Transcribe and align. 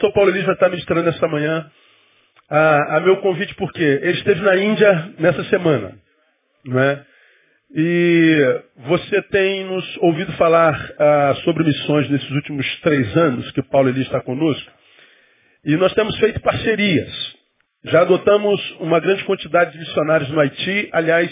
Pastor 0.00 0.14
Paulo 0.14 0.30
Elis 0.30 0.44
vai 0.46 0.54
estar 0.54 0.70
ministrando 0.70 1.10
esta 1.10 1.28
manhã 1.28 1.70
a, 2.48 2.96
a 2.96 3.00
meu 3.00 3.18
convite, 3.18 3.54
porque 3.56 3.82
ele 3.82 4.12
esteve 4.12 4.40
na 4.40 4.56
Índia 4.56 5.12
nessa 5.18 5.44
semana. 5.44 5.92
Não 6.64 6.80
é? 6.80 7.04
E 7.76 8.62
você 8.78 9.20
tem 9.24 9.66
nos 9.66 9.98
ouvido 9.98 10.32
falar 10.32 10.74
ah, 10.98 11.34
sobre 11.44 11.64
missões 11.64 12.08
nesses 12.08 12.30
últimos 12.30 12.66
três 12.80 13.14
anos 13.14 13.50
que 13.52 13.62
Paulo 13.64 13.90
Eli 13.90 14.00
está 14.00 14.22
conosco. 14.22 14.72
E 15.66 15.76
nós 15.76 15.92
temos 15.92 16.18
feito 16.18 16.40
parcerias. 16.40 17.36
Já 17.84 18.00
adotamos 18.00 18.58
uma 18.80 19.00
grande 19.00 19.22
quantidade 19.24 19.72
de 19.72 19.80
missionários 19.80 20.30
no 20.30 20.40
Haiti. 20.40 20.88
Aliás, 20.92 21.30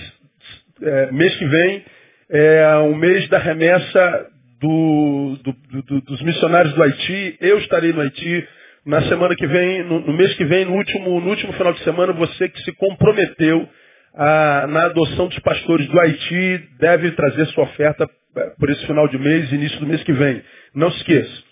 é, 0.82 1.10
mês 1.10 1.34
que 1.36 1.46
vem 1.46 1.84
é 2.28 2.76
o 2.76 2.94
mês 2.94 3.26
da 3.30 3.38
remessa 3.38 4.26
do, 4.60 5.38
do, 5.42 5.82
do, 5.82 6.00
dos 6.02 6.20
missionários 6.20 6.74
do 6.74 6.82
Haiti. 6.82 7.38
Eu 7.40 7.58
estarei 7.60 7.94
no 7.94 8.02
Haiti. 8.02 8.46
Na 8.88 9.02
semana 9.02 9.36
que 9.36 9.46
vem, 9.46 9.82
no, 9.82 10.00
no 10.00 10.14
mês 10.14 10.32
que 10.32 10.46
vem, 10.46 10.64
no 10.64 10.72
último, 10.72 11.20
no 11.20 11.28
último 11.28 11.52
final 11.52 11.74
de 11.74 11.84
semana, 11.84 12.10
você 12.14 12.48
que 12.48 12.58
se 12.62 12.72
comprometeu 12.72 13.68
ah, 14.14 14.66
na 14.66 14.84
adoção 14.86 15.28
dos 15.28 15.38
pastores 15.40 15.86
do 15.88 16.00
Haiti 16.00 16.68
deve 16.80 17.10
trazer 17.10 17.44
sua 17.48 17.64
oferta 17.64 18.08
eh, 18.34 18.52
por 18.58 18.70
esse 18.70 18.86
final 18.86 19.06
de 19.06 19.18
mês, 19.18 19.52
início 19.52 19.78
do 19.78 19.86
mês 19.86 20.02
que 20.04 20.12
vem. 20.14 20.42
Não 20.74 20.90
se 20.90 20.96
esqueça. 21.00 21.42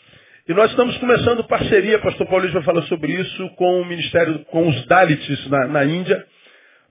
E 0.49 0.55
nós 0.55 0.71
estamos 0.71 0.97
começando 0.97 1.45
parceria, 1.45 1.99
pastor 1.99 2.27
Paulo 2.27 2.49
vai 2.49 2.63
falar 2.63 2.83
sobre 2.85 3.13
isso, 3.13 3.51
com 3.57 3.83
o 3.83 3.85
Ministério, 3.85 4.39
com 4.47 4.67
os 4.67 4.87
Dalits 4.87 5.51
na, 5.51 5.67
na 5.67 5.85
Índia. 5.85 6.25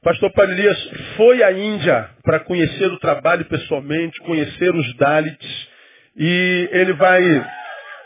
Pastor 0.04 0.32
Paulo 0.32 0.52
Elias 0.52 0.92
foi 1.18 1.42
à 1.42 1.54
Índia 1.54 2.08
para 2.24 2.40
conhecer 2.42 2.86
o 2.92 3.00
trabalho 3.00 3.46
pessoalmente, 3.46 4.20
conhecer 4.20 4.76
os 4.76 4.96
Dalits. 4.98 5.68
E 6.16 6.70
ele 6.72 6.94
vai. 6.94 7.24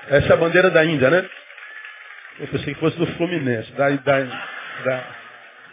Essa 0.07 0.29
é 0.29 0.33
a 0.33 0.37
bandeira 0.37 0.71
da 0.71 0.85
Índia, 0.85 1.09
né? 1.09 1.25
Eu 2.39 2.47
pensei 2.47 2.73
que 2.73 2.79
fosse 2.79 2.97
do 2.97 3.05
Fluminense, 3.17 3.71
da, 3.73 3.89
da, 3.89 4.23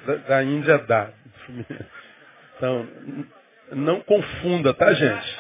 da, 0.05 0.14
da, 0.28 0.42
Índia 0.42 0.78
da. 0.78 1.11
Então, 2.56 2.89
não 3.72 4.00
confunda, 4.00 4.75
tá, 4.75 4.92
gente? 4.92 5.39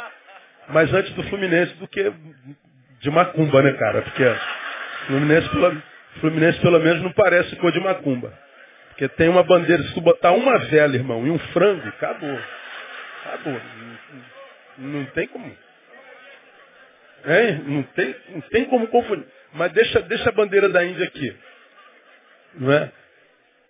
Mas 0.68 0.92
antes 0.92 1.12
do 1.14 1.22
Fluminense 1.24 1.74
do 1.74 1.88
que 1.88 2.12
de 3.00 3.10
Macumba, 3.10 3.62
né, 3.62 3.72
cara? 3.72 4.02
Porque 4.02 4.24
Fluminense 5.06 5.48
pelo, 5.48 5.82
Fluminense 6.20 6.60
pelo 6.60 6.78
menos 6.78 7.02
não 7.02 7.12
parece 7.12 7.56
cor 7.56 7.72
de 7.72 7.80
Macumba. 7.80 8.32
Porque 8.88 9.08
tem 9.08 9.28
uma 9.28 9.42
bandeira, 9.42 9.82
se 9.82 9.94
tu 9.94 10.00
botar 10.00 10.32
uma 10.32 10.58
vela, 10.58 10.94
irmão, 10.94 11.26
e 11.26 11.30
um 11.30 11.38
frango, 11.38 11.88
acabou. 11.88 12.38
Acabou. 13.24 13.60
Não, 14.78 15.00
não 15.00 15.04
tem 15.06 15.26
como. 15.26 15.46
Hein? 17.26 17.62
Não 17.66 17.82
tem, 17.82 18.16
não 18.30 18.40
tem 18.42 18.64
como 18.66 18.86
confundir. 18.88 19.26
Mas 19.56 19.72
deixa, 19.72 20.00
deixa 20.02 20.28
a 20.28 20.32
bandeira 20.32 20.68
da 20.68 20.84
Índia 20.84 21.06
aqui. 21.06 21.36
Não 22.54 22.72
é? 22.72 22.92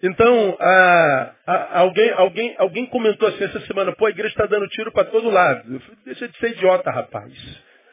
Então, 0.02 0.56
a, 0.60 1.32
a, 1.46 1.78
alguém, 1.78 2.10
alguém, 2.12 2.54
alguém 2.58 2.86
comentou 2.86 3.28
assim 3.28 3.44
essa 3.44 3.60
semana, 3.60 3.92
pô, 3.92 4.06
a 4.06 4.10
igreja 4.10 4.28
está 4.28 4.46
dando 4.46 4.68
tiro 4.68 4.92
para 4.92 5.04
todo 5.04 5.30
lado. 5.30 5.74
Eu 5.74 5.80
falei, 5.80 5.98
deixa 6.04 6.28
de 6.28 6.36
ser 6.38 6.50
idiota, 6.50 6.90
rapaz. 6.90 7.32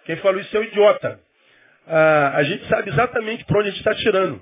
Quem 0.05 0.17
falou 0.17 0.41
isso 0.41 0.55
é 0.55 0.59
um 0.59 0.63
idiota. 0.63 1.19
a 1.87 2.43
gente 2.43 2.67
sabe 2.67 2.89
exatamente 2.89 3.45
para 3.45 3.59
onde 3.59 3.69
a 3.69 3.71
gente 3.71 3.79
está 3.79 3.95
tirando. 3.95 4.41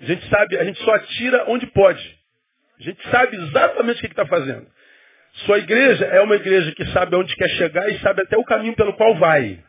A 0.00 0.04
gente 0.04 0.28
sabe, 0.28 0.56
a 0.56 0.64
gente 0.64 0.82
só 0.82 0.94
atira 0.94 1.44
onde 1.48 1.66
pode. 1.66 2.18
A 2.78 2.82
gente 2.82 3.10
sabe 3.10 3.36
exatamente 3.36 3.98
o 3.98 4.00
que 4.00 4.06
está 4.06 4.26
fazendo. 4.26 4.66
Sua 5.44 5.58
igreja 5.58 6.06
é 6.06 6.20
uma 6.20 6.36
igreja 6.36 6.72
que 6.72 6.86
sabe 6.86 7.14
aonde 7.14 7.34
quer 7.36 7.48
chegar 7.50 7.88
e 7.90 7.98
sabe 8.00 8.22
até 8.22 8.36
o 8.36 8.44
caminho 8.44 8.74
pelo 8.74 8.94
qual 8.94 9.16
vai. 9.16 9.62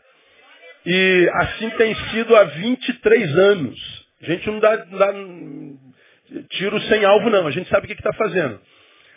E 0.85 1.29
assim 1.35 1.69
tem 1.71 1.95
sido 2.09 2.35
há 2.35 2.43
23 2.43 3.37
anos. 3.37 4.05
A 4.21 4.25
gente 4.25 4.47
não 4.47 4.59
dá, 4.59 4.75
dá 4.75 5.13
tiro 6.49 6.79
sem 6.81 7.05
alvo, 7.05 7.29
não. 7.29 7.47
A 7.47 7.51
gente 7.51 7.69
sabe 7.69 7.85
o 7.85 7.87
que 7.87 7.93
está 7.93 8.13
fazendo. 8.13 8.59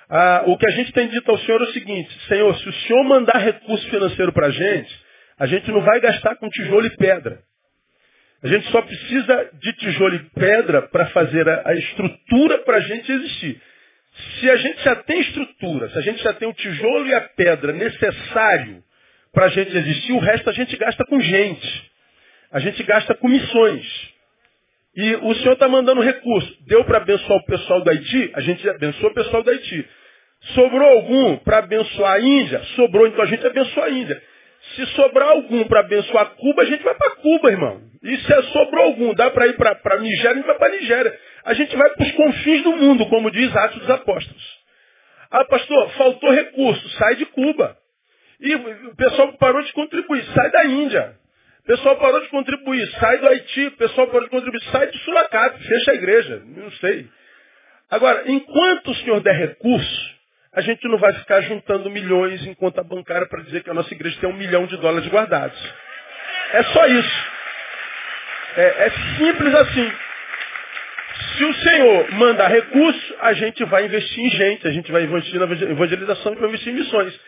Ah, 0.09 0.45
o 0.47 0.59
que 0.59 0.67
a 0.67 0.71
gente 0.71 0.93
tem 0.93 1.09
dito 1.09 1.31
ao 1.31 1.39
Senhor 1.39 1.61
é 1.61 1.65
o 1.65 1.73
seguinte, 1.73 2.11
Senhor, 2.29 2.55
se 2.57 2.69
o 2.69 2.73
Senhor 2.73 3.05
mandar 3.05 3.39
recurso 3.39 3.89
financeiro 3.89 4.33
para 4.33 4.49
a 4.49 4.51
gente, 4.51 5.01
a 5.39 5.47
gente 5.47 5.71
não 5.71 5.81
vai 5.81 5.99
gastar 6.01 6.37
com 6.37 6.49
tijolo 6.49 6.87
e 6.87 6.97
pedra. 6.97 7.41
A 8.43 8.47
gente 8.47 8.71
só 8.71 8.83
precisa 8.83 9.51
de 9.55 9.73
tijolo 9.73 10.15
e 10.17 10.31
pedra 10.39 10.83
para 10.83 11.07
fazer 11.07 11.49
a, 11.49 11.71
a 11.71 11.75
estrutura 11.75 12.59
para 12.59 12.77
a 12.77 12.81
gente 12.81 13.11
existir. 13.11 13.61
Se 14.39 14.51
a 14.51 14.57
gente 14.57 14.85
já 14.85 14.97
tem 14.97 15.21
estrutura, 15.21 15.89
se 15.89 15.99
a 15.99 16.03
gente 16.03 16.23
já 16.23 16.35
tem 16.35 16.47
o 16.47 16.53
tijolo 16.53 17.07
e 17.07 17.15
a 17.15 17.23
pedra 17.23 17.73
necessário 17.73 18.83
para 19.35 19.47
a 19.47 19.49
gente 19.49 19.77
existir, 19.77 20.13
o 20.13 20.21
resto 20.21 20.49
a 20.49 20.53
gente 20.53 20.77
gasta 20.77 21.05
com 21.05 21.21
gente. 21.21 21.91
A 22.53 22.61
gente 22.61 22.83
gasta 22.85 23.15
com 23.15 23.29
missões. 23.29 24.15
E 24.97 25.17
o 25.17 25.35
senhor 25.35 25.55
está 25.55 25.69
mandando 25.69 26.01
recurso. 26.01 26.57
Deu 26.67 26.85
para 26.85 26.99
abençoar 26.99 27.39
o 27.41 27.45
pessoal 27.45 27.83
do 27.83 27.91
Haiti? 27.91 28.31
A 28.33 28.41
gente 28.41 28.69
abençoou 28.71 29.11
o 29.11 29.15
pessoal 29.15 29.43
do 29.43 29.51
Haiti. 29.51 29.87
Sobrou 30.55 30.89
algum 30.89 31.37
para 31.39 31.59
abençoar 31.59 32.13
a 32.13 32.21
Índia? 32.21 32.63
Sobrou, 32.77 33.07
então 33.09 33.23
a 33.23 33.27
gente 33.27 33.45
abençoa 33.45 33.87
a 33.87 33.91
Índia. 33.91 34.23
Se 34.77 34.87
sobrar 34.95 35.31
algum 35.31 35.65
para 35.65 35.81
abençoar 35.81 36.37
Cuba, 36.37 36.63
a 36.63 36.65
gente 36.65 36.83
vai 36.83 36.95
para 36.95 37.11
Cuba, 37.17 37.51
irmão. 37.51 37.83
E 38.03 38.17
se 38.19 38.43
sobrou 38.53 38.85
algum, 38.85 39.15
dá 39.15 39.31
para 39.31 39.49
ir 39.49 39.57
para 39.57 39.99
Nigéria, 39.99 40.31
a 40.31 40.35
gente 40.35 40.47
vai 40.47 40.59
para 40.59 40.69
Nigéria. 40.71 41.19
A 41.45 41.55
gente 41.55 41.77
vai 41.77 41.91
para 41.91 42.07
os 42.07 42.13
confins 42.13 42.63
do 42.63 42.77
mundo, 42.77 43.07
como 43.07 43.31
diz 43.31 43.55
Atos 43.57 43.81
dos 43.81 43.91
Apóstolos. 43.91 44.65
Ah, 45.31 45.45
pastor, 45.45 45.91
faltou 45.91 46.31
recurso, 46.31 46.89
sai 46.91 47.17
de 47.17 47.27
Cuba. 47.27 47.77
E 48.41 48.55
o 48.55 48.97
pessoal 48.97 49.33
parou 49.35 49.63
de 49.63 49.73
contribuir, 49.73 50.25
sai 50.35 50.51
da 50.51 50.65
Índia. 50.67 51.17
O 51.65 51.67
pessoal 51.67 51.97
parou 51.97 52.21
de 52.21 52.29
contribuir, 52.29 52.87
sai 53.01 53.19
do 53.19 53.29
Haiti, 53.29 53.67
o 53.69 53.77
pessoal 53.79 54.07
parou 54.09 54.25
de 54.25 54.31
contribuir, 54.31 54.63
sai 54.71 54.87
do 54.87 54.99
Sulacap, 54.99 55.59
fecha 55.59 55.93
a 55.93 55.95
igreja, 55.95 56.43
não 56.45 56.71
sei. 56.73 57.09
Agora, 57.91 58.25
enquanto 58.27 58.91
o 58.91 58.95
senhor 58.97 59.21
der 59.21 59.35
recurso, 59.35 60.15
a 60.53 60.61
gente 60.61 60.87
não 60.87 60.99
vai 60.99 61.13
ficar 61.15 61.41
juntando 61.41 61.91
milhões 61.91 62.47
em 62.47 62.55
conta 62.55 62.83
bancária 62.83 63.27
para 63.27 63.43
dizer 63.43 63.63
que 63.63 63.71
a 63.71 63.75
nossa 63.75 63.93
igreja 63.95 64.21
tem 64.21 64.29
um 64.29 64.37
milhão 64.37 64.67
de 64.67 64.77
dólares 64.77 65.09
guardados. 65.09 65.59
É 66.53 66.63
só 66.65 66.87
isso. 66.87 67.27
É, 68.57 68.63
é 68.63 68.91
simples 69.17 69.55
assim. 69.55 69.93
Se 71.37 71.45
o 71.45 71.55
Senhor 71.55 72.13
mandar 72.13 72.49
recurso, 72.49 73.17
a 73.21 73.33
gente 73.33 73.65
vai 73.65 73.87
investir 73.87 74.23
em 74.23 74.31
gente, 74.31 74.69
a 74.69 74.71
gente 74.71 74.93
vai 74.93 75.03
investir 75.03 75.41
na 75.41 75.47
evangelização 75.47 76.33
e 76.33 76.37
vai 76.37 76.49
investir 76.49 76.73
em 76.73 76.77
missões. 76.77 77.19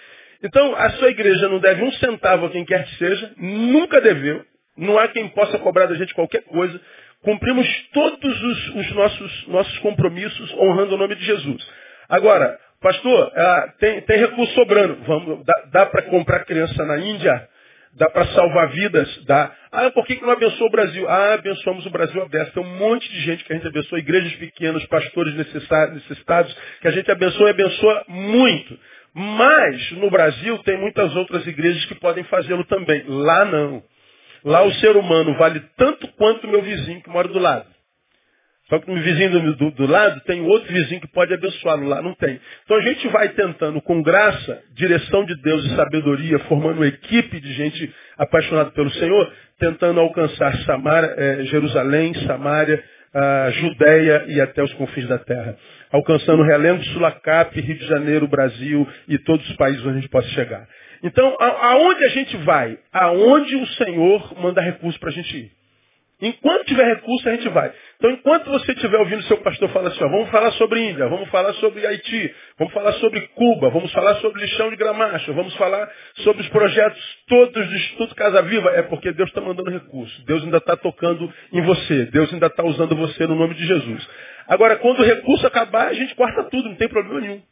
Então, 0.42 0.74
a 0.74 0.90
sua 0.90 1.10
igreja 1.10 1.48
não 1.48 1.58
deve 1.58 1.82
um 1.82 1.92
centavo 1.92 2.46
a 2.46 2.50
quem 2.50 2.64
quer 2.64 2.84
que 2.84 2.96
seja, 2.96 3.32
nunca 3.36 4.00
deveu, 4.00 4.44
não 4.76 4.98
há 4.98 5.08
quem 5.08 5.28
possa 5.28 5.58
cobrar 5.58 5.86
da 5.86 5.94
gente 5.94 6.14
qualquer 6.14 6.42
coisa. 6.42 6.80
Cumprimos 7.22 7.66
todos 7.92 8.42
os, 8.42 8.74
os 8.74 8.92
nossos, 8.92 9.48
nossos 9.48 9.78
compromissos 9.78 10.52
honrando 10.54 10.94
o 10.94 10.98
nome 10.98 11.14
de 11.16 11.24
Jesus. 11.24 11.66
Agora, 12.08 12.58
pastor, 12.80 13.32
ah, 13.34 13.74
tem, 13.80 14.00
tem 14.02 14.18
recurso 14.18 14.54
sobrando. 14.54 14.96
Vamos, 15.06 15.44
dá, 15.44 15.64
dá 15.72 15.86
para 15.86 16.02
comprar 16.02 16.44
criança 16.44 16.84
na 16.84 16.98
Índia? 16.98 17.48
Dá 17.94 18.10
para 18.10 18.26
salvar 18.26 18.68
vidas? 18.68 19.24
Dá. 19.24 19.50
Ah, 19.72 19.90
por 19.90 20.06
que, 20.06 20.16
que 20.16 20.22
não 20.22 20.32
abençoa 20.32 20.66
o 20.66 20.70
Brasil? 20.70 21.08
Ah, 21.08 21.34
abençoamos 21.34 21.86
o 21.86 21.90
Brasil 21.90 22.22
aberto. 22.22 22.52
Tem 22.52 22.62
um 22.62 22.76
monte 22.76 23.10
de 23.10 23.20
gente 23.22 23.42
que 23.42 23.52
a 23.52 23.56
gente 23.56 23.66
abençoa, 23.66 23.98
igrejas 23.98 24.34
pequenas, 24.34 24.84
pastores 24.84 25.34
necessitados, 25.34 26.54
que 26.82 26.88
a 26.88 26.90
gente 26.90 27.10
abençoa 27.10 27.48
e 27.48 27.50
abençoa 27.50 28.04
muito. 28.06 28.78
Mas 29.18 29.92
no 29.92 30.10
Brasil 30.10 30.58
tem 30.58 30.76
muitas 30.76 31.16
outras 31.16 31.46
igrejas 31.46 31.82
que 31.86 31.94
podem 31.94 32.22
fazê-lo 32.24 32.64
também. 32.66 33.02
Lá 33.08 33.46
não. 33.46 33.82
Lá 34.44 34.62
o 34.62 34.70
ser 34.74 34.94
humano 34.94 35.34
vale 35.38 35.58
tanto 35.78 36.06
quanto 36.18 36.46
o 36.46 36.50
meu 36.50 36.60
vizinho 36.60 37.02
que 37.02 37.08
mora 37.08 37.26
do 37.26 37.38
lado. 37.38 37.64
Só 38.68 38.78
que 38.78 38.90
o 38.90 38.92
meu 38.92 39.02
vizinho 39.02 39.30
do, 39.30 39.56
do, 39.56 39.70
do 39.70 39.86
lado 39.86 40.20
tem 40.26 40.42
outro 40.42 40.70
vizinho 40.70 41.00
que 41.00 41.08
pode 41.08 41.32
abençoá-lo. 41.32 41.88
Lá 41.88 42.02
não 42.02 42.12
tem. 42.14 42.38
Então 42.64 42.76
a 42.76 42.82
gente 42.82 43.08
vai 43.08 43.30
tentando, 43.30 43.80
com 43.80 44.02
graça, 44.02 44.62
direção 44.74 45.24
de 45.24 45.34
Deus 45.40 45.64
e 45.64 45.76
sabedoria, 45.76 46.38
formando 46.40 46.76
uma 46.76 46.86
equipe 46.86 47.40
de 47.40 47.54
gente 47.54 47.94
apaixonada 48.18 48.70
pelo 48.72 48.90
Senhor, 48.90 49.32
tentando 49.58 49.98
alcançar 49.98 50.54
Samara, 50.64 51.14
eh, 51.16 51.44
Jerusalém, 51.46 52.12
Samaria, 52.26 52.84
a 53.18 53.50
Judéia 53.50 54.24
e 54.28 54.40
até 54.42 54.62
os 54.62 54.72
confins 54.74 55.08
da 55.08 55.18
terra. 55.18 55.56
Alcançando 55.90 56.42
Relembro, 56.42 56.84
Sulacap, 56.86 57.58
Rio 57.58 57.78
de 57.78 57.86
Janeiro, 57.86 58.28
Brasil 58.28 58.86
e 59.08 59.18
todos 59.18 59.48
os 59.48 59.56
países 59.56 59.80
onde 59.80 59.98
a 59.98 60.00
gente 60.00 60.10
possa 60.10 60.28
chegar. 60.28 60.68
Então, 61.02 61.34
aonde 61.40 62.04
a 62.04 62.08
gente 62.08 62.36
vai? 62.38 62.78
Aonde 62.92 63.56
o 63.56 63.66
Senhor 63.68 64.38
manda 64.38 64.60
recurso 64.60 64.98
para 65.00 65.08
a 65.08 65.12
gente 65.12 65.34
ir. 65.34 65.50
Enquanto 66.20 66.64
tiver 66.66 66.84
recurso, 66.84 67.28
a 67.28 67.32
gente 67.32 67.48
vai. 67.48 67.72
Então, 67.96 68.10
enquanto 68.10 68.50
você 68.50 68.72
estiver 68.72 68.98
ouvindo 68.98 69.22
seu 69.22 69.38
pastor 69.38 69.70
falar 69.70 69.88
assim, 69.88 70.04
ó, 70.04 70.08
vamos 70.08 70.28
falar 70.30 70.50
sobre 70.52 70.80
Índia, 70.90 71.08
vamos 71.08 71.28
falar 71.30 71.54
sobre 71.54 71.86
Haiti, 71.86 72.34
vamos 72.58 72.74
falar 72.74 72.92
sobre 72.94 73.20
Cuba, 73.28 73.70
vamos 73.70 73.90
falar 73.92 74.16
sobre 74.16 74.42
lixão 74.42 74.68
de 74.68 74.76
gramacho, 74.76 75.32
vamos 75.32 75.54
falar 75.56 75.90
sobre 76.16 76.42
os 76.42 76.48
projetos 76.50 77.02
todos 77.26 77.66
do 77.66 77.74
Instituto 77.74 78.14
Casa 78.14 78.42
Viva, 78.42 78.70
é 78.70 78.82
porque 78.82 79.12
Deus 79.12 79.30
está 79.30 79.40
mandando 79.40 79.70
recurso. 79.70 80.24
Deus 80.26 80.44
ainda 80.44 80.58
está 80.58 80.76
tocando 80.76 81.32
em 81.52 81.62
você. 81.62 82.04
Deus 82.06 82.32
ainda 82.32 82.48
está 82.48 82.64
usando 82.64 82.94
você 82.94 83.26
no 83.26 83.34
nome 83.34 83.54
de 83.54 83.66
Jesus. 83.66 84.08
Agora, 84.46 84.76
quando 84.76 85.00
o 85.00 85.04
recurso 85.04 85.46
acabar, 85.46 85.88
a 85.88 85.94
gente 85.94 86.14
corta 86.14 86.44
tudo, 86.44 86.68
não 86.68 86.76
tem 86.76 86.88
problema 86.88 87.20
nenhum. 87.20 87.42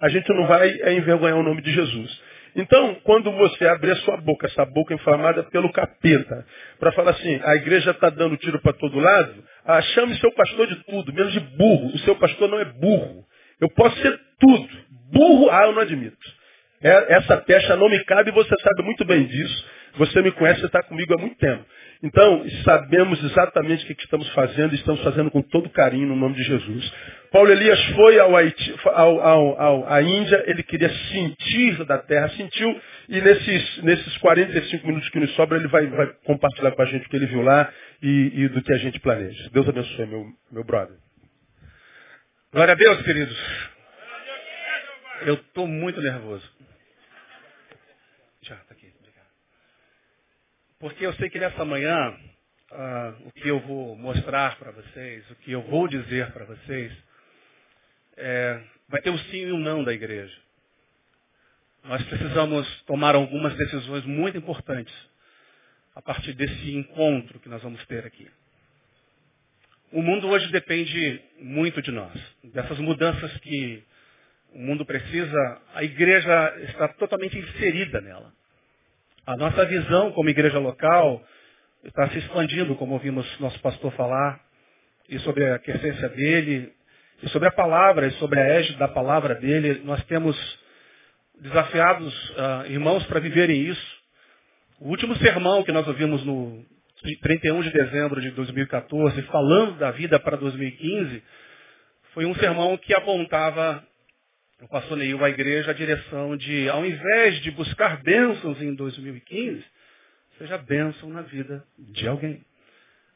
A 0.00 0.08
gente 0.08 0.28
não 0.32 0.46
vai 0.46 0.68
é, 0.80 0.92
envergonhar 0.92 1.36
o 1.36 1.42
nome 1.42 1.60
de 1.60 1.72
Jesus. 1.72 2.27
Então, 2.58 2.96
quando 3.04 3.30
você 3.30 3.68
abrir 3.68 3.92
a 3.92 3.96
sua 3.96 4.16
boca, 4.16 4.48
essa 4.48 4.64
boca 4.64 4.92
inflamada 4.92 5.44
pelo 5.44 5.70
capeta, 5.70 6.44
para 6.80 6.90
falar 6.90 7.12
assim, 7.12 7.40
a 7.44 7.54
igreja 7.54 7.92
está 7.92 8.10
dando 8.10 8.36
tiro 8.36 8.60
para 8.60 8.72
todo 8.72 8.98
lado, 8.98 9.44
ah, 9.64 9.80
chame 9.80 10.18
seu 10.18 10.32
pastor 10.32 10.66
de 10.66 10.74
tudo, 10.84 11.12
menos 11.12 11.32
de 11.32 11.38
burro. 11.38 11.94
O 11.94 11.98
seu 11.98 12.16
pastor 12.16 12.48
não 12.48 12.58
é 12.58 12.64
burro. 12.64 13.24
Eu 13.60 13.68
posso 13.70 13.96
ser 14.02 14.18
tudo. 14.40 14.68
Burro, 15.12 15.48
ah, 15.52 15.66
eu 15.66 15.72
não 15.72 15.82
admito. 15.82 16.16
É, 16.82 17.14
essa 17.14 17.36
pecha 17.36 17.76
não 17.76 17.88
me 17.88 18.04
cabe 18.04 18.30
e 18.30 18.34
você 18.34 18.54
sabe 18.60 18.82
muito 18.82 19.04
bem 19.04 19.24
disso. 19.24 19.64
Você 19.94 20.20
me 20.20 20.32
conhece, 20.32 20.60
você 20.60 20.66
está 20.66 20.82
comigo 20.82 21.14
há 21.14 21.20
muito 21.20 21.36
tempo. 21.36 21.64
Então, 22.02 22.44
sabemos 22.64 23.22
exatamente 23.22 23.84
o 23.84 23.94
que 23.94 24.02
estamos 24.02 24.28
fazendo 24.30 24.72
e 24.72 24.76
estamos 24.76 25.00
fazendo 25.02 25.30
com 25.30 25.42
todo 25.42 25.70
carinho 25.70 26.08
no 26.08 26.16
nome 26.16 26.34
de 26.34 26.42
Jesus. 26.42 26.92
Paulo 27.30 27.50
Elias 27.50 27.82
foi 27.94 28.18
ao 28.18 28.34
Haiti, 28.34 28.74
ao, 28.86 29.20
ao, 29.20 29.60
ao, 29.60 29.92
à 29.92 30.02
Índia, 30.02 30.44
ele 30.46 30.62
queria 30.62 30.88
sentir 30.88 31.84
da 31.84 31.98
terra, 31.98 32.28
sentiu, 32.30 32.80
e 33.08 33.20
nesses, 33.20 33.82
nesses 33.82 34.16
45 34.18 34.86
minutos 34.86 35.08
que 35.10 35.20
nos 35.20 35.34
sobram, 35.34 35.58
ele 35.58 35.68
vai, 35.68 35.86
vai 35.88 36.06
compartilhar 36.24 36.72
com 36.72 36.82
a 36.82 36.86
gente 36.86 37.06
o 37.06 37.08
que 37.10 37.16
ele 37.16 37.26
viu 37.26 37.42
lá 37.42 37.72
e, 38.02 38.44
e 38.44 38.48
do 38.48 38.62
que 38.62 38.72
a 38.72 38.78
gente 38.78 38.98
planeja. 39.00 39.50
Deus 39.50 39.68
abençoe, 39.68 40.06
meu, 40.06 40.26
meu 40.50 40.64
brother. 40.64 40.96
Glória 42.52 42.72
a 42.72 42.76
Deus, 42.76 43.02
queridos. 43.02 43.36
Eu 45.22 45.34
estou 45.34 45.66
muito 45.66 46.00
nervoso. 46.00 46.48
Já, 48.42 48.56
tá 48.56 48.72
aqui. 48.72 48.88
Porque 50.80 51.04
eu 51.04 51.12
sei 51.14 51.28
que 51.28 51.40
nessa 51.40 51.64
manhã, 51.64 52.16
ah, 52.70 53.14
o 53.24 53.32
que 53.32 53.48
eu 53.48 53.58
vou 53.60 53.96
mostrar 53.96 54.56
para 54.58 54.70
vocês, 54.70 55.28
o 55.30 55.34
que 55.36 55.50
eu 55.50 55.62
vou 55.62 55.88
dizer 55.88 56.30
para 56.30 56.44
vocês, 56.44 56.92
é, 58.18 58.60
vai 58.88 59.00
ter 59.00 59.10
o 59.10 59.18
sim 59.18 59.46
e 59.46 59.52
o 59.52 59.58
não 59.58 59.82
da 59.84 59.92
igreja. 59.92 60.36
Nós 61.84 62.02
precisamos 62.04 62.82
tomar 62.82 63.14
algumas 63.14 63.54
decisões 63.54 64.04
muito 64.04 64.36
importantes 64.36 64.94
a 65.94 66.02
partir 66.02 66.32
desse 66.34 66.76
encontro 66.76 67.40
que 67.40 67.48
nós 67.48 67.62
vamos 67.62 67.84
ter 67.86 68.04
aqui. 68.04 68.28
O 69.90 70.02
mundo 70.02 70.28
hoje 70.28 70.50
depende 70.52 71.22
muito 71.40 71.80
de 71.80 71.90
nós, 71.90 72.12
dessas 72.44 72.78
mudanças 72.78 73.34
que 73.38 73.82
o 74.52 74.58
mundo 74.58 74.84
precisa, 74.84 75.62
a 75.74 75.82
igreja 75.82 76.54
está 76.64 76.88
totalmente 76.88 77.38
inserida 77.38 78.00
nela. 78.00 78.32
A 79.26 79.36
nossa 79.36 79.64
visão 79.64 80.12
como 80.12 80.28
igreja 80.28 80.58
local 80.58 81.24
está 81.84 82.08
se 82.10 82.18
expandindo, 82.18 82.74
como 82.76 82.94
ouvimos 82.94 83.26
nosso 83.40 83.58
pastor 83.60 83.92
falar, 83.92 84.40
e 85.08 85.18
sobre 85.20 85.44
a 85.44 85.56
essência 85.56 86.08
dele, 86.10 86.72
e 87.22 87.28
sobre 87.30 87.48
a 87.48 87.52
palavra, 87.52 88.06
e 88.06 88.12
sobre 88.12 88.40
a 88.40 88.44
égide 88.44 88.78
da 88.78 88.88
palavra 88.88 89.34
dele. 89.34 89.82
Nós 89.84 90.02
temos 90.04 90.36
desafiados 91.40 92.30
uh, 92.30 92.70
irmãos 92.70 93.04
para 93.06 93.20
viverem 93.20 93.62
isso. 93.62 93.98
O 94.80 94.88
último 94.88 95.16
sermão 95.16 95.62
que 95.62 95.72
nós 95.72 95.86
ouvimos 95.86 96.24
no 96.24 96.64
31 97.22 97.62
de 97.62 97.70
dezembro 97.70 98.20
de 98.20 98.30
2014, 98.32 99.22
falando 99.22 99.78
da 99.78 99.90
vida 99.90 100.18
para 100.18 100.36
2015, 100.36 101.22
foi 102.12 102.26
um 102.26 102.34
sermão 102.36 102.76
que 102.76 102.94
apontava 102.94 103.84
o 104.60 104.68
pastor 104.68 104.96
Neil 104.96 105.24
à 105.24 105.30
igreja 105.30 105.70
a 105.70 105.74
direção 105.74 106.36
de, 106.36 106.68
ao 106.68 106.84
invés 106.84 107.40
de 107.42 107.50
buscar 107.52 108.02
bênçãos 108.02 108.60
em 108.60 108.74
2015, 108.74 109.64
seja 110.38 110.58
bênção 110.58 111.08
na 111.10 111.22
vida 111.22 111.64
de 111.78 112.08
alguém. 112.08 112.44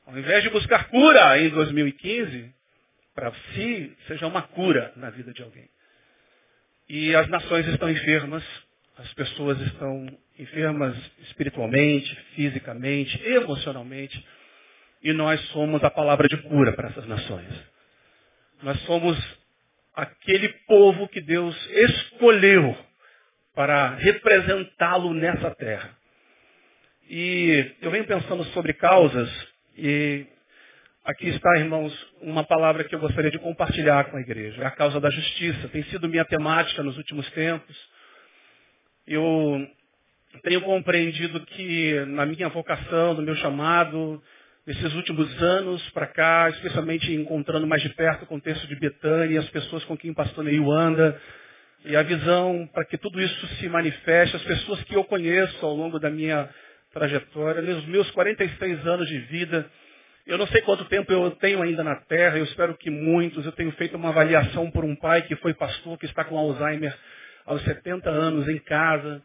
Ao 0.06 0.16
invés 0.16 0.42
de 0.44 0.50
buscar 0.50 0.88
cura 0.88 1.40
em 1.40 1.48
2015, 1.48 2.52
para 3.14 3.32
si, 3.54 3.96
seja 4.06 4.26
uma 4.26 4.42
cura 4.42 4.92
na 4.96 5.10
vida 5.10 5.32
de 5.32 5.42
alguém. 5.42 5.68
E 6.88 7.14
as 7.14 7.28
nações 7.28 7.66
estão 7.68 7.90
enfermas, 7.90 8.44
as 8.98 9.12
pessoas 9.14 9.60
estão 9.60 10.06
enfermas 10.38 10.96
espiritualmente, 11.22 12.14
fisicamente, 12.34 13.20
emocionalmente, 13.26 14.26
e 15.02 15.12
nós 15.12 15.40
somos 15.48 15.82
a 15.82 15.90
palavra 15.90 16.28
de 16.28 16.36
cura 16.42 16.72
para 16.72 16.88
essas 16.88 17.06
nações. 17.06 17.48
Nós 18.62 18.78
somos 18.82 19.18
aquele 19.94 20.48
povo 20.66 21.08
que 21.08 21.20
Deus 21.20 21.54
escolheu 21.70 22.76
para 23.54 23.94
representá-lo 23.96 25.12
nessa 25.12 25.50
terra. 25.54 25.96
E 27.08 27.74
eu 27.82 27.90
venho 27.90 28.06
pensando 28.06 28.44
sobre 28.46 28.72
causas 28.72 29.28
e 29.76 30.26
aqui 31.04 31.28
está, 31.28 31.58
irmãos, 31.58 31.92
uma 32.20 32.44
palavra 32.44 32.84
que 32.84 32.94
eu 32.94 33.00
gostaria 33.00 33.30
de 33.30 33.38
compartilhar 33.38 34.04
com 34.04 34.16
a 34.16 34.20
igreja. 34.20 34.62
É 34.62 34.66
a 34.66 34.70
causa 34.70 35.00
da 35.00 35.10
justiça. 35.10 35.68
Tem 35.68 35.82
sido 35.84 36.08
minha 36.08 36.24
temática 36.24 36.82
nos 36.82 36.96
últimos 36.96 37.28
tempos. 37.30 37.76
Eu 39.06 39.66
tenho 40.42 40.60
compreendido 40.62 41.40
que 41.46 42.04
na 42.06 42.24
minha 42.24 42.48
vocação, 42.48 43.14
no 43.14 43.22
meu 43.22 43.34
chamado, 43.36 44.22
nesses 44.66 44.94
últimos 44.94 45.42
anos 45.42 45.90
para 45.90 46.06
cá, 46.06 46.48
especialmente 46.50 47.12
encontrando 47.12 47.66
mais 47.66 47.82
de 47.82 47.88
perto 47.90 48.22
o 48.22 48.26
contexto 48.26 48.66
de 48.66 48.76
Betânia, 48.76 49.40
as 49.40 49.50
pessoas 49.50 49.84
com 49.84 49.96
quem 49.96 50.14
pastor 50.14 50.44
Neil 50.44 50.70
anda, 50.70 51.20
e 51.84 51.96
a 51.96 52.02
visão 52.02 52.68
para 52.72 52.84
que 52.84 52.96
tudo 52.96 53.20
isso 53.20 53.46
se 53.56 53.68
manifeste, 53.68 54.36
as 54.36 54.44
pessoas 54.44 54.82
que 54.84 54.94
eu 54.94 55.02
conheço 55.04 55.66
ao 55.66 55.74
longo 55.74 55.98
da 55.98 56.08
minha 56.08 56.48
trajetória, 56.92 57.60
nos 57.60 57.84
meus 57.86 58.08
46 58.12 58.86
anos 58.86 59.08
de 59.08 59.18
vida, 59.18 59.68
eu 60.26 60.38
não 60.38 60.46
sei 60.46 60.62
quanto 60.62 60.84
tempo 60.84 61.12
eu 61.12 61.30
tenho 61.32 61.60
ainda 61.62 61.82
na 61.82 61.96
Terra, 61.96 62.38
eu 62.38 62.44
espero 62.44 62.76
que 62.76 62.90
muitos, 62.90 63.44
eu 63.44 63.52
tenho 63.52 63.72
feito 63.72 63.96
uma 63.96 64.10
avaliação 64.10 64.70
por 64.70 64.84
um 64.84 64.94
pai 64.94 65.22
que 65.22 65.34
foi 65.36 65.52
pastor, 65.52 65.98
que 65.98 66.06
está 66.06 66.24
com 66.24 66.38
Alzheimer 66.38 66.96
aos 67.44 67.62
70 67.62 68.08
anos 68.08 68.48
em 68.48 68.58
casa. 68.58 69.22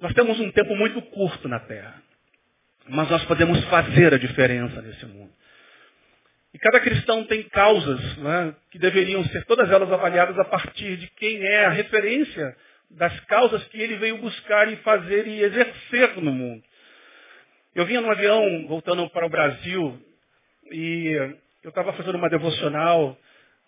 Nós 0.00 0.12
temos 0.14 0.38
um 0.40 0.50
tempo 0.50 0.74
muito 0.74 1.00
curto 1.00 1.48
na 1.48 1.60
Terra. 1.60 2.02
Mas 2.88 3.08
nós 3.08 3.24
podemos 3.24 3.62
fazer 3.66 4.14
a 4.14 4.18
diferença 4.18 4.82
nesse 4.82 5.06
mundo. 5.06 5.32
E 6.52 6.58
cada 6.58 6.80
cristão 6.80 7.24
tem 7.24 7.42
causas 7.44 8.16
né, 8.16 8.54
que 8.70 8.78
deveriam 8.78 9.24
ser 9.26 9.44
todas 9.44 9.70
elas 9.70 9.92
avaliadas 9.92 10.38
a 10.38 10.44
partir 10.44 10.96
de 10.96 11.08
quem 11.10 11.42
é 11.42 11.66
a 11.66 11.70
referência 11.70 12.56
das 12.90 13.18
causas 13.26 13.62
que 13.64 13.80
ele 13.80 13.96
veio 13.96 14.18
buscar 14.18 14.72
e 14.72 14.76
fazer 14.76 15.26
e 15.26 15.42
exercer 15.42 16.16
no 16.16 16.32
mundo. 16.32 16.62
Eu 17.74 17.84
vinha 17.84 18.00
no 18.00 18.10
avião 18.10 18.66
voltando 18.68 19.08
para 19.10 19.26
o 19.26 19.28
Brasil 19.28 20.00
e 20.70 21.36
eu 21.62 21.68
estava 21.68 21.92
fazendo 21.94 22.16
uma 22.16 22.30
devocional, 22.30 23.18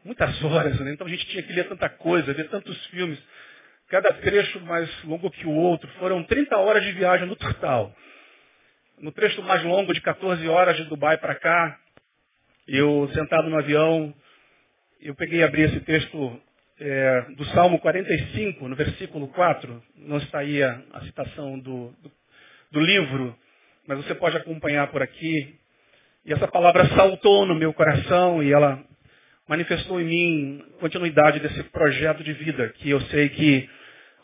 muitas 0.04 0.42
horas, 0.44 0.78
né? 0.80 0.92
então 0.92 1.06
a 1.06 1.10
gente 1.10 1.26
tinha 1.26 1.42
que 1.42 1.52
ler 1.52 1.68
tanta 1.68 1.88
coisa, 1.88 2.32
ver 2.32 2.48
tantos 2.48 2.86
filmes, 2.86 3.18
cada 3.88 4.12
trecho 4.14 4.60
mais 4.60 5.04
longo 5.04 5.30
que 5.30 5.46
o 5.46 5.52
outro. 5.52 5.88
Foram 5.98 6.22
30 6.24 6.56
horas 6.56 6.84
de 6.84 6.92
viagem 6.92 7.26
no 7.26 7.36
total 7.36 7.94
no 9.00 9.12
trecho 9.12 9.42
mais 9.42 9.62
longo 9.64 9.92
de 9.92 10.00
14 10.00 10.46
horas 10.48 10.76
de 10.76 10.84
Dubai 10.84 11.18
para 11.18 11.34
cá, 11.34 11.78
eu 12.66 13.08
sentado 13.14 13.48
no 13.48 13.58
avião, 13.58 14.12
eu 15.00 15.14
peguei 15.14 15.40
e 15.40 15.42
abri 15.42 15.62
esse 15.62 15.80
texto 15.80 16.40
é, 16.80 17.20
do 17.36 17.44
Salmo 17.46 17.78
45, 17.78 18.68
no 18.68 18.76
versículo 18.76 19.28
4, 19.28 19.82
não 19.96 20.18
está 20.18 20.40
aí 20.40 20.62
a, 20.62 20.82
a 20.92 21.00
citação 21.02 21.58
do, 21.58 21.94
do, 22.02 22.12
do 22.72 22.80
livro, 22.80 23.36
mas 23.86 23.98
você 23.98 24.14
pode 24.14 24.36
acompanhar 24.36 24.88
por 24.88 25.02
aqui. 25.02 25.58
E 26.28 26.32
essa 26.34 26.46
palavra 26.46 26.86
saltou 26.88 27.46
no 27.46 27.54
meu 27.54 27.72
coração 27.72 28.42
e 28.42 28.52
ela 28.52 28.84
manifestou 29.48 29.98
em 29.98 30.04
mim 30.04 30.64
continuidade 30.78 31.40
desse 31.40 31.62
projeto 31.70 32.22
de 32.22 32.34
vida 32.34 32.68
que 32.76 32.90
eu 32.90 33.00
sei 33.00 33.30
que 33.30 33.66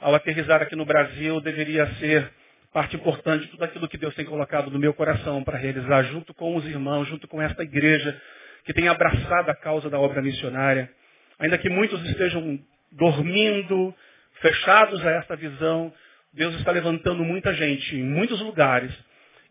ao 0.02 0.14
aterrizar 0.14 0.61
aqui 0.61 0.76
no 0.76 0.84
Brasil 0.84 1.40
deveria 1.40 1.87
ser 1.94 2.30
parte 2.75 2.94
importante 2.94 3.46
de 3.46 3.52
tudo 3.52 3.64
aquilo 3.64 3.88
que 3.88 3.96
Deus 3.96 4.14
tem 4.14 4.26
colocado 4.26 4.70
no 4.70 4.78
meu 4.78 4.92
coração 4.92 5.42
para 5.42 5.56
realizar 5.56 6.02
junto 6.02 6.34
com 6.34 6.54
os 6.54 6.66
irmãos, 6.66 7.08
junto 7.08 7.26
com 7.26 7.40
esta 7.40 7.62
igreja 7.62 8.20
que 8.66 8.75
tem 8.75 8.87
abraçado 8.87 9.50
a 9.50 9.54
causa 9.54 9.88
da 9.88 9.99
obra 9.99 10.20
missionária. 10.20 10.90
Ainda 11.38 11.56
que 11.56 11.70
muitos 11.70 12.04
estejam 12.04 12.61
dormindo, 12.92 13.94
fechados 14.42 15.02
a 15.06 15.11
esta 15.12 15.37
visão, 15.37 15.90
Deus 16.34 16.54
está 16.56 16.70
levantando 16.70 17.25
muita 17.25 17.54
gente 17.54 17.96
em 17.96 18.04
muitos 18.04 18.42
lugares 18.42 18.92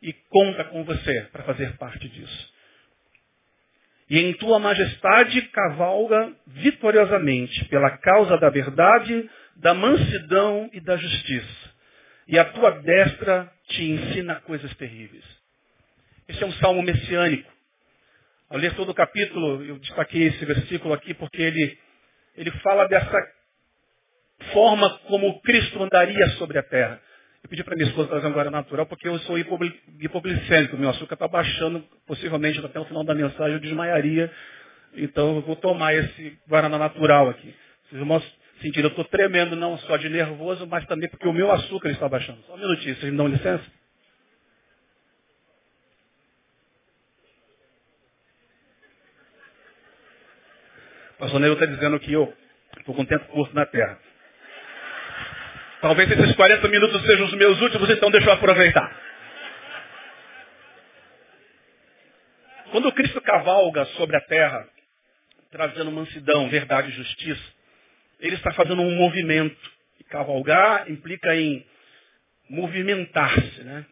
e 0.04 0.14
conta 0.30 0.66
com 0.66 0.84
você 0.84 1.22
para 1.32 1.44
fazer 1.44 1.76
parte 1.78 2.08
disso. 2.08 2.54
E 4.10 4.20
em 4.20 4.34
tua 4.34 4.60
majestade 4.60 5.42
cavalga 5.44 6.32
vitoriosamente 6.46 7.66
pela 7.66 7.98
causa 7.98 8.38
da 8.38 8.50
verdade, 8.50 9.28
da 9.56 9.74
mansidão 9.74 10.70
e 10.72 10.80
da 10.80 10.96
justiça 10.98 11.74
e 12.28 12.40
a 12.40 12.46
tua 12.46 12.72
destra 12.82 13.52
te 13.68 13.84
ensina 13.84 14.36
coisas 14.42 14.74
terríveis. 14.76 15.24
Esse 16.28 16.44
é 16.44 16.46
um 16.46 16.54
salmo 16.54 16.82
messiânico. 16.82 17.52
Ao 18.50 18.58
ler 18.58 18.76
todo 18.76 18.90
o 18.90 18.96
capítulo, 18.96 19.64
eu 19.64 19.78
destaquei 19.80 20.28
esse 20.28 20.46
versículo 20.46 20.94
aqui 20.94 21.14
porque 21.14 21.42
ele, 21.42 21.78
ele 22.36 22.52
fala 22.60 22.88
dessa 22.88 23.18
forma 24.54 25.00
como 25.08 25.42
Cristo 25.42 25.82
andaria 25.82 26.28
sobre 26.38 26.60
a 26.60 26.64
terra. 26.64 27.02
Eu 27.44 27.50
pedi 27.50 27.64
para 27.64 27.76
minha 27.76 27.90
esposa 27.90 28.08
trazer 28.08 28.28
um 28.28 28.32
guarda 28.32 28.50
natural 28.50 28.86
porque 28.86 29.08
eu 29.08 29.20
sou 29.20 29.38
hipoglicêmico, 29.38 30.78
meu 30.78 30.90
açúcar 30.90 31.16
está 31.16 31.28
baixando, 31.28 31.84
possivelmente 32.08 32.58
até 32.66 32.80
o 32.80 32.86
final 32.86 33.04
da 33.04 33.14
mensagem 33.14 33.54
eu 33.54 33.60
desmaiaria. 33.60 34.32
Então 34.96 35.36
eu 35.36 35.42
vou 35.42 35.56
tomar 35.58 35.94
esse 35.94 36.40
guaraná 36.48 36.78
natural 36.78 37.30
aqui. 37.30 37.54
Os 37.92 38.00
irmãos 38.00 38.24
sentindo, 38.62 38.86
eu 38.86 38.92
estou 38.92 39.04
tremendo 39.06 39.58
não 39.58 39.78
só 39.80 39.98
de 39.98 40.08
nervoso, 40.08 40.66
mas 40.68 40.86
também 40.86 41.10
porque 41.10 41.28
o 41.28 41.34
meu 41.34 41.52
açúcar 41.52 41.90
está 41.90 42.08
baixando. 42.08 42.42
Só 42.48 42.54
um 42.56 42.58
minutinho, 42.58 42.96
vocês 42.96 43.12
me 43.12 43.18
dão 43.18 43.28
licença? 43.28 43.66
O 51.16 51.18
pastor 51.20 51.40
Neil 51.42 51.54
está 51.54 51.66
dizendo 51.66 52.00
que 52.00 52.14
eu 52.14 52.34
estou 52.80 52.96
com 52.96 53.04
tempo 53.04 53.26
curto 53.26 53.54
na 53.54 53.66
terra. 53.66 54.00
Talvez 55.84 56.10
esses 56.10 56.34
40 56.38 56.66
minutos 56.70 57.06
sejam 57.06 57.26
os 57.26 57.34
meus 57.34 57.60
últimos, 57.60 57.90
então 57.90 58.10
deixa 58.10 58.30
eu 58.30 58.34
aproveitar. 58.34 58.90
Quando 62.72 62.90
Cristo 62.94 63.20
cavalga 63.20 63.84
sobre 63.98 64.16
a 64.16 64.22
terra, 64.22 64.66
trazendo 65.52 65.92
mansidão, 65.92 66.48
verdade 66.48 66.88
e 66.88 66.94
justiça, 66.94 67.44
ele 68.22 68.36
está 68.36 68.54
fazendo 68.54 68.82
um 68.82 68.96
movimento. 68.96 69.60
E 70.00 70.06
cavalgar 70.06 70.90
implica 70.90 71.36
em 71.36 71.68
movimentar-se, 72.50 73.64
né? 73.66 73.86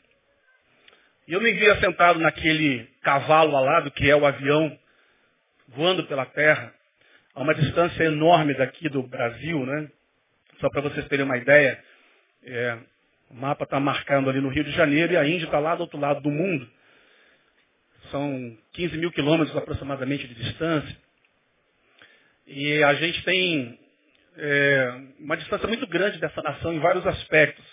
E 1.27 1.33
eu 1.33 1.41
me 1.41 1.51
via 1.51 1.77
sentado 1.81 2.19
naquele 2.19 2.87
cavalo 3.01 3.53
alado, 3.57 3.91
que 3.91 4.09
é 4.09 4.15
o 4.15 4.25
avião, 4.25 4.79
voando 5.67 6.05
pela 6.05 6.25
terra, 6.25 6.73
a 7.35 7.41
uma 7.41 7.53
distância 7.53 8.05
enorme 8.05 8.53
daqui 8.53 8.87
do 8.87 9.03
Brasil, 9.03 9.65
né? 9.65 9.91
Só 10.61 10.69
para 10.69 10.81
vocês 10.81 11.07
terem 11.07 11.25
uma 11.25 11.37
ideia, 11.37 11.83
é, 12.43 12.77
o 13.29 13.33
mapa 13.33 13.63
está 13.63 13.79
marcando 13.79 14.29
ali 14.29 14.39
no 14.39 14.49
Rio 14.49 14.63
de 14.63 14.71
Janeiro 14.71 15.11
e 15.11 15.17
a 15.17 15.27
Índia 15.27 15.45
está 15.45 15.57
lá 15.57 15.75
do 15.75 15.81
outro 15.81 15.99
lado 15.99 16.21
do 16.21 16.29
mundo. 16.29 16.69
São 18.11 18.57
15 18.73 18.97
mil 18.97 19.11
quilômetros 19.11 19.57
aproximadamente 19.57 20.27
de 20.27 20.35
distância. 20.35 20.95
E 22.45 22.83
a 22.83 22.93
gente 22.93 23.23
tem 23.23 23.79
é, 24.37 25.01
uma 25.19 25.35
distância 25.35 25.67
muito 25.67 25.87
grande 25.87 26.19
dessa 26.19 26.41
nação 26.43 26.73
em 26.73 26.79
vários 26.79 27.07
aspectos. 27.07 27.65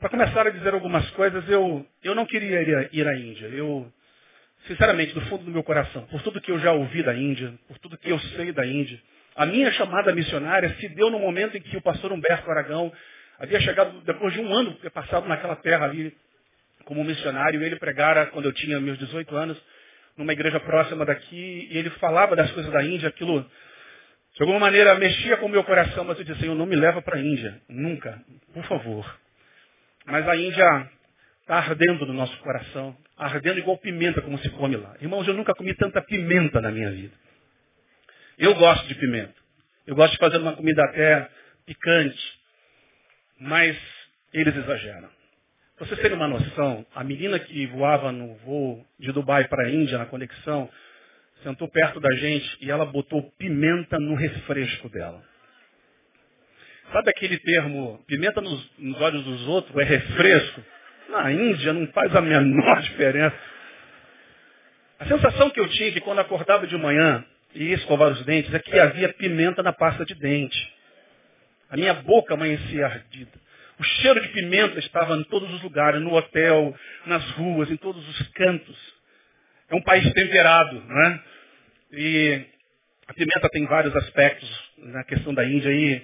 Para 0.00 0.08
começar 0.08 0.46
a 0.46 0.50
dizer 0.50 0.74
algumas 0.74 1.08
coisas, 1.10 1.48
eu, 1.48 1.86
eu 2.02 2.14
não 2.14 2.26
queria 2.26 2.62
ir, 2.62 2.90
ir 2.92 3.06
à 3.06 3.14
Índia. 3.16 3.46
Eu, 3.48 3.92
sinceramente, 4.66 5.12
do 5.14 5.20
fundo 5.22 5.44
do 5.44 5.50
meu 5.50 5.62
coração, 5.62 6.06
por 6.06 6.22
tudo 6.22 6.40
que 6.40 6.50
eu 6.50 6.58
já 6.58 6.72
ouvi 6.72 7.02
da 7.04 7.14
Índia, 7.14 7.54
por 7.68 7.78
tudo 7.78 7.98
que 7.98 8.10
eu 8.10 8.18
sei 8.18 8.50
da 8.50 8.66
Índia, 8.66 9.00
a 9.40 9.46
minha 9.46 9.72
chamada 9.72 10.14
missionária 10.14 10.68
se 10.78 10.86
deu 10.90 11.08
no 11.08 11.18
momento 11.18 11.56
em 11.56 11.62
que 11.62 11.74
o 11.74 11.80
pastor 11.80 12.12
Humberto 12.12 12.50
Aragão 12.50 12.92
havia 13.38 13.58
chegado, 13.60 14.02
depois 14.02 14.34
de 14.34 14.40
um 14.40 14.52
ano 14.52 14.74
ter 14.74 14.90
passado 14.90 15.26
naquela 15.26 15.56
terra 15.56 15.86
ali 15.86 16.14
como 16.84 17.02
missionário, 17.02 17.62
ele 17.62 17.76
pregara 17.76 18.26
quando 18.26 18.44
eu 18.44 18.52
tinha 18.52 18.78
meus 18.78 18.98
18 18.98 19.34
anos, 19.34 19.58
numa 20.14 20.34
igreja 20.34 20.60
próxima 20.60 21.06
daqui, 21.06 21.68
e 21.70 21.78
ele 21.78 21.88
falava 21.88 22.36
das 22.36 22.52
coisas 22.52 22.70
da 22.70 22.84
Índia, 22.84 23.08
aquilo 23.08 23.40
de 24.34 24.42
alguma 24.42 24.58
maneira 24.58 24.94
mexia 24.96 25.38
com 25.38 25.46
o 25.46 25.48
meu 25.48 25.64
coração, 25.64 26.04
mas 26.04 26.18
eu 26.18 26.24
disse, 26.26 26.40
Senhor, 26.40 26.54
não 26.54 26.66
me 26.66 26.76
leva 26.76 27.00
para 27.00 27.16
a 27.16 27.20
Índia, 27.22 27.62
nunca, 27.66 28.20
por 28.52 28.64
favor. 28.66 29.18
Mas 30.04 30.28
a 30.28 30.36
Índia 30.36 30.90
está 31.40 31.56
ardendo 31.56 32.04
no 32.04 32.12
nosso 32.12 32.36
coração, 32.40 32.94
ardendo 33.16 33.58
igual 33.58 33.78
pimenta 33.78 34.20
como 34.20 34.36
se 34.40 34.50
come 34.50 34.76
lá. 34.76 34.96
Irmãos, 35.00 35.26
eu 35.26 35.32
nunca 35.32 35.54
comi 35.54 35.72
tanta 35.72 36.02
pimenta 36.02 36.60
na 36.60 36.70
minha 36.70 36.90
vida. 36.90 37.29
Eu 38.40 38.54
gosto 38.54 38.88
de 38.88 38.94
pimenta. 38.94 39.34
Eu 39.86 39.94
gosto 39.94 40.12
de 40.12 40.18
fazer 40.18 40.38
uma 40.38 40.56
comida 40.56 40.82
até 40.82 41.28
picante. 41.66 42.40
Mas 43.38 43.76
eles 44.32 44.56
exageram. 44.56 45.10
Pra 45.76 45.86
vocês 45.86 46.00
terem 46.00 46.16
uma 46.16 46.26
noção, 46.26 46.86
a 46.94 47.04
menina 47.04 47.38
que 47.38 47.66
voava 47.66 48.10
no 48.10 48.34
voo 48.36 48.82
de 48.98 49.12
Dubai 49.12 49.46
para 49.46 49.66
a 49.66 49.70
Índia, 49.70 49.98
na 49.98 50.06
conexão, 50.06 50.70
sentou 51.42 51.68
perto 51.68 52.00
da 52.00 52.14
gente 52.16 52.56
e 52.62 52.70
ela 52.70 52.86
botou 52.86 53.30
pimenta 53.32 53.98
no 53.98 54.14
refresco 54.14 54.88
dela. 54.88 55.22
Sabe 56.92 57.10
aquele 57.10 57.38
termo, 57.40 58.02
pimenta 58.06 58.40
nos, 58.40 58.70
nos 58.78 59.00
olhos 59.02 59.22
dos 59.22 59.46
outros 59.48 59.76
é 59.76 59.84
refresco? 59.84 60.64
Na 61.10 61.30
Índia 61.30 61.74
não 61.74 61.86
faz 61.88 62.16
a 62.16 62.22
menor 62.22 62.80
diferença. 62.88 63.36
A 64.98 65.04
sensação 65.04 65.50
que 65.50 65.60
eu 65.60 65.68
tive 65.68 66.00
quando 66.00 66.20
acordava 66.20 66.66
de 66.66 66.76
manhã 66.78 67.22
e 67.54 67.72
escovar 67.72 68.10
os 68.12 68.24
dentes 68.24 68.52
é 68.54 68.58
que 68.58 68.78
havia 68.78 69.12
pimenta 69.14 69.62
na 69.62 69.72
pasta 69.72 70.04
de 70.04 70.14
dente. 70.14 70.72
A 71.68 71.76
minha 71.76 71.94
boca 71.94 72.34
amanhecia 72.34 72.86
ardida. 72.86 73.40
O 73.78 73.84
cheiro 73.84 74.20
de 74.20 74.28
pimenta 74.28 74.78
estava 74.78 75.16
em 75.16 75.24
todos 75.24 75.52
os 75.54 75.62
lugares, 75.62 76.00
no 76.02 76.12
hotel, 76.12 76.76
nas 77.06 77.24
ruas, 77.30 77.70
em 77.70 77.76
todos 77.76 78.06
os 78.08 78.28
cantos. 78.28 78.76
É 79.70 79.74
um 79.74 79.82
país 79.82 80.12
temperado, 80.12 80.80
né? 80.80 81.20
E 81.92 82.44
a 83.06 83.14
pimenta 83.14 83.48
tem 83.50 83.66
vários 83.66 83.94
aspectos 83.96 84.48
na 84.78 85.02
questão 85.04 85.32
da 85.32 85.44
Índia 85.44 85.70
e, 85.70 86.02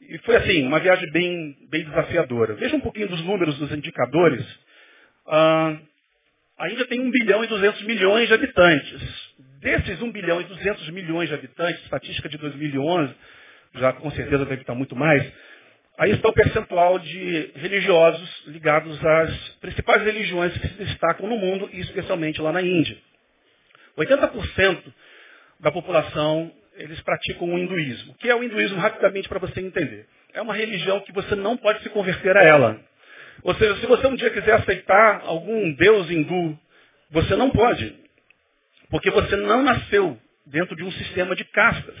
e 0.00 0.18
foi 0.18 0.36
assim, 0.36 0.66
uma 0.66 0.80
viagem 0.80 1.10
bem, 1.12 1.56
bem 1.70 1.84
desafiadora. 1.84 2.54
Veja 2.54 2.74
um 2.74 2.80
pouquinho 2.80 3.08
dos 3.08 3.22
números 3.22 3.58
dos 3.58 3.70
indicadores. 3.70 4.44
Ah, 5.26 5.78
a 6.58 6.70
Índia 6.70 6.86
tem 6.86 7.00
1 7.00 7.10
bilhão 7.10 7.44
e 7.44 7.46
200 7.46 7.82
milhões 7.82 8.28
de 8.28 8.34
habitantes. 8.34 9.25
Desses 9.60 10.02
1 10.02 10.12
bilhão 10.12 10.40
e 10.40 10.44
200 10.44 10.90
milhões 10.90 11.28
de 11.28 11.34
habitantes, 11.34 11.82
estatística 11.84 12.28
de 12.28 12.36
2011, 12.38 13.14
já 13.76 13.92
com 13.92 14.10
certeza 14.10 14.44
deve 14.44 14.60
estar 14.60 14.74
muito 14.74 14.94
mais, 14.94 15.26
aí 15.98 16.12
está 16.12 16.28
o 16.28 16.32
percentual 16.32 16.98
de 16.98 17.52
religiosos 17.54 18.42
ligados 18.46 19.04
às 19.04 19.48
principais 19.60 20.02
religiões 20.02 20.56
que 20.58 20.68
se 20.68 20.74
destacam 20.74 21.28
no 21.28 21.38
mundo 21.38 21.70
e 21.72 21.80
especialmente 21.80 22.40
lá 22.40 22.52
na 22.52 22.62
Índia. 22.62 22.96
80% 23.96 24.82
da 25.60 25.72
população, 25.72 26.52
eles 26.74 27.00
praticam 27.00 27.54
o 27.54 27.58
hinduísmo. 27.58 28.12
O 28.12 28.14
que 28.16 28.28
é 28.28 28.34
o 28.34 28.44
hinduísmo, 28.44 28.78
rapidamente, 28.78 29.28
para 29.28 29.38
você 29.38 29.60
entender? 29.60 30.06
É 30.34 30.42
uma 30.42 30.54
religião 30.54 31.00
que 31.00 31.12
você 31.12 31.34
não 31.34 31.56
pode 31.56 31.82
se 31.82 31.88
converter 31.88 32.36
a 32.36 32.42
ela. 32.42 32.80
Ou 33.42 33.54
seja, 33.54 33.76
se 33.76 33.86
você 33.86 34.06
um 34.06 34.16
dia 34.16 34.30
quiser 34.30 34.52
aceitar 34.52 35.22
algum 35.24 35.72
deus 35.72 36.10
hindu, 36.10 36.58
você 37.10 37.34
não 37.36 37.50
pode. 37.50 38.05
Porque 38.90 39.10
você 39.10 39.36
não 39.36 39.62
nasceu 39.62 40.18
dentro 40.46 40.76
de 40.76 40.84
um 40.84 40.92
sistema 40.92 41.34
de 41.34 41.44
castas. 41.44 41.96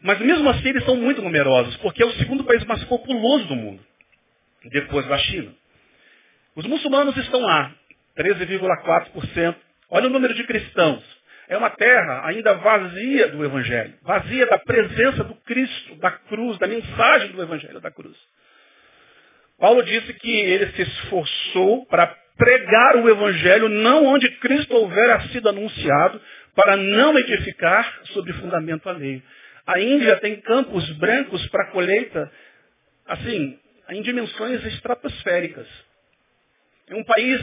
Mas 0.00 0.18
mesmo 0.20 0.48
assim 0.50 0.68
eles 0.68 0.84
são 0.84 0.96
muito 0.96 1.22
numerosos, 1.22 1.76
porque 1.78 2.02
é 2.02 2.06
o 2.06 2.12
segundo 2.12 2.44
país 2.44 2.64
mais 2.64 2.84
populoso 2.84 3.46
do 3.46 3.56
mundo, 3.56 3.82
depois 4.66 5.06
da 5.06 5.18
China. 5.18 5.52
Os 6.54 6.66
muçulmanos 6.66 7.16
estão 7.16 7.40
lá, 7.40 7.74
13,4%. 8.16 9.56
Olha 9.90 10.06
o 10.06 10.10
número 10.10 10.34
de 10.34 10.44
cristãos. 10.44 11.02
É 11.48 11.56
uma 11.56 11.70
terra 11.70 12.26
ainda 12.26 12.54
vazia 12.54 13.28
do 13.28 13.44
Evangelho, 13.44 13.94
vazia 14.02 14.46
da 14.46 14.58
presença 14.58 15.24
do 15.24 15.34
Cristo, 15.36 15.96
da 15.96 16.10
cruz, 16.10 16.58
da 16.58 16.66
mensagem 16.66 17.32
do 17.32 17.42
Evangelho 17.42 17.80
da 17.80 17.90
cruz. 17.90 18.16
Paulo 19.58 19.82
disse 19.82 20.12
que 20.14 20.30
ele 20.30 20.72
se 20.72 20.82
esforçou 20.82 21.86
para 21.86 22.14
pregar 22.36 22.96
o 22.96 23.08
Evangelho 23.08 23.68
não 23.68 24.06
onde 24.06 24.28
Cristo 24.38 24.74
houvera 24.74 25.20
sido 25.28 25.48
anunciado, 25.48 26.20
para 26.54 26.76
não 26.76 27.18
edificar 27.18 28.00
sobre 28.12 28.32
fundamento 28.34 28.88
alheio. 28.88 29.22
A 29.66 29.80
Índia 29.80 30.16
tem 30.20 30.40
campos 30.40 30.88
brancos 30.92 31.44
para 31.48 31.70
colheita, 31.70 32.30
assim, 33.06 33.58
em 33.90 34.02
dimensões 34.02 34.64
estratosféricas. 34.64 35.66
É 36.88 36.94
um 36.94 37.04
país 37.04 37.40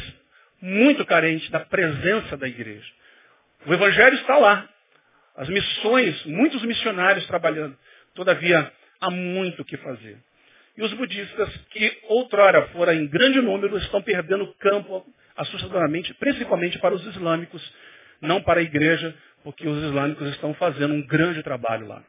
muito 0.61 1.05
carente 1.05 1.51
da 1.51 1.59
presença 1.61 2.37
da 2.37 2.47
igreja. 2.47 2.87
O 3.65 3.73
Evangelho 3.73 4.15
está 4.15 4.37
lá. 4.37 4.69
As 5.35 5.49
missões, 5.49 6.25
muitos 6.25 6.61
missionários 6.63 7.25
trabalhando. 7.25 7.77
Todavia, 8.13 8.71
há 8.99 9.09
muito 9.09 9.61
o 9.61 9.65
que 9.65 9.77
fazer. 9.77 10.17
E 10.77 10.83
os 10.83 10.93
budistas, 10.93 11.49
que 11.71 11.99
outrora 12.03 12.67
foram 12.69 12.93
em 12.93 13.07
grande 13.07 13.41
número, 13.41 13.77
estão 13.77 14.01
perdendo 14.01 14.53
campo 14.55 15.05
assustadoramente, 15.35 16.13
principalmente 16.15 16.79
para 16.79 16.95
os 16.95 17.05
islâmicos, 17.05 17.61
não 18.21 18.41
para 18.41 18.59
a 18.59 18.63
igreja, 18.63 19.13
porque 19.43 19.67
os 19.67 19.83
islâmicos 19.83 20.27
estão 20.29 20.53
fazendo 20.53 20.93
um 20.93 21.05
grande 21.05 21.43
trabalho 21.43 21.87
lá. 21.87 22.03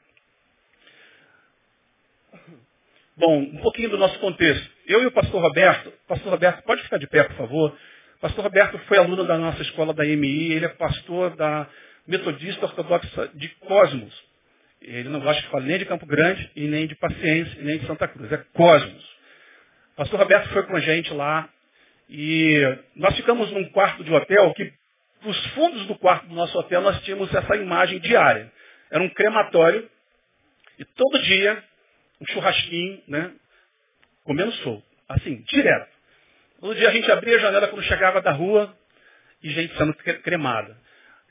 Bom, 3.16 3.38
um 3.38 3.59
pouquinho 3.59 3.90
do 3.90 3.99
nosso 3.99 4.19
contexto. 4.21 4.71
Eu 4.87 5.02
e 5.02 5.07
o 5.07 5.12
pastor 5.12 5.40
Roberto, 5.40 5.92
pastor 6.09 6.33
Roberto, 6.33 6.62
pode 6.64 6.83
ficar 6.83 6.99
de 6.99 7.07
pé, 7.07 7.25
por 7.25 7.37
favor. 7.37 7.76
Pastor 8.21 8.45
Roberto 8.45 8.78
foi 8.87 8.99
aluno 8.99 9.25
da 9.25 9.37
nossa 9.37 9.61
escola 9.62 9.92
da 9.92 10.04
MI, 10.04 10.52
ele 10.52 10.64
é 10.64 10.69
pastor 10.69 11.37
da 11.37 11.69
Metodista 12.07 12.66
Ortodoxa 12.66 13.31
de 13.35 13.49
Cosmos. 13.49 14.32
Ele 14.85 15.09
não 15.09 15.21
gosta 15.21 15.41
de 15.43 15.49
falar 15.49 15.65
nem 15.65 15.79
de 15.79 15.85
Campo 15.85 16.07
Grande, 16.07 16.51
e 16.57 16.67
nem 16.67 16.87
de 16.87 16.95
Paciência, 16.97 17.61
e 17.61 17.65
nem 17.65 17.79
de 17.79 17.87
Santa 17.87 18.09
Cruz. 18.09 18.31
É 18.33 18.37
Cosmos. 18.53 19.12
Pastor 19.97 20.19
Roberto 20.19 20.49
foi 20.49 20.62
com 20.65 20.77
a 20.77 20.81
gente 20.81 21.12
lá 21.12 21.49
e 22.09 22.61
nós 22.97 23.15
ficamos 23.17 23.51
num 23.53 23.69
quarto 23.71 24.03
de 24.03 24.12
hotel 24.12 24.53
que, 24.55 24.73
nos 25.23 25.47
fundos 25.49 25.87
do 25.87 25.95
quarto 25.97 26.27
do 26.27 26.35
nosso 26.35 26.59
hotel, 26.59 26.81
nós 26.81 27.01
tínhamos 27.03 27.33
essa 27.33 27.57
imagem 27.57 27.99
diária. 28.01 28.51
Era 28.91 29.03
um 29.03 29.09
crematório 29.11 29.89
e 30.79 30.85
todo 30.85 31.23
dia 31.23 31.62
um 32.21 32.27
churrasquinho, 32.27 33.03
né? 33.07 33.33
Comendo 34.25 34.53
solto. 34.53 34.85
Assim, 35.09 35.43
direto. 35.49 35.91
Todo 36.61 36.75
dia 36.75 36.89
a 36.89 36.93
gente 36.93 37.11
abria 37.11 37.37
a 37.37 37.41
janela 37.41 37.69
quando 37.69 37.83
chegava 37.85 38.23
da 38.23 38.33
rua 38.33 38.77
e 39.43 39.51
gente 39.51 39.77
sendo 39.77 39.95
cremada. 39.95 40.77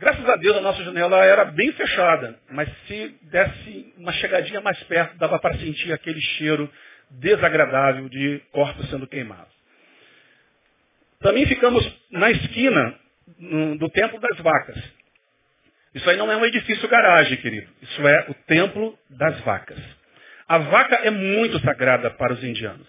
Graças 0.02 0.28
a 0.28 0.36
Deus 0.36 0.58
a 0.58 0.62
nossa 0.62 0.84
janela 0.84 1.24
era 1.24 1.46
bem 1.46 1.72
fechada, 1.74 2.36
mas 2.50 2.68
se 2.88 3.16
desse 3.22 3.94
uma 3.98 4.12
chegadinha 4.14 4.60
mais 4.60 4.82
perto, 4.86 5.16
dava 5.20 5.38
para 5.38 5.56
sentir 5.60 5.94
aquele 5.94 6.20
cheiro 6.20 6.68
desagradável 7.12 8.10
de 8.10 8.42
corpos 8.52 8.90
sendo 8.90 9.06
queimados. 9.06 9.54
Também 11.20 11.46
ficamos 11.46 11.88
na 12.10 12.32
esquina 12.32 12.96
do 13.78 13.88
Templo 13.90 14.20
das 14.20 14.40
Vacas. 14.40 14.84
Isso 15.94 16.10
aí 16.10 16.18
não 16.18 16.32
é 16.32 16.36
um 16.36 16.46
edifício 16.46 16.90
garagem, 16.90 17.38
querido. 17.38 17.70
Isso 17.84 18.08
é 18.08 18.26
o 18.28 18.34
Templo 18.34 18.98
das 19.08 19.40
Vacas. 19.42 19.78
A 20.48 20.58
vaca 20.58 20.96
é 20.96 21.12
muito 21.12 21.60
sagrada 21.60 22.10
para 22.10 22.34
os 22.34 22.44
indianos. 22.44 22.88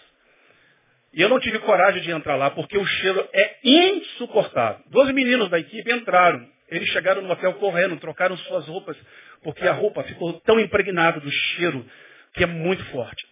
E 1.13 1.21
eu 1.21 1.29
não 1.29 1.39
tive 1.39 1.59
coragem 1.59 2.01
de 2.01 2.11
entrar 2.11 2.37
lá 2.37 2.51
porque 2.53 2.79
o 2.79 2.87
cheiro 2.87 3.29
é 3.35 3.59
insuportável. 3.63 4.83
Dois 4.87 5.11
meninos 5.11 5.51
da 5.51 5.59
equipe 5.59 5.93
entraram. 5.93 6.51
Eles 6.73 6.89
chegaram 6.89 7.23
no 7.23 7.31
hotel 7.31 7.55
correndo, 7.55 7.97
trocaram 7.99 8.37
suas 8.37 8.67
roupas, 8.67 8.97
porque 9.43 9.67
a 9.67 9.73
roupa 9.73 10.03
ficou 10.05 10.33
tão 10.41 10.59
impregnada 10.59 11.21
do 11.21 11.31
cheiro 11.31 11.85
que 12.35 12.43
é 12.43 12.47
muito 12.47 12.85
forte. 12.87 13.27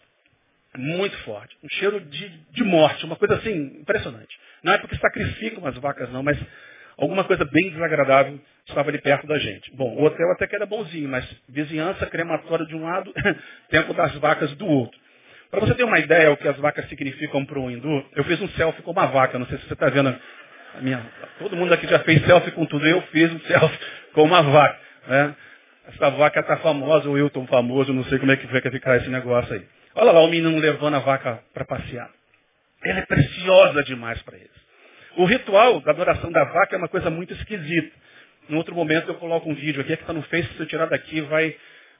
Muito 0.77 1.17
forte. 1.25 1.57
Um 1.65 1.69
cheiro 1.71 2.01
de, 2.01 2.29
de 2.53 2.63
morte, 2.63 3.05
uma 3.05 3.17
coisa 3.17 3.35
assim, 3.37 3.79
impressionante. 3.81 4.39
Não 4.63 4.75
é 4.75 4.79
porque 4.79 4.97
sacrificam 4.97 5.67
as 5.67 5.77
vacas, 5.79 6.11
não, 6.11 6.23
mas 6.23 6.39
alguma 6.97 7.25
coisa 7.25 7.45
bem 7.45 7.71
desagradável 7.71 8.39
estava 8.69 8.91
ali 8.91 8.99
perto 9.01 9.27
da 9.27 9.39
gente. 9.39 9.75
Bom, 9.75 9.97
o 9.97 10.05
hotel 10.05 10.31
até 10.33 10.47
que 10.47 10.55
era 10.55 10.67
bonzinho, 10.67 11.09
mas 11.09 11.25
vizinhança 11.49 12.07
crematória 12.07 12.67
de 12.67 12.77
um 12.77 12.85
lado, 12.85 13.13
tempo 13.71 13.95
das 13.95 14.15
vacas 14.17 14.55
do 14.55 14.67
outro. 14.67 14.99
Para 15.51 15.61
você 15.61 15.75
ter 15.75 15.83
uma 15.83 15.99
ideia 15.99 16.31
o 16.31 16.37
que 16.37 16.47
as 16.47 16.57
vacas 16.59 16.89
significam 16.89 17.45
para 17.45 17.59
um 17.59 17.69
hindu, 17.69 18.07
eu 18.15 18.23
fiz 18.25 18.41
um 18.41 18.49
selfie 18.51 18.83
com 18.83 18.93
uma 18.93 19.07
vaca. 19.07 19.39
Não 19.39 19.47
sei 19.47 19.59
se 19.59 19.67
você 19.67 19.73
está 19.73 19.89
vendo 19.89 20.17
minha. 20.81 21.05
Todo 21.39 21.57
mundo 21.57 21.73
aqui 21.73 21.87
já 21.87 21.99
fez 22.01 22.25
selfie 22.25 22.53
com 22.53 22.67
tudo. 22.67 22.87
Eu 22.87 23.03
fiz 23.03 23.33
um 23.33 23.41
selfie 23.41 23.79
com 24.13 24.25
uma 24.25 24.43
vaca. 24.43 24.79
Né? 25.07 25.35
Essa 25.89 26.11
vaca 26.11 26.41
está 26.41 26.57
famosa, 26.59 27.09
o 27.09 27.13
Wilton 27.13 27.47
famoso, 27.47 27.93
não 27.93 28.05
sei 28.05 28.19
como 28.19 28.31
é 28.31 28.37
que 28.37 28.47
vai 28.47 28.61
ficar 28.61 28.97
esse 28.97 29.09
negócio 29.09 29.55
aí. 29.55 29.67
Olha 29.95 30.13
lá 30.13 30.21
o 30.21 30.29
menino 30.29 30.57
levando 30.59 30.95
a 30.95 31.01
vaca 31.01 31.43
para 31.53 31.65
passear. 31.65 32.09
Ela 32.85 33.01
é 33.01 33.07
preciosa 33.07 33.83
demais 33.83 34.23
para 34.23 34.37
eles. 34.37 34.51
O 35.17 35.25
ritual 35.25 35.81
da 35.81 35.91
adoração 35.91 36.31
da 36.31 36.45
vaca 36.45 36.77
é 36.77 36.79
uma 36.79 36.89
coisa 36.89 37.11
muito 37.11 37.33
esquisita. 37.35 37.91
Em 38.49 38.55
outro 38.55 38.75
momento 38.75 39.09
eu 39.09 39.15
coloco 39.17 39.51
um 39.51 39.55
vídeo 39.55 39.81
aqui, 39.81 39.93
é 39.93 39.97
que 39.97 40.03
está 40.03 40.13
no 40.13 40.23
Face, 40.23 40.49
se 40.55 40.61
eu 40.61 40.67
tirar 40.67 40.87
daqui 40.87 41.21
vai 41.23 41.57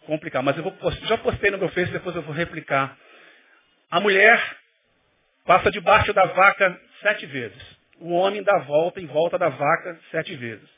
complicar. 0.07 0.43
Mas 0.43 0.57
eu 0.57 0.63
vou, 0.63 0.75
já 1.07 1.19
postei 1.19 1.51
no 1.51 1.59
meu 1.59 1.69
Face, 1.71 1.93
depois 1.93 2.15
eu 2.15 2.23
vou 2.23 2.35
replicar. 2.35 2.97
A 3.91 3.99
mulher 3.99 4.41
passa 5.45 5.71
debaixo 5.71 6.13
da 6.13 6.27
vaca 6.27 6.81
sete 7.03 7.27
vezes. 7.27 7.80
O 8.01 8.13
homem 8.15 8.43
dá 8.43 8.59
volta 8.59 9.01
em 9.01 9.07
volta 9.07 9.39
da 9.39 9.49
vaca 9.49 9.99
sete 10.11 10.35
vezes. 10.35 10.69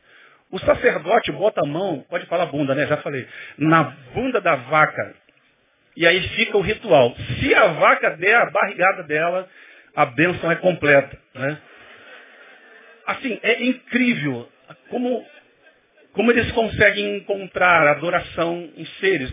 O 0.50 0.58
sacerdote 0.58 1.32
bota 1.32 1.62
a 1.64 1.66
mão, 1.66 2.04
pode 2.10 2.26
falar 2.26 2.46
bunda, 2.46 2.74
né? 2.74 2.86
Já 2.86 2.98
falei. 2.98 3.26
Na 3.56 3.84
bunda 4.12 4.40
da 4.40 4.56
vaca. 4.56 5.14
E 5.96 6.06
aí 6.06 6.20
fica 6.30 6.58
o 6.58 6.60
ritual. 6.60 7.14
Se 7.38 7.54
a 7.54 7.68
vaca 7.68 8.10
der 8.16 8.36
a 8.36 8.50
barrigada 8.50 9.02
dela, 9.04 9.48
a 9.94 10.04
bênção 10.06 10.50
é 10.50 10.56
completa. 10.56 11.18
Né? 11.34 11.58
Assim, 13.06 13.38
é 13.42 13.62
incrível 13.64 14.48
como, 14.90 15.26
como 16.12 16.30
eles 16.30 16.50
conseguem 16.52 17.16
encontrar 17.16 17.86
adoração 17.88 18.70
em 18.76 18.84
seres. 19.00 19.32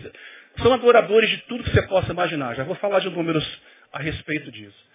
São 0.62 0.72
adoradores 0.72 1.28
de 1.28 1.38
tudo 1.42 1.64
que 1.64 1.70
você 1.70 1.82
possa 1.82 2.12
imaginar. 2.12 2.54
Já 2.54 2.64
vou 2.64 2.76
falar 2.76 3.00
de 3.00 3.10
números 3.10 3.44
a 3.92 3.98
respeito 3.98 4.50
disso. 4.50 4.89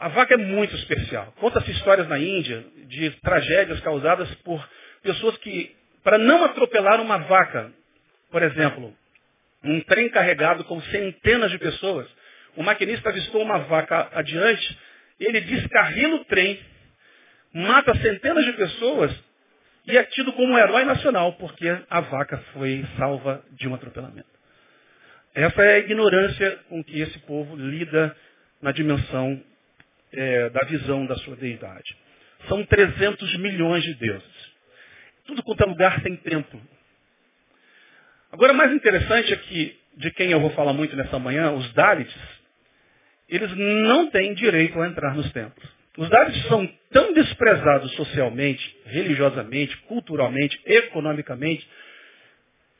A 0.00 0.08
vaca 0.08 0.32
é 0.32 0.38
muito 0.38 0.74
especial. 0.76 1.30
Conta-se 1.38 1.70
histórias 1.72 2.08
na 2.08 2.18
Índia 2.18 2.64
de 2.86 3.10
tragédias 3.20 3.78
causadas 3.80 4.34
por 4.36 4.66
pessoas 5.02 5.36
que, 5.36 5.76
para 6.02 6.16
não 6.16 6.42
atropelar 6.42 7.02
uma 7.02 7.18
vaca, 7.18 7.70
por 8.30 8.42
exemplo, 8.42 8.96
um 9.62 9.78
trem 9.82 10.08
carregado 10.08 10.64
com 10.64 10.80
centenas 10.84 11.50
de 11.50 11.58
pessoas, 11.58 12.08
o 12.56 12.62
maquinista 12.62 13.10
avistou 13.10 13.42
uma 13.42 13.58
vaca 13.58 14.08
adiante, 14.14 14.78
ele 15.18 15.38
descarrila 15.42 16.16
o 16.16 16.24
trem, 16.24 16.58
mata 17.52 17.94
centenas 17.98 18.46
de 18.46 18.54
pessoas 18.54 19.12
e 19.86 19.98
é 19.98 20.04
tido 20.04 20.32
como 20.32 20.54
um 20.54 20.58
herói 20.58 20.84
nacional, 20.84 21.34
porque 21.34 21.68
a 21.90 22.00
vaca 22.00 22.38
foi 22.54 22.86
salva 22.96 23.44
de 23.52 23.68
um 23.68 23.74
atropelamento. 23.74 24.30
Essa 25.34 25.62
é 25.62 25.74
a 25.74 25.78
ignorância 25.78 26.58
com 26.70 26.82
que 26.82 27.02
esse 27.02 27.18
povo 27.20 27.54
lida 27.54 28.16
na 28.62 28.72
dimensão 28.72 29.42
é, 30.12 30.50
da 30.50 30.60
visão 30.66 31.06
da 31.06 31.16
sua 31.16 31.36
deidade. 31.36 31.96
São 32.48 32.64
300 32.64 33.36
milhões 33.38 33.82
de 33.84 33.94
deuses. 33.94 34.50
Tudo 35.26 35.42
quanto 35.42 35.62
é 35.62 35.66
lugar 35.66 36.02
tem 36.02 36.16
templo. 36.16 36.60
Agora, 38.32 38.52
mais 38.52 38.72
interessante 38.72 39.32
é 39.32 39.36
que, 39.36 39.78
de 39.96 40.10
quem 40.12 40.30
eu 40.30 40.40
vou 40.40 40.50
falar 40.50 40.72
muito 40.72 40.96
nessa 40.96 41.18
manhã, 41.18 41.52
os 41.52 41.72
Dalits, 41.72 42.14
eles 43.28 43.50
não 43.56 44.10
têm 44.10 44.34
direito 44.34 44.80
a 44.80 44.88
entrar 44.88 45.14
nos 45.14 45.30
templos. 45.32 45.68
Os 45.96 46.08
Dalits 46.08 46.46
são 46.46 46.66
tão 46.90 47.12
desprezados 47.12 47.92
socialmente, 47.94 48.76
religiosamente, 48.86 49.76
culturalmente, 49.82 50.60
economicamente, 50.64 51.68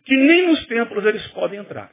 que 0.04 0.16
nem 0.16 0.48
nos 0.48 0.64
templos 0.66 1.04
eles 1.04 1.26
podem 1.28 1.60
entrar. 1.60 1.90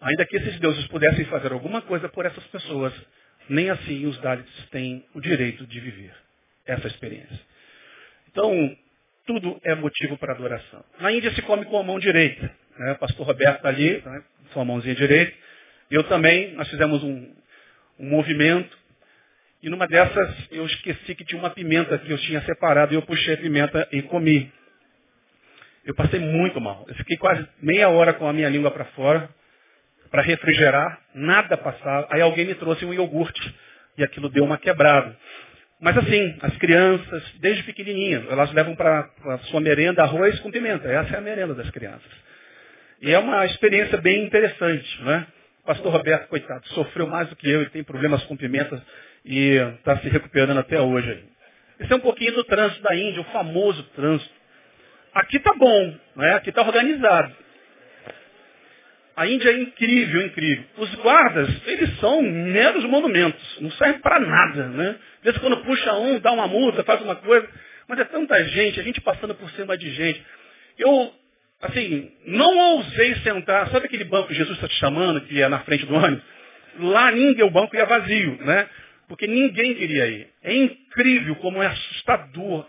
Ainda 0.00 0.26
que 0.26 0.36
esses 0.36 0.58
deuses 0.60 0.86
pudessem 0.88 1.24
fazer 1.26 1.52
alguma 1.52 1.82
coisa 1.82 2.08
por 2.08 2.24
essas 2.24 2.44
pessoas, 2.46 2.92
nem 3.48 3.70
assim 3.70 4.06
os 4.06 4.18
Dalits 4.18 4.66
têm 4.70 5.04
o 5.14 5.20
direito 5.20 5.66
de 5.66 5.80
viver 5.80 6.14
essa 6.66 6.86
experiência. 6.86 7.40
Então, 8.30 8.76
tudo 9.26 9.60
é 9.64 9.74
motivo 9.74 10.16
para 10.16 10.32
adoração. 10.32 10.84
Na 11.00 11.12
Índia 11.12 11.32
se 11.32 11.42
come 11.42 11.64
com 11.64 11.78
a 11.78 11.82
mão 11.82 11.98
direita. 11.98 12.50
Né? 12.78 12.92
O 12.92 12.96
pastor 12.96 13.26
Roberto 13.26 13.56
está 13.56 13.68
ali, 13.68 14.02
né? 14.04 14.22
sua 14.52 14.64
mãozinha 14.64 14.94
direita. 14.94 15.32
Eu 15.90 16.04
também, 16.04 16.52
nós 16.52 16.68
fizemos 16.68 17.02
um, 17.02 17.34
um 17.98 18.08
movimento. 18.08 18.76
E 19.62 19.68
numa 19.68 19.86
dessas 19.86 20.48
eu 20.50 20.64
esqueci 20.66 21.14
que 21.14 21.24
tinha 21.24 21.38
uma 21.38 21.50
pimenta 21.50 21.98
que 21.98 22.10
eu 22.10 22.18
tinha 22.18 22.40
separado 22.42 22.92
e 22.92 22.96
eu 22.96 23.02
puxei 23.02 23.34
a 23.34 23.38
pimenta 23.38 23.88
e 23.90 24.02
comi. 24.02 24.52
Eu 25.84 25.94
passei 25.94 26.20
muito 26.20 26.60
mal. 26.60 26.84
Eu 26.88 26.94
fiquei 26.94 27.16
quase 27.16 27.46
meia 27.60 27.88
hora 27.88 28.12
com 28.12 28.28
a 28.28 28.32
minha 28.32 28.48
língua 28.48 28.70
para 28.70 28.84
fora 28.86 29.28
para 30.10 30.22
refrigerar, 30.22 31.00
nada 31.14 31.56
passava. 31.56 32.08
Aí 32.10 32.20
alguém 32.20 32.46
me 32.46 32.54
trouxe 32.54 32.84
um 32.84 32.92
iogurte 32.92 33.54
e 33.96 34.04
aquilo 34.04 34.28
deu 34.28 34.44
uma 34.44 34.58
quebrada. 34.58 35.16
Mas 35.80 35.96
assim, 35.96 36.36
as 36.42 36.56
crianças, 36.56 37.22
desde 37.40 37.62
pequenininhas, 37.62 38.24
elas 38.30 38.52
levam 38.52 38.74
para 38.74 39.08
a 39.26 39.38
sua 39.50 39.60
merenda 39.60 40.02
arroz 40.02 40.38
com 40.40 40.50
pimenta. 40.50 40.88
Essa 40.88 41.14
é 41.14 41.18
a 41.18 41.20
merenda 41.20 41.54
das 41.54 41.70
crianças. 41.70 42.10
E 43.00 43.12
é 43.12 43.18
uma 43.18 43.46
experiência 43.46 43.96
bem 43.98 44.24
interessante, 44.24 45.02
né? 45.04 45.26
O 45.62 45.66
pastor 45.66 45.92
Roberto, 45.92 46.28
coitado, 46.28 46.66
sofreu 46.68 47.06
mais 47.06 47.28
do 47.28 47.36
que 47.36 47.48
eu, 47.48 47.60
ele 47.60 47.70
tem 47.70 47.84
problemas 47.84 48.24
com 48.24 48.36
pimenta 48.36 48.82
e 49.24 49.54
está 49.78 49.98
se 49.98 50.08
recuperando 50.08 50.58
até 50.58 50.80
hoje. 50.80 51.24
Esse 51.78 51.92
é 51.92 51.96
um 51.96 52.00
pouquinho 52.00 52.32
do 52.32 52.44
trânsito 52.44 52.82
da 52.82 52.96
Índia, 52.96 53.20
o 53.20 53.24
famoso 53.24 53.82
trânsito. 53.94 54.32
Aqui 55.14 55.36
está 55.36 55.54
bom, 55.54 55.96
né? 56.16 56.34
aqui 56.34 56.48
está 56.48 56.62
organizado. 56.62 57.32
A 59.18 59.26
Índia 59.26 59.50
é 59.50 59.58
incrível, 59.62 60.26
incrível. 60.26 60.64
Os 60.76 60.94
guardas, 60.94 61.50
eles 61.66 61.98
são 61.98 62.22
meros 62.22 62.84
monumentos, 62.84 63.42
não 63.60 63.68
servem 63.72 64.00
para 64.00 64.20
nada, 64.20 64.68
né? 64.68 64.96
Às 65.18 65.24
vezes 65.24 65.40
quando 65.40 65.56
puxa 65.56 65.92
um, 65.94 66.20
dá 66.20 66.30
uma 66.30 66.46
multa, 66.46 66.84
faz 66.84 67.02
uma 67.02 67.16
coisa, 67.16 67.48
mas 67.88 67.98
é 67.98 68.04
tanta 68.04 68.44
gente, 68.44 68.78
a 68.78 68.82
gente 68.84 69.00
passando 69.00 69.34
por 69.34 69.50
cima 69.50 69.76
de 69.76 69.90
gente. 69.90 70.24
Eu, 70.78 71.12
assim, 71.62 72.12
não 72.26 72.76
ousei 72.76 73.16
sentar, 73.16 73.68
sabe 73.70 73.86
aquele 73.86 74.04
banco 74.04 74.28
que 74.28 74.34
Jesus 74.34 74.54
está 74.54 74.68
te 74.68 74.76
chamando, 74.76 75.20
que 75.22 75.42
é 75.42 75.48
na 75.48 75.58
frente 75.60 75.84
do 75.84 75.96
ônibus? 75.96 76.22
Lá 76.78 77.10
ninguém, 77.10 77.44
o 77.44 77.50
banco 77.50 77.74
ia 77.74 77.86
vazio, 77.86 78.38
né? 78.42 78.68
Porque 79.08 79.26
ninguém 79.26 79.74
queria 79.74 80.06
ir. 80.06 80.28
É 80.44 80.54
incrível 80.54 81.34
como 81.36 81.60
é 81.60 81.66
assustador. 81.66 82.68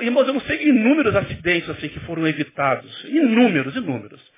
Irmãos, 0.00 0.26
eu 0.26 0.32
não 0.32 0.40
sei 0.40 0.66
inúmeros 0.66 1.14
acidentes 1.14 1.68
assim 1.68 1.90
que 1.90 2.00
foram 2.00 2.26
evitados. 2.26 3.04
Inúmeros, 3.04 3.76
inúmeros 3.76 4.33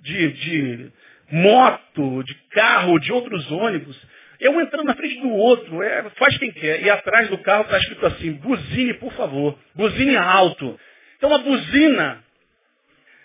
de, 0.00 0.32
de 0.32 0.92
moto, 1.30 2.22
de 2.24 2.34
carro, 2.50 2.98
de 2.98 3.12
outros 3.12 3.50
ônibus. 3.50 3.96
Eu 4.40 4.58
entrando 4.60 4.86
na 4.86 4.94
frente 4.94 5.20
do 5.20 5.30
outro, 5.30 5.82
é, 5.82 6.02
faz 6.18 6.36
quem 6.38 6.50
quer. 6.50 6.82
E 6.82 6.88
atrás 6.88 7.28
do 7.28 7.38
carro 7.38 7.62
está 7.62 7.78
escrito 7.78 8.06
assim, 8.06 8.32
buzine, 8.32 8.94
por 8.94 9.12
favor. 9.12 9.58
Buzine 9.74 10.16
alto. 10.16 10.78
Então 11.18 11.34
a 11.34 11.38
buzina 11.38 12.24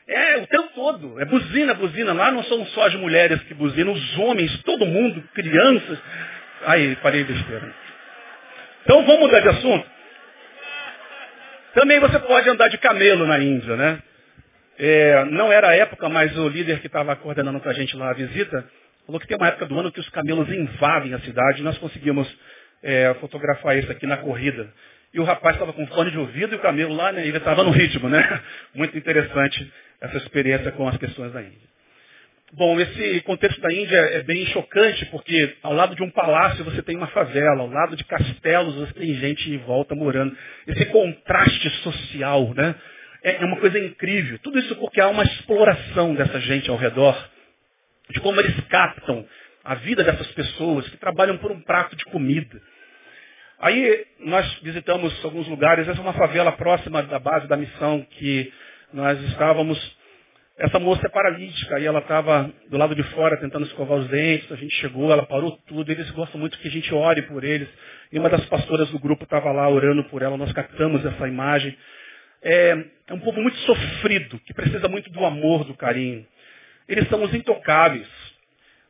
é 0.08 0.38
o 0.38 0.48
tempo 0.48 0.70
todo. 0.76 1.20
É 1.20 1.26
buzina, 1.26 1.74
buzina. 1.74 2.14
Lá 2.14 2.32
não 2.32 2.44
são 2.44 2.66
só 2.68 2.88
as 2.88 2.96
mulheres 2.96 3.42
que 3.44 3.54
buzinam, 3.54 3.94
os 3.94 4.18
homens, 4.20 4.62
todo 4.64 4.86
mundo, 4.86 5.24
crianças. 5.34 5.98
Aí, 6.66 6.96
parei 6.98 7.24
besteira. 7.24 7.74
Então 8.84 9.04
vamos 9.06 9.22
mudar 9.22 9.40
de 9.40 9.50
assunto? 9.50 9.90
Também 11.74 12.00
você 12.00 12.20
pode 12.20 12.50
andar 12.50 12.68
de 12.68 12.78
camelo 12.78 13.26
na 13.26 13.40
Índia, 13.40 13.76
né? 13.76 14.00
É, 14.78 15.26
não 15.26 15.52
era 15.52 15.70
a 15.70 15.76
época, 15.76 16.10
mas 16.10 16.38
o 16.38 16.50
líder 16.50 16.80
que 16.80 16.88
estava 16.88 17.16
coordenando 17.16 17.60
com 17.60 17.70
a 17.70 17.74
gente 17.74 17.96
lá 17.96 18.10
a 18.10 18.14
visita, 18.14 18.66
falou 19.06 19.20
que 19.20 19.28
tem 19.28 19.38
uma 19.38 19.48
época 19.48 19.66
do 19.66 19.80
ano 19.80 19.92
que 19.92 20.00
os 20.00 20.10
camelos 20.10 20.50
invadem 20.50 21.14
a 21.14 21.20
cidade 21.20 21.64
nós 21.64 21.78
conseguimos 21.78 22.28
é, 22.84 23.14
fotografar 23.16 23.78
isso 23.78 23.92
aqui 23.92 24.06
na 24.06 24.18
corrida. 24.18 24.70
e 25.14 25.20
o 25.20 25.24
rapaz 25.24 25.56
estava 25.56 25.72
com 25.72 25.88
fone 25.88 26.12
de 26.12 26.20
ouvido 26.20 26.54
e 26.54 26.58
o 26.58 26.62
camelo 26.62 26.94
lá, 26.94 27.12
né, 27.12 27.26
ele 27.26 27.38
estava 27.38 27.64
no 27.64 27.72
ritmo, 27.72 28.10
né? 28.10 28.42
Muito 28.76 28.98
interessante 28.98 29.72
essa 30.02 30.18
experiência 30.18 30.72
com 30.74 30.88
as 30.88 30.98
questões 30.98 31.32
da 31.32 31.42
Índia. 31.42 31.76
Bom, 32.54 32.80
esse 32.80 33.22
contexto 33.22 33.60
da 33.60 33.74
Índia 33.74 33.98
é 33.98 34.24
bem 34.24 34.46
chocante, 34.48 35.06
porque 35.08 35.56
ao 35.64 35.74
lado 35.74 35.96
de 35.96 36.04
um 36.04 36.12
palácio 36.12 36.64
você 36.64 36.82
tem 36.82 36.96
uma 36.96 37.08
favela, 37.08 37.62
ao 37.62 37.70
lado 37.70 37.96
de 37.96 38.04
castelos 38.04 38.76
você 38.76 38.94
tem 38.94 39.14
gente 39.16 39.50
em 39.52 39.58
volta 39.60 39.96
morando. 39.96 40.36
Esse 40.68 40.86
contraste 40.86 41.70
social, 41.82 42.54
né? 42.54 42.76
É, 43.26 43.42
é 43.42 43.46
uma 43.46 43.58
coisa 43.58 43.80
incrível. 43.80 44.38
Tudo 44.38 44.60
isso 44.60 44.76
porque 44.76 45.02
há 45.02 45.10
uma 45.10 45.24
exploração 45.24 46.14
dessa 46.14 46.40
gente 46.42 46.70
ao 46.70 46.78
redor, 46.78 47.18
de 48.12 48.20
como 48.20 48.40
eles 48.40 48.56
captam 48.70 49.26
a 49.64 49.74
vida 49.74 50.04
dessas 50.04 50.28
pessoas 50.34 50.88
que 50.90 50.98
trabalham 50.98 51.36
por 51.40 51.52
um 51.52 51.60
prato 51.60 51.96
de 51.96 52.06
comida. 52.06 52.62
Aí 53.60 54.06
nós 54.20 54.60
visitamos 54.62 55.26
alguns 55.26 55.48
lugares, 55.48 55.88
essa 55.88 56.00
é 56.00 56.04
uma 56.04 56.14
favela 56.14 56.52
próxima 56.52 57.02
da 57.02 57.18
base 57.18 57.48
da 57.48 57.58
missão 57.58 58.06
que 58.12 58.54
nós 58.94 59.20
estávamos. 59.24 59.98
Essa 60.60 60.78
moça 60.78 61.08
é 61.08 61.10
paralítica 61.10 61.80
e 61.80 61.86
ela 61.86 62.00
estava 62.00 62.52
do 62.70 62.78
lado 62.78 62.94
de 62.94 63.04
fora 63.04 63.38
tentando 63.38 63.66
escovar 63.66 63.98
os 63.98 64.08
dentes. 64.08 64.52
A 64.52 64.56
gente 64.56 64.76
chegou, 64.76 65.12
ela 65.12 65.26
parou 65.26 65.58
tudo. 65.68 65.92
Eles 65.92 66.10
gostam 66.12 66.40
muito 66.40 66.60
que 66.60 66.68
a 66.68 66.72
gente 66.72 66.94
ore 66.94 67.24
por 67.24 67.44
eles. 67.44 67.68
E 68.12 68.20
uma 68.20 68.30
das 68.30 68.46
pastoras 68.46 68.90
do 68.92 69.00
grupo 69.00 69.24
estava 69.24 69.52
lá 69.52 69.68
orando 69.68 70.04
por 70.06 70.22
ela. 70.22 70.38
Nós 70.38 70.54
captamos 70.54 71.04
essa 71.04 71.28
imagem. 71.28 71.76
É, 72.48 72.86
é 73.08 73.14
um 73.14 73.20
povo 73.20 73.42
muito 73.42 73.58
sofrido, 73.62 74.40
que 74.42 74.54
precisa 74.54 74.88
muito 74.88 75.10
do 75.10 75.26
amor, 75.26 75.64
do 75.64 75.74
carinho. 75.74 76.24
Eles 76.88 77.10
são 77.10 77.24
os 77.24 77.34
intocáveis. 77.34 78.08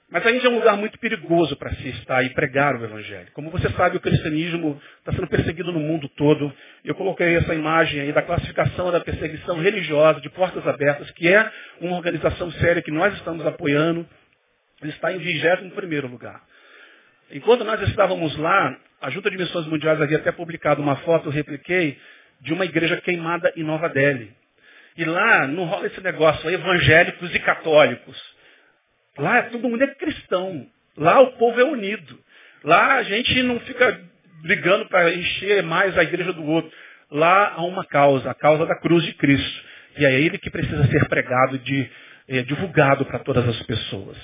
Mas 0.10 0.26
a 0.26 0.32
Índia 0.32 0.48
é 0.48 0.50
um 0.52 0.56
lugar 0.56 0.76
muito 0.76 1.00
perigoso 1.00 1.56
para 1.56 1.74
se 1.76 1.88
estar 1.88 2.22
e 2.24 2.32
pregar 2.32 2.76
o 2.76 2.84
Evangelho. 2.84 3.32
Como 3.34 3.50
você 3.50 3.70
sabe, 3.72 3.96
o 3.96 4.02
cristianismo 4.02 4.80
está 5.00 5.14
sendo 5.14 5.28
perseguido 5.28 5.72
no 5.72 5.80
mundo 5.80 6.10
todo. 6.10 6.54
Eu 6.84 6.94
coloquei 6.96 7.38
essa 7.38 7.56
imagem 7.56 8.02
aí 8.02 8.12
da 8.12 8.22
classificação 8.22 8.92
da 8.92 9.00
perseguição 9.00 9.58
religiosa 9.58 10.20
de 10.20 10.30
Portas 10.30 10.68
Abertas, 10.68 11.10
que 11.12 11.34
é 11.34 11.50
uma 11.80 11.96
organização 11.96 12.52
séria 12.52 12.82
que 12.82 12.92
nós 12.92 13.14
estamos 13.16 13.46
apoiando. 13.48 14.06
Está 14.84 15.14
em 15.14 15.18
21 15.18 16.08
lugar. 16.08 16.44
Enquanto 17.32 17.64
nós 17.64 17.82
estávamos 17.88 18.38
lá, 18.38 18.78
a 19.02 19.10
Junta 19.10 19.32
de 19.32 19.38
Missões 19.38 19.66
Mundiais 19.66 20.00
havia 20.00 20.18
até 20.18 20.32
publicado 20.32 20.82
uma 20.82 20.98
foto, 20.98 21.30
eu 21.30 21.32
repliquei, 21.32 21.98
de 22.42 22.54
uma 22.54 22.66
igreja 22.66 22.98
queimada 23.02 23.52
em 23.56 23.64
Nova 23.64 23.90
Delhi. 23.90 24.32
E 24.98 25.04
lá 25.04 25.48
não 25.48 25.66
rola 25.66 25.88
esse 25.88 26.02
negócio, 26.02 26.50
evangélicos 26.50 27.34
e 27.34 27.40
católicos. 27.40 28.36
Lá 29.18 29.44
todo 29.44 29.68
mundo 29.68 29.84
é 29.84 29.96
cristão. 29.96 30.68
Lá 30.98 31.20
o 31.20 31.34
povo 31.34 31.60
é 31.60 31.64
unido. 31.64 32.18
Lá 32.64 32.96
a 32.96 33.04
gente 33.04 33.44
não 33.44 33.60
fica 33.62 34.02
brigando 34.42 34.88
para 34.88 35.14
encher 35.14 35.64
mais 35.64 35.98
a 35.98 36.04
igreja 36.04 36.32
do 36.32 36.44
outro. 36.46 36.72
Lá 37.12 37.54
há 37.56 37.64
uma 37.64 37.86
causa, 37.86 38.32
a 38.32 38.34
causa 38.34 38.66
da 38.66 38.76
cruz 38.76 39.04
de 39.04 39.14
Cristo. 39.14 39.64
E 39.98 40.06
é 40.06 40.20
ele 40.20 40.38
que 40.38 40.50
precisa 40.50 40.86
ser 40.88 41.08
pregado, 41.08 41.58
de, 41.60 41.90
é, 42.28 42.42
divulgado 42.44 43.06
para 43.06 43.20
todas 43.20 43.48
as 43.48 43.62
pessoas. 43.64 44.18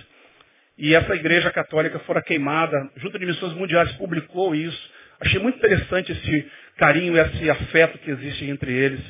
E 0.77 0.95
essa 0.95 1.15
igreja 1.15 1.51
católica 1.51 1.99
fora 1.99 2.21
queimada, 2.21 2.89
Junta 2.97 3.19
de 3.19 3.25
Missões 3.25 3.53
Mundiais 3.53 3.91
publicou 3.93 4.55
isso. 4.55 4.91
Achei 5.21 5.39
muito 5.39 5.57
interessante 5.57 6.11
esse 6.11 6.51
carinho, 6.77 7.15
esse 7.15 7.49
afeto 7.49 7.99
que 7.99 8.09
existe 8.09 8.45
entre 8.45 8.73
eles. 8.73 9.01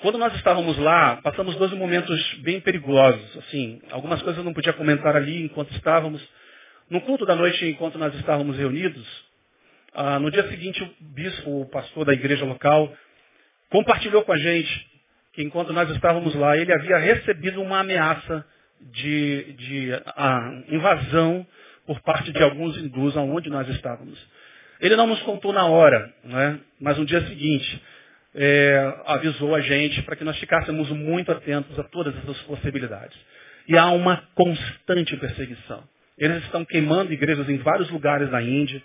Quando 0.00 0.18
nós 0.18 0.34
estávamos 0.34 0.76
lá, 0.78 1.20
passamos 1.22 1.54
dois 1.54 1.72
momentos 1.72 2.20
bem 2.38 2.60
perigosos. 2.60 3.36
Assim, 3.38 3.80
algumas 3.92 4.20
coisas 4.20 4.38
eu 4.38 4.44
não 4.44 4.52
podia 4.52 4.72
comentar 4.72 5.14
ali 5.14 5.44
enquanto 5.44 5.72
estávamos. 5.74 6.20
No 6.90 7.00
culto 7.02 7.24
da 7.24 7.36
noite, 7.36 7.64
enquanto 7.64 7.96
nós 7.96 8.12
estávamos 8.16 8.56
reunidos, 8.56 9.06
ah, 9.94 10.18
no 10.18 10.30
dia 10.32 10.48
seguinte, 10.48 10.82
o 10.82 11.04
bispo, 11.14 11.60
o 11.60 11.66
pastor 11.66 12.04
da 12.04 12.12
igreja 12.12 12.44
local, 12.44 12.92
compartilhou 13.70 14.22
com 14.24 14.32
a 14.32 14.38
gente 14.38 14.90
que 15.32 15.42
enquanto 15.42 15.72
nós 15.72 15.88
estávamos 15.90 16.34
lá, 16.34 16.56
ele 16.56 16.72
havia 16.72 16.98
recebido 16.98 17.62
uma 17.62 17.78
ameaça 17.78 18.44
de, 18.80 19.52
de 19.52 19.92
ah, 20.16 20.62
invasão 20.68 21.46
por 21.86 22.00
parte 22.00 22.32
de 22.32 22.42
alguns 22.42 22.76
hindus 22.76 23.16
aonde 23.16 23.48
nós 23.48 23.68
estávamos. 23.68 24.18
Ele 24.82 24.96
não 24.96 25.06
nos 25.06 25.22
contou 25.22 25.52
na 25.52 25.64
hora, 25.64 26.12
né? 26.24 26.58
mas 26.80 26.98
no 26.98 27.06
dia 27.06 27.24
seguinte, 27.28 27.82
é, 28.34 29.02
avisou 29.06 29.54
a 29.54 29.60
gente 29.60 30.02
para 30.02 30.16
que 30.16 30.24
nós 30.24 30.36
ficássemos 30.38 30.90
muito 30.90 31.30
atentos 31.30 31.78
a 31.78 31.84
todas 31.84 32.16
essas 32.18 32.36
possibilidades. 32.42 33.16
E 33.68 33.78
há 33.78 33.86
uma 33.92 34.24
constante 34.34 35.16
perseguição. 35.16 35.84
Eles 36.18 36.42
estão 36.44 36.64
queimando 36.64 37.12
igrejas 37.12 37.48
em 37.48 37.58
vários 37.58 37.88
lugares 37.90 38.28
da 38.30 38.42
Índia, 38.42 38.82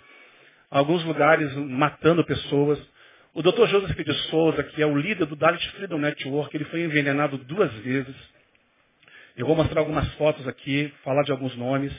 alguns 0.70 1.02
lugares 1.04 1.52
matando 1.54 2.24
pessoas. 2.24 2.78
O 3.34 3.42
Dr. 3.42 3.66
Joseph 3.66 3.96
de 3.96 4.14
Souza, 4.30 4.62
que 4.62 4.80
é 4.80 4.86
o 4.86 4.96
líder 4.96 5.26
do 5.26 5.34
Dalit 5.34 5.68
Freedom 5.72 5.98
Network, 5.98 6.56
ele 6.56 6.64
foi 6.66 6.84
envenenado 6.84 7.38
duas 7.38 7.72
vezes. 7.80 8.14
Eu 9.36 9.46
vou 9.46 9.56
mostrar 9.56 9.80
algumas 9.80 10.08
fotos 10.14 10.46
aqui, 10.46 10.92
falar 11.02 11.24
de 11.24 11.32
alguns 11.32 11.56
nomes. 11.56 11.92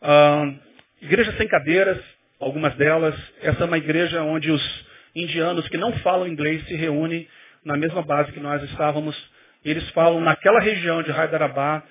Ah, 0.00 0.54
igrejas 1.02 1.36
sem 1.36 1.46
cadeiras, 1.46 2.02
algumas 2.40 2.74
delas. 2.76 3.14
Essa 3.42 3.62
é 3.62 3.66
uma 3.66 3.78
igreja 3.78 4.22
onde 4.22 4.50
os 4.50 4.86
indianos 5.14 5.68
que 5.68 5.76
não 5.76 5.92
falam 5.98 6.26
inglês 6.26 6.66
se 6.66 6.74
reúnem 6.74 7.28
na 7.64 7.76
mesma 7.76 8.02
base 8.02 8.32
que 8.32 8.40
nós 8.40 8.62
estávamos. 8.70 9.16
Eles 9.64 9.88
falam 9.90 10.20
naquela 10.20 10.60
região 10.60 11.02
de 11.02 11.10
Hyderabad 11.10 11.82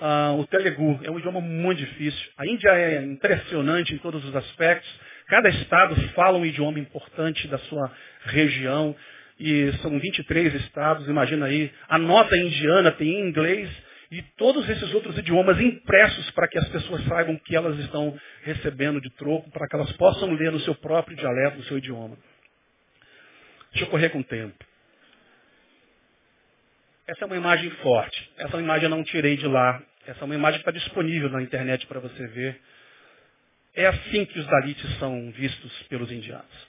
uh, 0.00 0.38
o 0.38 0.46
Telugu. 0.46 1.00
É 1.02 1.10
um 1.10 1.18
idioma 1.18 1.40
muito 1.40 1.78
difícil. 1.78 2.30
A 2.38 2.46
Índia 2.46 2.70
é 2.70 3.02
impressionante 3.02 3.92
em 3.92 3.98
todos 3.98 4.24
os 4.24 4.34
aspectos. 4.36 4.88
Cada 5.26 5.48
estado 5.48 5.96
fala 6.14 6.38
um 6.38 6.46
idioma 6.46 6.78
importante 6.78 7.48
da 7.48 7.58
sua 7.58 7.90
região. 8.26 8.94
E 9.38 9.70
são 9.82 9.98
23 9.98 10.54
estados, 10.54 11.06
imagina 11.08 11.46
aí. 11.46 11.70
A 11.88 11.98
nota 11.98 12.34
indiana 12.36 12.92
tem 12.92 13.20
inglês 13.20 13.68
e 14.10 14.22
todos 14.36 14.68
esses 14.68 14.94
outros 14.94 15.18
idiomas 15.18 15.60
impressos 15.60 16.30
para 16.30 16.46
que 16.46 16.58
as 16.58 16.68
pessoas 16.68 17.04
saibam 17.04 17.36
que 17.38 17.56
elas 17.56 17.78
estão 17.80 18.18
recebendo 18.42 19.00
de 19.00 19.10
troco, 19.10 19.50
para 19.50 19.66
que 19.66 19.74
elas 19.74 19.92
possam 19.92 20.32
ler 20.32 20.52
no 20.52 20.60
seu 20.60 20.74
próprio 20.76 21.16
dialeto, 21.16 21.58
no 21.58 21.64
seu 21.64 21.78
idioma. 21.78 22.16
Deixa 23.72 23.84
eu 23.84 23.90
correr 23.90 24.10
com 24.10 24.20
o 24.20 24.24
tempo. 24.24 24.64
Essa 27.06 27.24
é 27.24 27.26
uma 27.26 27.36
imagem 27.36 27.70
forte. 27.70 28.30
Essa 28.36 28.58
imagem 28.58 28.84
eu 28.84 28.90
não 28.90 29.04
tirei 29.04 29.36
de 29.36 29.46
lá. 29.46 29.82
Essa 30.06 30.20
é 30.20 30.24
uma 30.24 30.34
imagem 30.34 30.60
que 30.60 30.68
está 30.68 30.72
disponível 30.72 31.28
na 31.28 31.42
internet 31.42 31.86
para 31.86 32.00
você 32.00 32.26
ver. 32.28 32.60
É 33.74 33.86
assim 33.86 34.24
que 34.24 34.38
os 34.38 34.46
Dalits 34.46 34.98
são 34.98 35.30
vistos 35.32 35.82
pelos 35.84 36.10
indianos. 36.10 36.68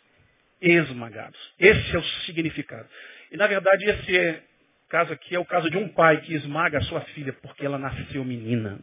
Esmagados. 0.61 1.39
Esse 1.59 1.95
é 1.95 1.99
o 1.99 2.03
significado. 2.25 2.87
E 3.31 3.37
na 3.37 3.47
verdade 3.47 3.85
esse 3.85 4.17
é, 4.17 4.43
caso 4.89 5.13
aqui 5.13 5.35
é 5.35 5.39
o 5.39 5.45
caso 5.45 5.69
de 5.69 5.77
um 5.77 5.89
pai 5.89 6.21
que 6.21 6.33
esmaga 6.33 6.77
a 6.77 6.83
sua 6.83 7.01
filha 7.01 7.33
porque 7.41 7.65
ela 7.65 7.77
nasceu 7.77 8.23
menina. 8.23 8.79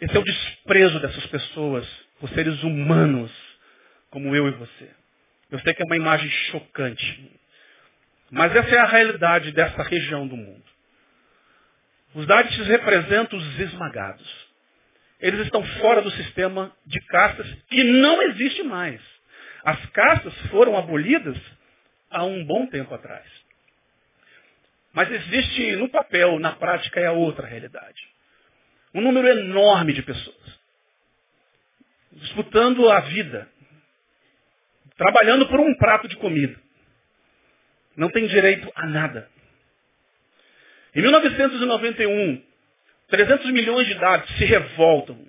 Esse 0.00 0.14
é 0.14 0.20
o 0.20 0.24
desprezo 0.24 1.00
dessas 1.00 1.26
pessoas 1.26 1.86
por 2.20 2.28
seres 2.30 2.62
humanos 2.62 3.32
como 4.10 4.34
eu 4.34 4.48
e 4.48 4.52
você. 4.52 4.90
Eu 5.50 5.58
sei 5.60 5.74
que 5.74 5.82
é 5.82 5.86
uma 5.86 5.96
imagem 5.96 6.28
chocante. 6.50 7.38
Mas 8.30 8.54
essa 8.54 8.74
é 8.74 8.78
a 8.78 8.86
realidade 8.86 9.52
dessa 9.52 9.82
região 9.82 10.26
do 10.26 10.36
mundo. 10.36 10.64
Os 12.14 12.26
Dalits 12.26 12.56
representam 12.66 13.38
os 13.38 13.58
esmagados. 13.60 14.46
Eles 15.20 15.40
estão 15.40 15.62
fora 15.80 16.02
do 16.02 16.10
sistema 16.10 16.74
de 16.84 17.00
castas 17.06 17.46
que 17.68 17.82
não 17.84 18.22
existe 18.22 18.62
mais. 18.62 19.00
As 19.64 19.84
castas 19.86 20.34
foram 20.50 20.76
abolidas 20.76 21.36
há 22.10 22.24
um 22.24 22.44
bom 22.44 22.66
tempo 22.66 22.94
atrás. 22.94 23.26
Mas 24.96 25.10
existe 25.10 25.76
no 25.76 25.90
papel, 25.90 26.38
na 26.38 26.52
prática 26.52 26.98
é 26.98 27.04
a 27.04 27.12
outra 27.12 27.46
realidade. 27.46 28.02
Um 28.94 29.02
número 29.02 29.28
enorme 29.28 29.92
de 29.92 30.02
pessoas 30.02 30.56
disputando 32.12 32.90
a 32.90 33.00
vida, 33.00 33.46
trabalhando 34.96 35.46
por 35.48 35.60
um 35.60 35.74
prato 35.74 36.08
de 36.08 36.16
comida. 36.16 36.58
Não 37.94 38.08
tem 38.08 38.26
direito 38.26 38.72
a 38.74 38.86
nada. 38.86 39.28
Em 40.94 41.02
1991, 41.02 42.42
300 43.08 43.50
milhões 43.52 43.86
de 43.86 43.94
dados 43.96 44.34
se 44.38 44.46
revoltam. 44.46 45.26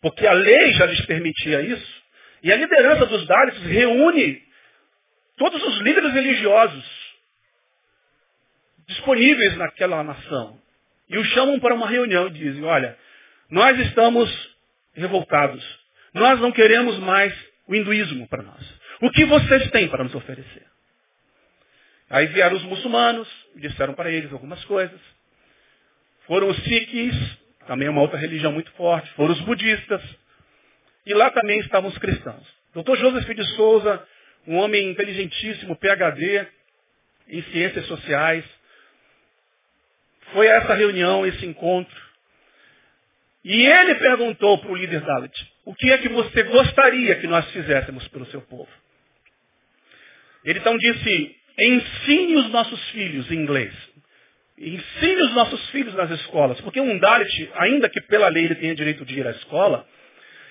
Porque 0.00 0.26
a 0.26 0.32
lei 0.32 0.72
já 0.72 0.86
lhes 0.86 1.04
permitia 1.04 1.60
isso. 1.60 2.02
E 2.42 2.50
a 2.50 2.56
liderança 2.56 3.04
dos 3.04 3.26
Dalits 3.26 3.62
reúne 3.64 4.42
todos 5.36 5.62
os 5.62 5.80
líderes 5.82 6.14
religiosos 6.14 6.99
disponíveis 8.90 9.56
naquela 9.56 10.02
nação. 10.04 10.60
E 11.08 11.18
os 11.18 11.26
chamam 11.28 11.58
para 11.58 11.74
uma 11.74 11.88
reunião 11.88 12.28
e 12.28 12.30
dizem, 12.30 12.62
olha, 12.64 12.96
nós 13.50 13.78
estamos 13.80 14.30
revoltados. 14.94 15.64
Nós 16.12 16.40
não 16.40 16.52
queremos 16.52 16.98
mais 16.98 17.34
o 17.66 17.74
hinduísmo 17.74 18.28
para 18.28 18.42
nós. 18.42 18.80
O 19.00 19.10
que 19.10 19.24
vocês 19.24 19.70
têm 19.70 19.88
para 19.88 20.04
nos 20.04 20.14
oferecer? 20.14 20.66
Aí 22.08 22.26
vieram 22.26 22.56
os 22.56 22.62
muçulmanos, 22.64 23.28
disseram 23.56 23.94
para 23.94 24.10
eles 24.10 24.32
algumas 24.32 24.62
coisas. 24.64 25.00
Foram 26.26 26.48
os 26.48 26.56
sikhs, 26.64 27.14
também 27.66 27.88
é 27.88 27.90
uma 27.90 28.02
outra 28.02 28.18
religião 28.18 28.52
muito 28.52 28.70
forte. 28.72 29.10
Foram 29.12 29.32
os 29.32 29.40
budistas. 29.42 30.02
E 31.06 31.14
lá 31.14 31.30
também 31.30 31.60
estavam 31.60 31.88
os 31.88 31.98
cristãos. 31.98 32.46
Dr. 32.74 32.96
Joseph 32.96 33.28
de 33.28 33.44
Souza 33.54 34.06
um 34.46 34.56
homem 34.56 34.90
inteligentíssimo, 34.90 35.76
PhD 35.76 36.46
em 37.28 37.42
ciências 37.44 37.86
sociais. 37.86 38.44
Foi 40.32 40.48
a 40.48 40.56
essa 40.56 40.74
reunião, 40.74 41.26
esse 41.26 41.44
encontro. 41.44 42.10
E 43.44 43.66
ele 43.66 43.94
perguntou 43.96 44.58
para 44.58 44.70
o 44.70 44.76
líder 44.76 45.00
Dalit, 45.00 45.34
o 45.64 45.74
que 45.74 45.90
é 45.90 45.98
que 45.98 46.08
você 46.08 46.42
gostaria 46.44 47.16
que 47.16 47.26
nós 47.26 47.48
fizéssemos 47.50 48.06
pelo 48.08 48.26
seu 48.26 48.42
povo? 48.42 48.68
Ele 50.44 50.58
então 50.58 50.76
disse, 50.76 51.36
ensine 51.58 52.36
os 52.36 52.50
nossos 52.50 52.82
filhos 52.90 53.30
inglês. 53.30 53.72
Ensine 54.58 55.22
os 55.22 55.32
nossos 55.32 55.70
filhos 55.70 55.94
nas 55.94 56.10
escolas. 56.10 56.60
Porque 56.60 56.80
um 56.80 56.98
Dalit, 56.98 57.50
ainda 57.54 57.88
que 57.88 58.00
pela 58.02 58.28
lei 58.28 58.44
ele 58.44 58.56
tenha 58.56 58.74
direito 58.74 59.04
de 59.04 59.18
ir 59.18 59.26
à 59.26 59.30
escola, 59.30 59.86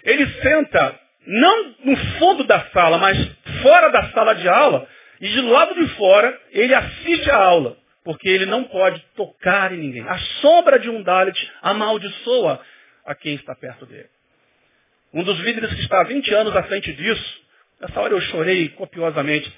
ele 0.04 0.28
senta 0.42 1.00
não 1.28 1.76
no 1.86 1.98
fundo 2.18 2.44
da 2.46 2.62
sala, 2.72 2.98
mas 2.98 3.18
fora 3.62 3.90
da 3.90 4.10
sala 4.12 4.34
de 4.34 4.48
aula, 4.48 4.88
e 5.22 5.28
de 5.28 5.42
lado 5.42 5.76
de 5.76 5.88
fora 5.96 6.40
ele 6.52 6.74
assiste 6.74 7.30
a 7.30 7.36
aula, 7.36 7.78
porque 8.04 8.28
ele 8.30 8.46
não 8.46 8.64
pode 8.64 9.04
tocar 9.16 9.74
em 9.74 9.78
ninguém. 9.78 10.08
A 10.08 10.18
sombra 10.42 10.80
de 10.80 10.90
um 10.90 11.04
Dalit 11.04 11.52
amaldiçoa 11.62 12.62
a 13.06 13.16
quem 13.16 13.36
está 13.36 13.56
perto 13.56 13.86
dele. 13.86 14.10
Um 15.14 15.24
dos 15.24 15.40
líderes 15.40 15.74
que 15.74 15.82
está 15.82 16.02
há 16.02 16.04
20 16.04 16.34
anos 16.34 16.56
à 16.56 16.64
frente 16.64 16.94
disso, 16.94 17.42
nessa 17.82 18.00
hora 18.00 18.14
eu 18.14 18.22
chorei 18.22 18.70
copiosamente, 18.70 19.52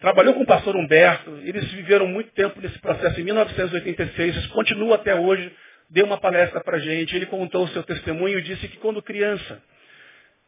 trabalhou 0.00 0.34
com 0.34 0.42
o 0.42 0.46
pastor 0.46 0.74
Humberto, 0.76 1.38
eles 1.44 1.70
viveram 1.72 2.06
muito 2.06 2.30
tempo 2.32 2.60
nesse 2.60 2.78
processo, 2.80 3.20
em 3.20 3.24
1986, 3.24 4.36
isso 4.36 4.48
continua 4.50 4.96
até 4.96 5.14
hoje, 5.14 5.52
deu 5.90 6.04
uma 6.04 6.18
palestra 6.18 6.60
para 6.62 6.76
a 6.76 6.80
gente, 6.80 7.14
ele 7.14 7.26
contou 7.26 7.64
o 7.64 7.68
seu 7.68 7.82
testemunho 7.84 8.38
e 8.38 8.42
disse 8.42 8.66
que 8.68 8.76
quando 8.78 9.02
criança, 9.02 9.62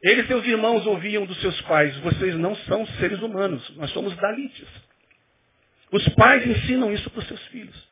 ele 0.02 0.22
e 0.22 0.26
seus 0.26 0.44
irmãos 0.46 0.86
ouviam 0.86 1.26
dos 1.26 1.40
seus 1.40 1.60
pais, 1.62 1.96
vocês 1.98 2.34
não 2.36 2.56
são 2.56 2.86
seres 2.98 3.20
humanos, 3.20 3.76
nós 3.76 3.90
somos 3.90 4.16
dalites. 4.16 4.89
Os 5.92 6.08
pais 6.10 6.46
ensinam 6.46 6.92
isso 6.92 7.10
para 7.10 7.20
os 7.20 7.28
seus 7.28 7.44
filhos. 7.48 7.90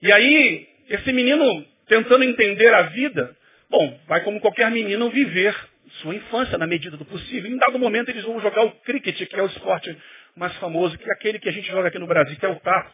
E 0.00 0.12
aí, 0.12 0.68
esse 0.88 1.12
menino, 1.12 1.66
tentando 1.88 2.24
entender 2.24 2.72
a 2.72 2.82
vida, 2.82 3.36
bom, 3.70 4.00
vai 4.06 4.22
como 4.22 4.40
qualquer 4.40 4.70
menino 4.70 5.10
viver 5.10 5.56
sua 6.02 6.14
infância 6.14 6.58
na 6.58 6.66
medida 6.66 6.96
do 6.96 7.04
possível. 7.04 7.50
Em 7.50 7.56
dado 7.56 7.78
momento 7.78 8.10
eles 8.10 8.24
vão 8.24 8.40
jogar 8.40 8.64
o 8.64 8.72
cricket, 8.80 9.28
que 9.28 9.36
é 9.36 9.42
o 9.42 9.46
esporte 9.46 9.96
mais 10.36 10.54
famoso, 10.56 10.98
que 10.98 11.08
é 11.08 11.12
aquele 11.12 11.38
que 11.38 11.48
a 11.48 11.52
gente 11.52 11.68
joga 11.68 11.88
aqui 11.88 11.98
no 11.98 12.06
Brasil, 12.06 12.36
que 12.36 12.46
é 12.46 12.48
o 12.48 12.60
taco. 12.60 12.92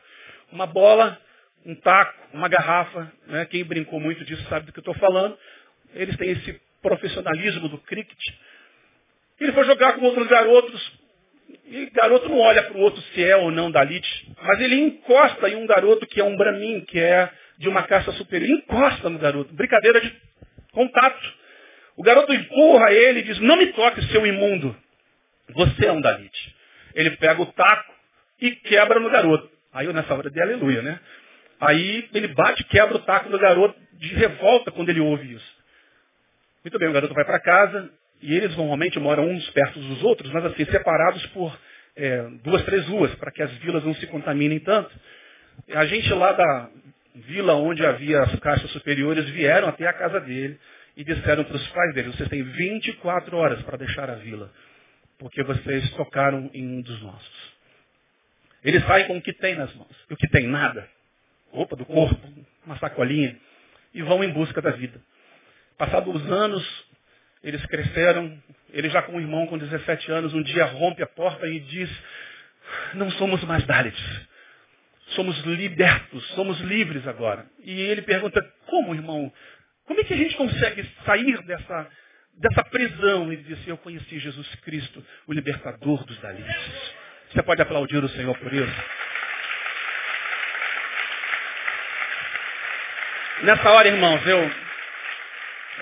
Uma 0.53 0.67
bola, 0.67 1.19
um 1.65 1.75
taco, 1.75 2.15
uma 2.33 2.49
garrafa. 2.49 3.11
Né? 3.27 3.45
Quem 3.47 3.65
brincou 3.65 4.01
muito 4.01 4.25
disso 4.25 4.43
sabe 4.49 4.67
do 4.67 4.73
que 4.73 4.79
eu 4.79 4.83
estou 4.83 4.95
falando. 4.95 5.39
Eles 5.95 6.17
têm 6.17 6.31
esse 6.31 6.61
profissionalismo 6.83 7.69
do 7.69 7.79
cricket. 7.79 8.19
Ele 9.41 9.53
foi 9.53 9.65
jogar 9.65 9.95
com 9.95 10.05
outros 10.05 10.27
garotos, 10.29 11.00
e 11.71 11.85
o 11.85 11.91
garoto 11.93 12.29
não 12.29 12.41
olha 12.41 12.65
para 12.65 12.77
o 12.77 12.81
outro 12.81 13.01
se 13.01 13.25
é 13.25 13.37
ou 13.37 13.53
não 13.53 13.71
Dalit, 13.71 14.05
mas 14.43 14.61
ele 14.61 14.75
encosta 14.75 15.49
em 15.49 15.55
um 15.55 15.67
garoto 15.67 16.05
que 16.05 16.21
é 16.21 16.25
um 16.25 16.37
Brahmin, 16.37 16.81
que 16.81 16.99
é 16.99 17.31
de 17.59 17.69
uma 17.69 17.85
caça 17.85 18.11
superior. 18.13 18.59
encosta 18.59 19.09
no 19.09 19.21
garoto. 19.21 19.55
Brincadeira 19.55 20.01
de 20.01 20.13
contato. 20.73 21.35
O 21.97 22.03
garoto 22.03 22.35
empurra 22.35 22.93
ele 22.93 23.21
e 23.21 23.23
diz, 23.23 23.39
não 23.39 23.57
me 23.57 23.67
toque, 23.69 24.03
seu 24.07 24.27
imundo. 24.27 24.75
Você 25.51 25.87
é 25.87 25.93
um 25.93 26.01
Dalit. 26.01 26.57
Ele 26.93 27.13
pega 27.13 27.41
o 27.41 27.47
taco 27.47 27.95
e 28.41 28.51
quebra 28.51 28.99
no 28.99 29.09
garoto. 29.09 29.49
Aí 29.73 29.87
eu 29.87 29.93
nessa 29.93 30.13
hora 30.13 30.29
de 30.29 30.43
aleluia, 30.43 30.83
né? 30.83 30.99
Aí 31.61 32.09
ele 32.13 32.29
bate, 32.29 32.65
quebra 32.65 32.97
o 32.97 33.01
taco 33.01 33.29
do 33.29 33.39
garoto 33.39 33.79
de 33.93 34.13
revolta 34.15 34.73
quando 34.73 34.89
ele 34.89 35.01
ouve 35.01 35.35
isso. 35.35 35.61
Muito 36.65 36.79
bem, 36.81 36.89
o 36.89 36.93
garoto 36.93 37.15
vai 37.15 37.25
para 37.25 37.39
casa 37.39 38.00
e 38.23 38.35
eles 38.35 38.57
normalmente 38.57 38.99
moram 38.99 39.29
uns 39.29 39.49
perto 39.51 39.79
dos 39.81 40.03
outros, 40.03 40.31
mas 40.33 40.45
assim, 40.45 40.65
separados 40.67 41.25
por 41.27 41.57
é, 41.97 42.23
duas, 42.43 42.63
três 42.65 42.87
ruas, 42.87 43.15
para 43.17 43.31
que 43.31 43.43
as 43.43 43.53
vilas 43.59 43.85
não 43.85 43.95
se 43.95 44.07
contaminem 44.07 44.59
tanto. 44.61 44.91
A 45.75 45.87
gente 45.87 46.13
lá 46.13 46.33
da 46.33 46.71
vila 47.15 47.55
onde 47.55 47.85
havia 47.85 48.23
as 48.23 48.39
caixas 48.41 48.71
superiores 48.71 49.29
vieram 49.31 49.69
até 49.69 49.87
a 49.87 49.93
casa 49.93 50.21
dele 50.21 50.59
e 50.97 51.05
disseram 51.05 51.45
para 51.45 51.57
os 51.57 51.69
pais 51.69 51.95
dele, 51.95 52.13
vocês 52.13 52.29
têm 52.29 52.43
24 52.43 53.37
horas 53.37 53.63
para 53.63 53.79
deixar 53.79 54.11
a 54.11 54.17
vila, 54.17 54.53
porque 55.19 55.43
vocês 55.43 55.91
tocaram 55.93 56.51
em 56.53 56.79
um 56.79 56.83
dos 56.83 57.01
nossos. 57.03 57.51
Eles 58.63 58.85
saem 58.85 59.07
com 59.07 59.17
o 59.17 59.23
que 59.23 59.33
tem 59.33 59.55
nas 59.55 59.75
mãos. 59.75 59.97
E 60.09 60.13
o 60.13 60.17
que 60.17 60.29
tem? 60.29 60.47
Nada. 60.47 60.87
Roupa 61.51 61.77
do 61.77 61.87
corpo, 61.87 62.21
uma 62.67 62.79
sacolinha. 62.79 63.37
E 63.95 64.03
vão 64.03 64.23
em 64.23 64.31
busca 64.31 64.61
da 64.61 64.71
vida. 64.71 65.01
Passados 65.79 66.15
os 66.15 66.31
anos, 66.31 66.90
eles 67.43 67.65
cresceram, 67.67 68.41
ele 68.73 68.91
já 68.91 69.03
com 69.03 69.13
um 69.13 69.21
irmão 69.21 69.47
com 69.47 69.57
17 69.57 70.11
anos, 70.13 70.35
um 70.35 70.43
dia 70.43 70.65
rompe 70.65 71.03
a 71.03 71.07
porta 71.07 71.47
e 71.47 71.61
diz, 71.61 71.91
não 72.95 73.11
somos 73.13 73.43
mais 73.45 73.65
Dalits. 73.65 74.29
Somos 75.09 75.37
libertos, 75.45 76.25
somos 76.35 76.61
livres 76.61 77.07
agora. 77.07 77.45
E 77.65 77.81
ele 77.81 78.03
pergunta, 78.03 78.41
como 78.67 78.95
irmão? 78.95 79.33
Como 79.85 80.01
é 80.01 80.05
que 80.05 80.15
a 80.15 80.17
gente 80.17 80.37
consegue 80.37 80.89
sair 81.05 81.43
dessa, 81.43 81.91
dessa 82.35 82.65
prisão? 82.65 83.33
Ele 83.33 83.43
disse, 83.43 83.69
eu 83.69 83.77
conheci 83.79 84.21
Jesus 84.21 84.55
Cristo, 84.57 85.05
o 85.27 85.33
libertador 85.33 86.05
dos 86.05 86.17
Dalits. 86.21 86.95
Você 87.33 87.43
pode 87.43 87.63
aplaudir 87.63 88.03
o 88.03 88.09
Senhor 88.11 88.37
por 88.39 88.53
isso? 88.53 88.85
Nessa 93.43 93.71
hora, 93.71 93.89
irmãos, 93.89 94.25
eu, 94.27 94.51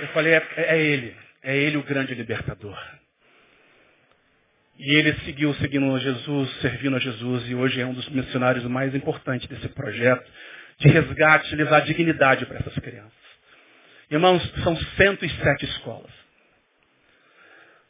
eu 0.00 0.08
falei, 0.08 0.34
é, 0.34 0.46
é 0.56 0.78
ele. 0.80 1.27
É 1.42 1.56
ele 1.56 1.76
o 1.76 1.82
grande 1.82 2.14
libertador. 2.14 2.78
E 4.78 4.98
ele 4.98 5.12
seguiu 5.24 5.52
seguindo 5.54 5.92
a 5.94 5.98
Jesus, 5.98 6.60
servindo 6.60 6.96
a 6.96 7.00
Jesus, 7.00 7.48
e 7.48 7.54
hoje 7.54 7.80
é 7.80 7.86
um 7.86 7.92
dos 7.92 8.08
missionários 8.10 8.64
mais 8.64 8.94
importantes 8.94 9.48
desse 9.48 9.68
projeto 9.68 10.24
de 10.78 10.88
resgate, 10.88 11.48
de 11.48 11.56
levar 11.56 11.80
dignidade 11.80 12.46
para 12.46 12.58
essas 12.58 12.74
crianças. 12.74 13.12
Irmãos, 14.10 14.42
são 14.62 14.76
107 14.76 15.64
escolas. 15.64 16.10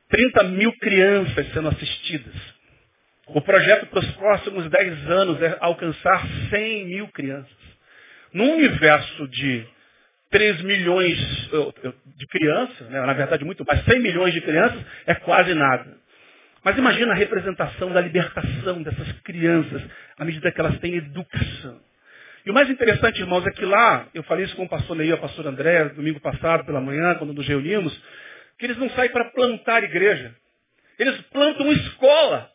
30 0.08 0.44
mil 0.44 0.72
crianças 0.78 1.52
sendo 1.52 1.68
assistidas. 1.68 2.34
O 3.26 3.42
projeto 3.42 3.86
para 3.86 3.98
os 3.98 4.10
próximos 4.12 4.70
10 4.70 5.10
anos 5.10 5.42
é 5.42 5.58
alcançar 5.60 6.26
100 6.48 6.86
mil 6.86 7.08
crianças. 7.08 7.52
Num 8.32 8.54
universo 8.54 9.28
de 9.28 9.66
3 10.30 10.62
milhões 10.62 11.18
de 12.16 12.26
crianças, 12.26 12.88
né, 12.88 13.00
na 13.00 13.12
verdade 13.12 13.44
muito 13.44 13.64
mais, 13.66 13.84
100 13.84 14.00
milhões 14.00 14.34
de 14.34 14.40
crianças 14.40 14.80
é 15.06 15.14
quase 15.14 15.54
nada. 15.54 15.96
Mas 16.62 16.76
imagina 16.76 17.12
a 17.12 17.16
representação 17.16 17.92
da 17.92 18.00
libertação 18.00 18.82
dessas 18.82 19.12
crianças 19.22 19.82
à 20.18 20.24
medida 20.24 20.50
que 20.52 20.60
elas 20.60 20.78
têm 20.80 20.96
educação. 20.96 21.80
E 22.44 22.50
o 22.50 22.54
mais 22.54 22.68
interessante, 22.70 23.20
irmãos, 23.20 23.46
é 23.46 23.50
que 23.50 23.64
lá, 23.64 24.08
eu 24.14 24.22
falei 24.22 24.44
isso 24.44 24.56
com 24.56 24.64
o 24.64 24.68
pastor 24.68 25.00
e 25.04 25.12
o 25.12 25.18
pastor 25.18 25.46
André, 25.46 25.84
domingo 25.90 26.20
passado, 26.20 26.64
pela 26.64 26.80
manhã, 26.80 27.14
quando 27.16 27.32
nos 27.32 27.46
reunimos, 27.46 27.94
que 28.58 28.66
eles 28.66 28.78
não 28.78 28.88
saem 28.90 29.10
para 29.10 29.26
plantar 29.26 29.84
igreja. 29.84 30.34
Eles 30.98 31.20
plantam 31.30 31.70
escola. 31.72 32.50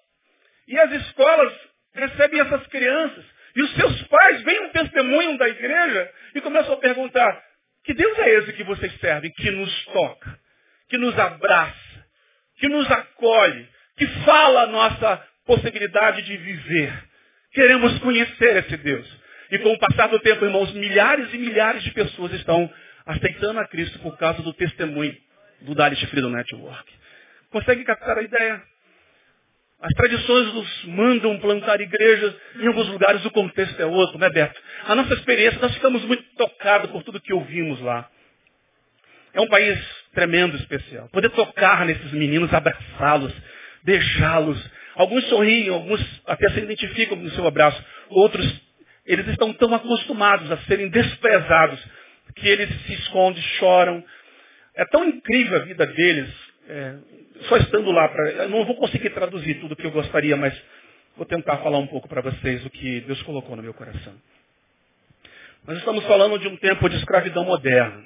E 0.67 0.79
as 0.79 0.91
escolas 0.93 1.53
recebem 1.93 2.39
essas 2.39 2.65
crianças. 2.67 3.23
E 3.55 3.62
os 3.62 3.75
seus 3.75 4.01
pais 4.07 4.41
veem 4.41 4.65
um 4.65 4.69
testemunho 4.69 5.38
da 5.38 5.47
igreja 5.47 6.12
e 6.36 6.41
começam 6.41 6.73
a 6.73 6.77
perguntar, 6.77 7.41
que 7.84 7.93
Deus 7.93 8.17
é 8.19 8.30
esse 8.36 8.54
que 8.54 8.63
vocês 8.63 8.93
servem, 9.00 9.32
que 9.32 9.52
nos 9.52 9.86
toca, 9.86 10.39
que 10.89 10.98
nos 10.98 11.17
abraça, 11.17 12.06
que 12.58 12.67
nos 12.69 12.89
acolhe, 12.89 13.67
que 13.98 14.08
fala 14.26 14.63
a 14.63 14.67
nossa 14.67 15.28
possibilidade 15.46 16.22
de 16.22 16.38
viver. 16.38 16.93
Queremos 17.52 18.00
conhecer 18.00 18.58
esse 18.58 18.78
Deus. 18.78 19.24
E 19.52 19.60
com 19.60 19.72
o 19.74 19.80
passar 19.80 20.08
do 20.08 20.19
tempo, 20.19 20.46
irmãos, 20.46 20.74
milhares 20.74 21.34
e 21.34 21.38
milhares 21.38 21.84
de 21.84 21.91
pessoas 21.91 22.34
estão 22.34 22.72
aceitando 23.06 23.60
a 23.60 23.67
Cristo 23.67 24.00
por 24.00 24.17
causa 24.17 24.41
do 24.41 24.54
testemunho 24.54 25.15
do 25.62 25.76
Dalit 25.76 26.06
Freedom 26.08 26.30
Network. 26.30 26.91
Consegue 27.52 27.84
captar 27.84 28.17
a 28.17 28.24
ideia? 28.24 28.72
As 29.84 29.93
tradições 29.96 30.54
nos 30.54 30.86
mandam 30.86 31.38
plantar 31.39 31.82
igrejas, 31.82 32.34
em 32.56 32.67
alguns 32.67 32.88
lugares 32.88 33.26
o 33.26 33.32
contexto 33.32 33.78
é 33.82 33.86
outro, 33.86 34.17
né, 34.17 34.30
Beto? 34.30 34.58
A 34.88 34.96
nossa 34.96 35.13
experiência, 35.13 35.60
nós 35.60 35.74
ficamos 35.74 36.02
muito 36.06 36.24
tocados 36.38 36.89
por 36.89 37.04
tudo 37.04 37.19
que 37.19 37.34
ouvimos 37.34 37.82
lá. 37.82 38.10
É 39.34 39.41
um 39.41 39.48
país 39.50 39.78
tremendo, 40.13 40.56
especial. 40.56 41.10
Poder 41.10 41.30
tocar 41.32 41.86
nesses 41.86 42.13
meninos, 42.13 42.54
abraçá-los, 42.54 43.34
beijá-los. 43.84 44.72
Alguns 44.96 45.28
sorriem, 45.28 45.67
alguns 45.67 46.00
até 46.28 46.50
se 46.52 46.60
identificam 46.60 47.17
no 47.17 47.32
seu 47.32 47.46
abraço. 47.46 47.84
Outros, 48.08 48.62
eles 49.06 49.28
estão 49.28 49.52
tão 49.52 49.76
acostumados 49.76 50.50
a 50.50 50.58
serem 50.60 50.88
desprezados 50.88 51.86
que 52.38 52.48
eles 52.48 52.69
se 52.84 52.93
escondem, 52.93 53.43
choram. 53.60 54.02
É 54.76 54.86
tão 54.86 55.04
incrível 55.04 55.58
a 55.58 55.65
vida 55.65 55.86
deles. 55.88 56.42
É, 56.67 56.95
só 57.49 57.58
estando 57.58 57.91
lá, 57.91 58.08
pra, 58.08 58.47
não 58.47 58.65
vou 58.65 58.76
conseguir 58.76 59.10
traduzir 59.10 59.56
tudo 59.56 59.73
o 59.73 59.76
que 59.76 59.86
eu 59.86 59.91
gostaria, 59.91 60.38
mas 60.38 60.54
vou 61.17 61.26
tentar 61.26 61.58
falar 61.58 61.78
um 61.78 61.88
pouco 61.88 62.08
para 62.08 62.21
vocês 62.21 62.65
o 62.65 62.69
que 62.69 63.02
Deus 63.02 63.21
colocou 63.23 63.56
no 63.56 63.63
meu 63.63 63.73
coração. 63.73 64.13
Nós 65.65 65.78
estamos 65.78 66.06
falando 66.06 66.39
de 66.39 66.47
um 66.47 66.58
tempo 66.58 66.89
de 66.89 66.97
escravidão 66.97 67.45
moderna. 67.45 68.04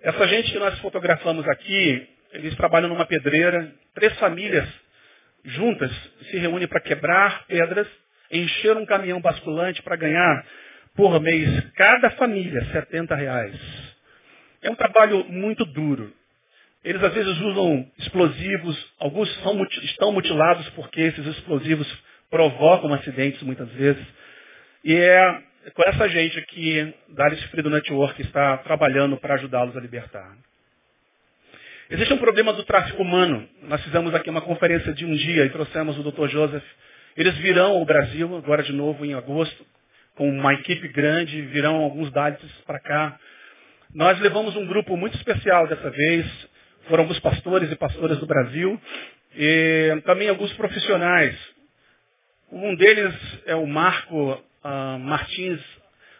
Essa 0.00 0.26
gente 0.28 0.52
que 0.52 0.58
nós 0.58 0.78
fotografamos 0.80 1.46
aqui, 1.48 2.08
eles 2.32 2.54
trabalham 2.56 2.88
numa 2.88 3.06
pedreira, 3.06 3.72
três 3.94 4.16
famílias 4.18 4.68
juntas 5.44 5.90
se 6.30 6.38
reúnem 6.38 6.68
para 6.68 6.80
quebrar 6.80 7.46
pedras, 7.46 7.88
encher 8.30 8.76
um 8.76 8.86
caminhão 8.86 9.20
basculante 9.20 9.82
para 9.82 9.96
ganhar 9.96 10.46
por 10.94 11.20
mês 11.20 11.70
cada 11.74 12.10
família 12.10 12.64
70 12.72 13.14
reais. 13.14 13.56
É 14.62 14.70
um 14.70 14.74
trabalho 14.74 15.24
muito 15.24 15.64
duro. 15.64 16.12
Eles 16.86 17.02
às 17.02 17.12
vezes 17.12 17.36
usam 17.40 17.84
explosivos, 17.98 18.94
alguns 19.00 19.28
são, 19.42 19.60
estão 19.82 20.12
mutilados 20.12 20.68
porque 20.70 21.00
esses 21.00 21.26
explosivos 21.26 21.86
provocam 22.30 22.94
acidentes 22.94 23.42
muitas 23.42 23.68
vezes. 23.72 24.06
E 24.84 24.94
é 24.94 25.42
com 25.74 25.82
essa 25.84 26.08
gente 26.08 26.40
que 26.42 26.94
Darius 27.08 27.42
Freedom 27.46 27.70
Network 27.70 28.22
está 28.22 28.58
trabalhando 28.58 29.16
para 29.16 29.34
ajudá-los 29.34 29.76
a 29.76 29.80
libertar. 29.80 30.36
Existe 31.90 32.12
um 32.14 32.18
problema 32.18 32.52
do 32.52 32.62
tráfico 32.62 33.02
humano. 33.02 33.48
Nós 33.62 33.82
fizemos 33.82 34.14
aqui 34.14 34.30
uma 34.30 34.40
conferência 34.40 34.92
de 34.92 35.04
um 35.04 35.12
dia 35.12 35.44
e 35.44 35.50
trouxemos 35.50 35.98
o 35.98 36.08
Dr. 36.08 36.28
Joseph. 36.28 36.64
Eles 37.16 37.36
virão 37.38 37.72
ao 37.72 37.84
Brasil, 37.84 38.36
agora 38.36 38.62
de 38.62 38.72
novo 38.72 39.04
em 39.04 39.12
agosto, 39.12 39.66
com 40.14 40.30
uma 40.30 40.54
equipe 40.54 40.86
grande, 40.86 41.42
virão 41.42 41.82
alguns 41.82 42.12
Dalits 42.12 42.48
para 42.64 42.78
cá. 42.78 43.18
Nós 43.92 44.20
levamos 44.20 44.54
um 44.54 44.66
grupo 44.66 44.96
muito 44.96 45.16
especial 45.16 45.66
dessa 45.66 45.90
vez. 45.90 46.55
Foram 46.88 47.04
alguns 47.04 47.18
pastores 47.20 47.70
e 47.70 47.76
pastoras 47.76 48.18
do 48.18 48.26
Brasil. 48.26 48.80
E 49.34 50.02
também 50.04 50.28
alguns 50.28 50.52
profissionais. 50.54 51.36
Um 52.50 52.74
deles 52.76 53.14
é 53.46 53.54
o 53.54 53.66
Marco 53.66 54.32
uh, 54.32 54.98
Martins 54.98 55.60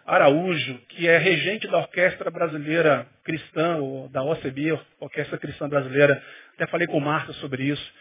Araújo, 0.05 0.79
que 0.88 1.09
é 1.09 1.18
regente 1.18 1.66
da 1.68 1.79
Orquestra 1.79 2.31
Brasileira 2.31 3.07
Cristã, 3.24 3.76
ou 3.76 4.09
da 4.09 4.22
OCB, 4.22 4.79
Orquestra 5.00 5.38
Cristã 5.38 5.68
Brasileira. 5.68 6.22
Até 6.55 6.66
falei 6.66 6.87
com 6.87 6.98
o 6.98 7.00
Márcio 7.00 7.33
sobre 7.35 7.64
isso. 7.64 7.92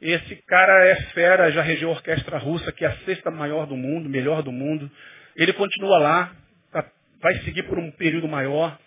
Esse 0.00 0.36
cara 0.46 0.86
é 0.86 0.96
fera, 1.12 1.50
já 1.50 1.62
regeu 1.62 1.88
a 1.88 1.92
orquestra 1.92 2.38
russa, 2.38 2.70
que 2.72 2.84
é 2.84 2.88
a 2.88 2.96
sexta 2.98 3.30
maior 3.30 3.66
do 3.66 3.76
mundo, 3.76 4.08
melhor 4.08 4.42
do 4.42 4.52
mundo. 4.52 4.90
Ele 5.36 5.52
continua 5.52 5.98
lá, 5.98 6.32
tá, 6.70 6.84
vai 7.20 7.34
seguir 7.40 7.64
por 7.64 7.78
um 7.78 7.90
período 7.90 8.28
maior, 8.28 8.78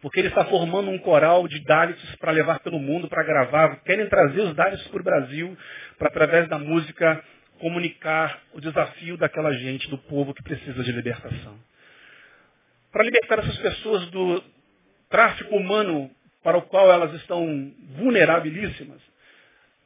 porque 0.00 0.20
ele 0.20 0.28
está 0.28 0.44
formando 0.44 0.90
um 0.90 0.98
coral 0.98 1.46
de 1.46 1.62
Dalits 1.64 2.16
para 2.16 2.32
levar 2.32 2.60
pelo 2.60 2.78
mundo, 2.78 3.08
para 3.08 3.22
gravar. 3.22 3.76
Querem 3.84 4.08
trazer 4.08 4.40
os 4.40 4.54
Dalits 4.54 4.86
para 4.88 5.00
o 5.00 5.04
Brasil, 5.04 5.56
para 5.98 6.08
através 6.08 6.48
da 6.48 6.58
música 6.58 7.22
comunicar 7.58 8.40
o 8.52 8.60
desafio 8.60 9.16
daquela 9.16 9.52
gente, 9.52 9.88
do 9.88 9.98
povo 9.98 10.34
que 10.34 10.42
precisa 10.42 10.82
de 10.82 10.92
libertação 10.92 11.56
para 12.92 13.04
libertar 13.04 13.38
essas 13.38 13.56
pessoas 13.56 14.06
do 14.10 14.44
tráfico 15.08 15.56
humano 15.56 16.10
para 16.44 16.58
o 16.58 16.62
qual 16.62 16.92
elas 16.92 17.14
estão 17.14 17.72
vulnerabilíssimas. 17.96 19.00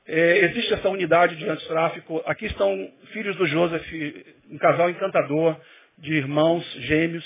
É, 0.06 0.38
existe 0.46 0.74
essa 0.74 0.88
unidade 0.88 1.36
de 1.36 1.48
antitráfico. 1.48 2.22
Aqui 2.26 2.46
estão 2.46 2.92
filhos 3.12 3.36
do 3.36 3.46
Joseph, 3.46 3.86
um 4.50 4.58
casal 4.58 4.90
encantador 4.90 5.56
de 5.98 6.14
irmãos 6.14 6.64
gêmeos, 6.80 7.24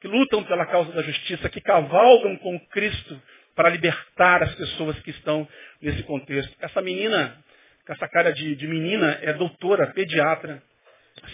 que 0.00 0.08
lutam 0.08 0.42
pela 0.44 0.66
causa 0.66 0.92
da 0.92 1.02
justiça, 1.02 1.48
que 1.48 1.60
cavalgam 1.60 2.36
com 2.36 2.58
Cristo 2.68 3.20
para 3.54 3.68
libertar 3.68 4.42
as 4.42 4.54
pessoas 4.54 4.98
que 5.00 5.10
estão 5.10 5.46
nesse 5.80 6.02
contexto. 6.04 6.54
Essa 6.60 6.80
menina, 6.80 7.36
com 7.86 7.92
essa 7.92 8.08
cara 8.08 8.32
de, 8.32 8.54
de 8.56 8.66
menina, 8.66 9.18
é 9.22 9.32
doutora, 9.32 9.88
pediatra. 9.88 10.62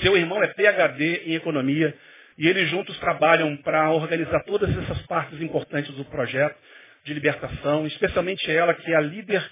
Seu 0.00 0.16
irmão 0.16 0.42
é 0.42 0.48
PhD 0.48 1.22
em 1.26 1.34
economia. 1.34 1.94
E 2.38 2.48
eles 2.48 2.68
juntos 2.68 2.98
trabalham 2.98 3.56
para 3.58 3.90
organizar 3.92 4.42
todas 4.44 4.70
essas 4.76 5.00
partes 5.06 5.40
importantes 5.40 5.94
do 5.94 6.04
projeto 6.04 6.56
de 7.04 7.14
libertação, 7.14 7.86
especialmente 7.86 8.50
ela 8.50 8.74
que 8.74 8.92
é 8.92 8.96
a 8.96 9.00
líder 9.00 9.42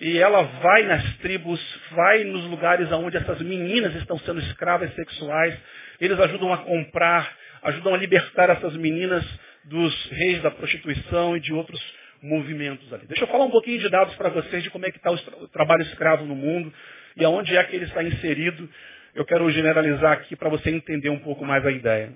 e 0.00 0.16
ela 0.18 0.42
vai 0.42 0.84
nas 0.84 1.16
tribos, 1.18 1.60
vai 1.90 2.24
nos 2.24 2.44
lugares 2.44 2.90
onde 2.90 3.18
essas 3.18 3.38
meninas 3.42 3.94
estão 3.96 4.18
sendo 4.20 4.40
escravas 4.40 4.94
sexuais. 4.94 5.54
Eles 6.00 6.18
ajudam 6.18 6.52
a 6.52 6.58
comprar, 6.58 7.30
ajudam 7.62 7.94
a 7.94 7.96
libertar 7.96 8.50
essas 8.50 8.74
meninas 8.76 9.24
dos 9.64 10.10
reis 10.10 10.42
da 10.42 10.50
prostituição 10.50 11.36
e 11.36 11.40
de 11.40 11.52
outros 11.52 11.80
movimentos 12.22 12.92
ali. 12.92 13.06
Deixa 13.06 13.24
eu 13.24 13.28
falar 13.28 13.44
um 13.44 13.50
pouquinho 13.50 13.78
de 13.78 13.88
dados 13.88 14.14
para 14.16 14.28
vocês 14.28 14.62
de 14.62 14.70
como 14.70 14.86
é 14.86 14.90
que 14.90 14.98
está 14.98 15.10
o 15.10 15.48
trabalho 15.48 15.82
escravo 15.82 16.24
no 16.24 16.34
mundo 16.34 16.72
e 17.16 17.24
aonde 17.24 17.56
é 17.56 17.64
que 17.64 17.76
ele 17.76 17.84
está 17.84 18.02
inserido. 18.02 18.68
Eu 19.14 19.24
quero 19.24 19.50
generalizar 19.50 20.12
aqui 20.12 20.36
para 20.36 20.48
você 20.48 20.70
entender 20.70 21.10
um 21.10 21.18
pouco 21.18 21.44
mais 21.44 21.64
a 21.66 21.70
ideia. 21.70 22.12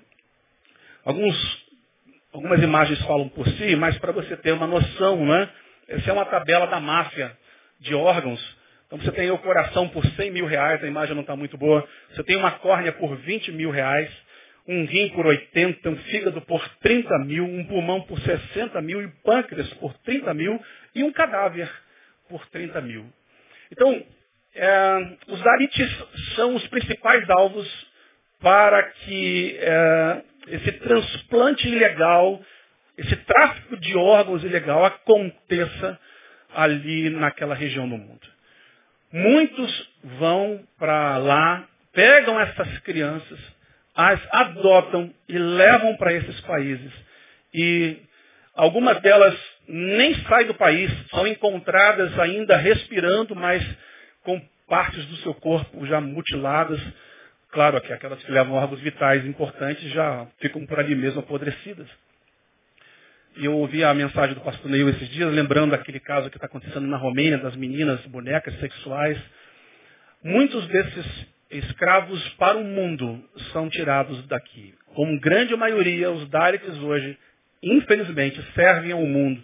Alguns, 1.03 1.65
algumas 2.33 2.61
imagens 2.61 2.99
falam 3.05 3.29
por 3.29 3.47
si, 3.47 3.75
mas 3.75 3.97
para 3.99 4.11
você 4.11 4.35
ter 4.37 4.51
uma 4.53 4.67
noção, 4.67 5.25
né? 5.25 5.49
Essa 5.87 6.09
é 6.09 6.13
uma 6.13 6.25
tabela 6.25 6.65
da 6.67 6.79
máfia 6.79 7.35
de 7.79 7.93
órgãos. 7.93 8.41
Então 8.87 8.99
você 8.99 9.11
tem 9.11 9.29
o 9.31 9.37
coração 9.39 9.89
por 9.89 10.05
100 10.05 10.31
mil 10.31 10.45
reais, 10.45 10.83
a 10.83 10.87
imagem 10.87 11.15
não 11.15 11.21
está 11.21 11.35
muito 11.35 11.57
boa. 11.57 11.87
Você 12.11 12.23
tem 12.23 12.35
uma 12.35 12.51
córnea 12.51 12.91
por 12.93 13.15
20 13.17 13.51
mil 13.51 13.69
reais, 13.69 14.09
um 14.67 14.85
rim 14.85 15.09
por 15.09 15.25
80, 15.25 15.89
um 15.89 15.97
fígado 15.97 16.41
por 16.41 16.67
30 16.79 17.19
mil, 17.19 17.45
um 17.45 17.65
pulmão 17.65 18.01
por 18.01 18.19
60 18.19 18.81
mil, 18.81 19.01
e 19.01 19.07
pâncreas 19.23 19.71
por 19.75 19.93
30 19.99 20.33
mil 20.33 20.59
e 20.93 21.03
um 21.03 21.11
cadáver 21.11 21.69
por 22.27 22.45
30 22.47 22.81
mil. 22.81 23.05
Então, 23.71 24.03
é, 24.55 25.17
os 25.27 25.41
darites 25.41 26.05
são 26.35 26.55
os 26.55 26.65
principais 26.67 27.29
alvos 27.29 27.87
para 28.39 28.83
que 28.83 29.57
é, 29.59 30.21
esse 30.47 30.71
transplante 30.73 31.67
ilegal, 31.67 32.41
esse 32.97 33.15
tráfico 33.17 33.77
de 33.77 33.95
órgãos 33.97 34.43
ilegal 34.43 34.85
aconteça 34.85 35.99
ali 36.53 37.09
naquela 37.09 37.53
região 37.53 37.87
do 37.87 37.97
mundo. 37.97 38.35
Muitos 39.11 39.93
vão 40.19 40.63
para 40.77 41.17
lá, 41.17 41.67
pegam 41.93 42.39
essas 42.39 42.79
crianças, 42.79 43.39
as 43.95 44.19
adotam 44.31 45.13
e 45.27 45.37
levam 45.37 45.95
para 45.97 46.13
esses 46.13 46.39
países. 46.41 46.91
E 47.53 47.97
algumas 48.53 49.01
delas 49.01 49.35
nem 49.67 50.13
saem 50.23 50.47
do 50.47 50.53
país, 50.55 50.91
são 51.09 51.25
encontradas 51.25 52.17
ainda 52.19 52.57
respirando, 52.57 53.35
mas 53.35 53.65
com 54.23 54.41
partes 54.67 55.05
do 55.05 55.15
seu 55.17 55.33
corpo 55.33 55.85
já 55.85 56.01
mutiladas, 56.01 56.81
Claro 57.55 57.79
que 57.79 57.93
aquelas 57.93 58.21
que 58.21 58.29
levam 58.29 58.55
órgãos 58.55 58.81
vitais 58.81 59.25
importantes 59.25 59.89
já 59.93 60.27
ficam 60.41 60.65
por 60.65 60.77
ali 60.77 60.93
mesmo 60.93 61.21
apodrecidas. 61.21 61.87
E 63.37 63.45
eu 63.45 63.53
ouvi 63.53 63.81
a 63.81 63.93
mensagem 63.93 64.35
do 64.35 64.41
pastor 64.41 64.69
Neil 64.69 64.89
esses 64.89 65.07
dias, 65.07 65.31
lembrando 65.33 65.73
aquele 65.73 66.01
caso 66.01 66.29
que 66.29 66.35
está 66.35 66.47
acontecendo 66.47 66.85
na 66.85 66.97
Romênia, 66.97 67.37
das 67.37 67.55
meninas 67.55 68.05
bonecas 68.07 68.59
sexuais. 68.59 69.17
Muitos 70.21 70.67
desses 70.67 71.05
escravos 71.57 72.27
para 72.35 72.57
o 72.57 72.63
mundo 72.63 73.23
são 73.51 73.69
tirados 73.69 74.25
daqui. 74.27 74.73
Como 74.93 75.19
grande 75.19 75.55
maioria, 75.55 76.11
os 76.11 76.29
Daleks 76.29 76.77
hoje, 76.77 77.17
infelizmente, 77.61 78.41
servem 78.53 78.91
ao 78.91 79.05
mundo. 79.05 79.41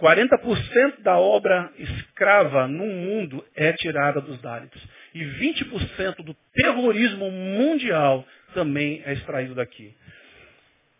40% 0.00 1.02
da 1.02 1.18
obra 1.18 1.72
escrava 1.76 2.68
no 2.68 2.86
mundo 2.86 3.44
é 3.54 3.72
tirada 3.72 4.20
dos 4.20 4.40
Dalits. 4.40 4.80
E 5.12 5.24
20% 5.24 6.22
do 6.22 6.36
terrorismo 6.54 7.30
mundial 7.30 8.24
também 8.54 9.02
é 9.04 9.12
extraído 9.12 9.54
daqui. 9.54 9.92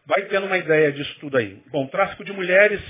Vai 0.04 0.22
tendo 0.22 0.46
uma 0.46 0.58
ideia 0.58 0.90
disso 0.90 1.16
tudo 1.20 1.36
aí. 1.36 1.62
Bom, 1.70 1.86
tráfico 1.86 2.24
de 2.24 2.32
mulheres, 2.32 2.80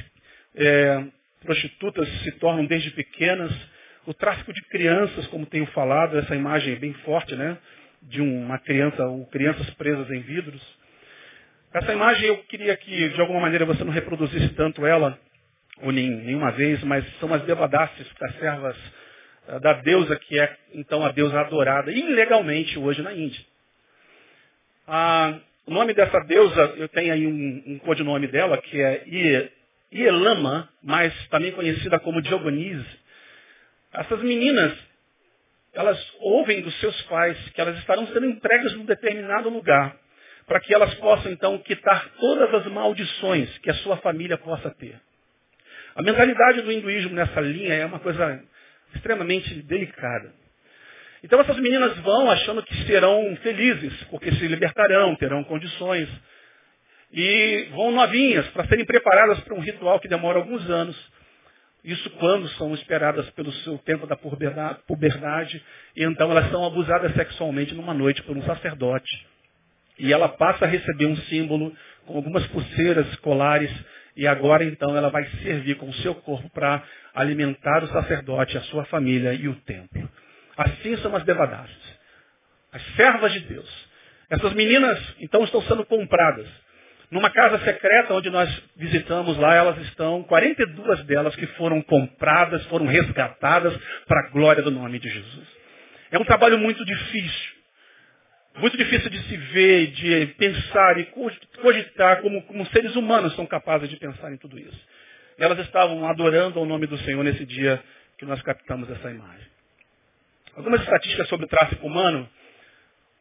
é, 0.55 1.05
prostitutas 1.43 2.09
se 2.23 2.33
tornam 2.33 2.65
desde 2.65 2.91
pequenas. 2.93 3.53
O 4.09 4.15
tráfico 4.15 4.55
de 4.55 4.63
crianças, 4.63 5.27
como 5.27 5.45
tenho 5.45 5.67
falado, 5.67 6.17
essa 6.17 6.35
imagem 6.35 6.73
é 6.73 6.77
bem 6.77 6.95
forte, 7.05 7.37
né? 7.37 7.59
De 8.01 8.23
uma 8.23 8.59
criança, 8.59 9.05
ou 9.05 9.27
crianças 9.27 9.69
presas 9.75 10.11
em 10.11 10.21
vidros. 10.21 10.63
Essa 11.75 11.93
imagem 11.93 12.27
eu 12.27 12.39
queria 12.45 12.75
que, 12.75 13.11
de 13.11 13.21
alguma 13.21 13.41
maneira, 13.41 13.67
você 13.67 13.85
não 13.85 13.93
reproduzisse 13.93 14.49
tanto 14.55 14.87
ela, 14.87 15.19
ou 15.83 15.93
nenhuma 15.93 16.53
vez, 16.53 16.83
mas 16.85 17.05
são 17.19 17.35
as 17.35 17.43
devadaces 17.43 18.07
das 18.19 18.35
servas 18.37 18.77
eh, 19.47 19.61
da 19.61 19.75
deusa 19.75 20.17
que 20.17 20.39
é 20.39 20.57
então 20.73 21.05
a 21.05 21.13
deusa 21.13 21.41
adorada 21.41 21.93
ilegalmente 21.93 22.79
hoje 22.79 23.03
na 23.03 23.13
Índia. 23.13 23.45
Ah, 24.87 25.39
o 25.67 25.71
nome 25.71 25.93
dessa 25.93 26.19
deusa, 26.21 26.63
eu 26.79 26.89
tenho 26.89 27.13
aí 27.13 27.27
um, 27.27 27.75
um 27.75 27.79
codinome 27.81 28.27
dela, 28.27 28.57
que 28.57 28.81
é 28.81 29.51
Ielama, 29.93 30.67
mas 30.83 31.13
também 31.29 31.53
conhecida 31.53 31.99
como 32.01 32.23
Diogonise. 32.23 33.07
Essas 33.93 34.23
meninas, 34.23 34.77
elas 35.73 35.99
ouvem 36.21 36.61
dos 36.61 36.79
seus 36.81 37.01
pais 37.03 37.39
que 37.51 37.61
elas 37.61 37.79
estarão 37.79 38.07
sendo 38.09 38.27
entregas 38.27 38.75
num 38.75 38.85
determinado 38.85 39.49
lugar, 39.49 39.97
para 40.47 40.61
que 40.61 40.73
elas 40.75 40.95
possam 40.95 41.31
então 41.31 41.59
quitar 41.59 42.09
todas 42.19 42.55
as 42.55 42.67
maldições 42.67 43.59
que 43.59 43.71
a 43.71 43.75
sua 43.75 43.97
família 43.99 44.39
possa 44.39 44.71
ter. 44.71 45.01
A 45.95 46.03
mentalidade 46.03 46.63
do 46.63 46.73
hinduísmo 46.73 47.15
nessa 47.15 47.41
linha 47.41 47.75
é 47.75 47.85
uma 47.85 47.99
coisa 47.99 48.43
extremamente 48.95 49.53
delicada. 49.63 50.33
Então 51.23 51.41
essas 51.41 51.59
meninas 51.59 51.99
vão 51.99 52.31
achando 52.31 52.63
que 52.63 52.87
serão 52.87 53.37
felizes, 53.43 54.05
porque 54.05 54.31
se 54.33 54.47
libertarão, 54.47 55.17
terão 55.17 55.43
condições. 55.45 56.09
E 57.13 57.69
vão 57.73 57.91
novinhas 57.91 58.47
para 58.49 58.67
serem 58.69 58.85
preparadas 58.85 59.41
para 59.41 59.55
um 59.55 59.61
ritual 59.61 59.99
que 59.99 60.09
demora 60.09 60.39
alguns 60.39 60.69
anos, 60.71 60.97
Isso 61.85 62.11
quando 62.11 62.49
são 62.51 62.75
esperadas 62.75 63.29
pelo 63.31 63.53
seu 63.53 63.79
tempo 63.79 64.07
da 64.07 64.17
puberdade, 64.17 65.65
e 65.97 66.05
então 66.05 66.31
elas 66.31 66.51
são 66.51 66.65
abusadas 66.67 67.15
sexualmente 67.15 67.75
numa 67.75 67.95
noite 67.95 68.23
por 68.23 68.37
um 68.37 68.43
sacerdote. 68.43 69.27
E 69.99 70.13
ela 70.13 70.29
passa 70.29 70.65
a 70.65 70.69
receber 70.69 71.07
um 71.07 71.17
símbolo 71.17 71.75
com 72.07 72.17
algumas 72.17 72.47
pulseiras 72.49 73.15
colares, 73.17 73.71
e 74.17 74.27
agora 74.27 74.65
então 74.65 74.97
ela 74.97 75.11
vai 75.11 75.25
servir 75.43 75.77
com 75.77 75.89
o 75.89 75.95
seu 75.95 76.15
corpo 76.15 76.51
para 76.51 76.83
alimentar 77.15 77.85
o 77.85 77.89
sacerdote, 77.89 78.59
a 78.59 78.63
sua 78.63 78.85
família 78.87 79.33
e 79.33 79.49
o 79.49 79.55
templo. 79.61 80.09
Assim 80.57 80.97
são 80.99 81.15
as 81.15 81.23
devadassas, 81.23 81.99
as 82.73 82.83
servas 82.97 83.33
de 83.33 83.41
Deus. 83.41 83.89
Essas 84.29 84.53
meninas 84.55 84.99
então 85.21 85.45
estão 85.45 85.63
sendo 85.63 85.87
compradas. 85.87 86.49
Numa 87.11 87.31
casa 87.31 87.59
secreta 87.65 88.13
onde 88.13 88.29
nós 88.29 88.51
visitamos 88.77 89.39
lá, 89.39 89.55
elas 89.55 89.79
estão, 89.87 90.23
42 90.25 91.05
delas 91.05 91.35
que 91.35 91.47
foram 91.49 91.81
compradas, 91.81 92.65
foram 92.67 92.87
resgatadas 92.87 93.75
para 94.07 94.21
a 94.21 94.31
glória 94.31 94.63
do 94.63 94.71
nome 94.71 94.99
de 94.99 95.09
Jesus. 95.09 95.49
É 96.11 96.19
um 96.19 96.25
trabalho 96.25 96.59
muito 96.59 96.85
difícil. 96.85 97.59
Muito 98.59 98.77
difícil 98.77 99.09
de 99.09 99.23
se 99.23 99.37
ver, 99.37 99.87
de 99.93 100.27
pensar 100.37 100.99
e 100.99 101.05
cogitar 101.63 102.21
como, 102.21 102.43
como 102.43 102.67
seres 102.67 102.95
humanos 102.97 103.35
são 103.37 103.47
capazes 103.47 103.89
de 103.89 103.97
pensar 103.97 104.33
em 104.33 104.37
tudo 104.37 104.59
isso. 104.59 104.81
Elas 105.39 105.59
estavam 105.61 106.07
adorando 106.09 106.59
ao 106.59 106.67
nome 106.67 106.87
do 106.87 106.99
Senhor 106.99 107.23
nesse 107.23 107.47
dia 107.47 107.83
que 108.19 108.27
nós 108.27 108.43
captamos 108.43 108.91
essa 108.91 109.11
imagem. 109.11 109.47
Algumas 110.57 110.81
estatísticas 110.81 111.29
sobre 111.29 111.47
o 111.47 111.49
tráfico 111.49 111.87
humano. 111.87 112.29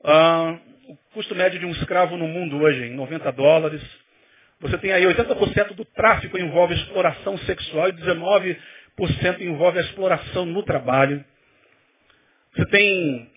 Ah, 0.04 0.60
o 0.88 0.96
custo 1.14 1.36
médio 1.36 1.60
de 1.60 1.66
um 1.66 1.72
escravo 1.72 2.18
no 2.18 2.28
mundo 2.28 2.58
hoje 2.58 2.86
em 2.86 2.96
90 2.96 3.32
dólares. 3.32 3.82
Você 4.60 4.78
tem 4.78 4.92
aí 4.92 5.04
80% 5.04 5.74
do 5.74 5.86
tráfico 5.86 6.38
envolve 6.38 6.74
exploração 6.74 7.38
sexual 7.40 7.90
e 7.90 7.94
19% 7.94 8.58
envolve 9.42 9.78
a 9.78 9.82
exploração 9.82 10.46
no 10.46 10.64
trabalho. 10.64 11.24
Você 12.56 12.66
tem 12.68 13.32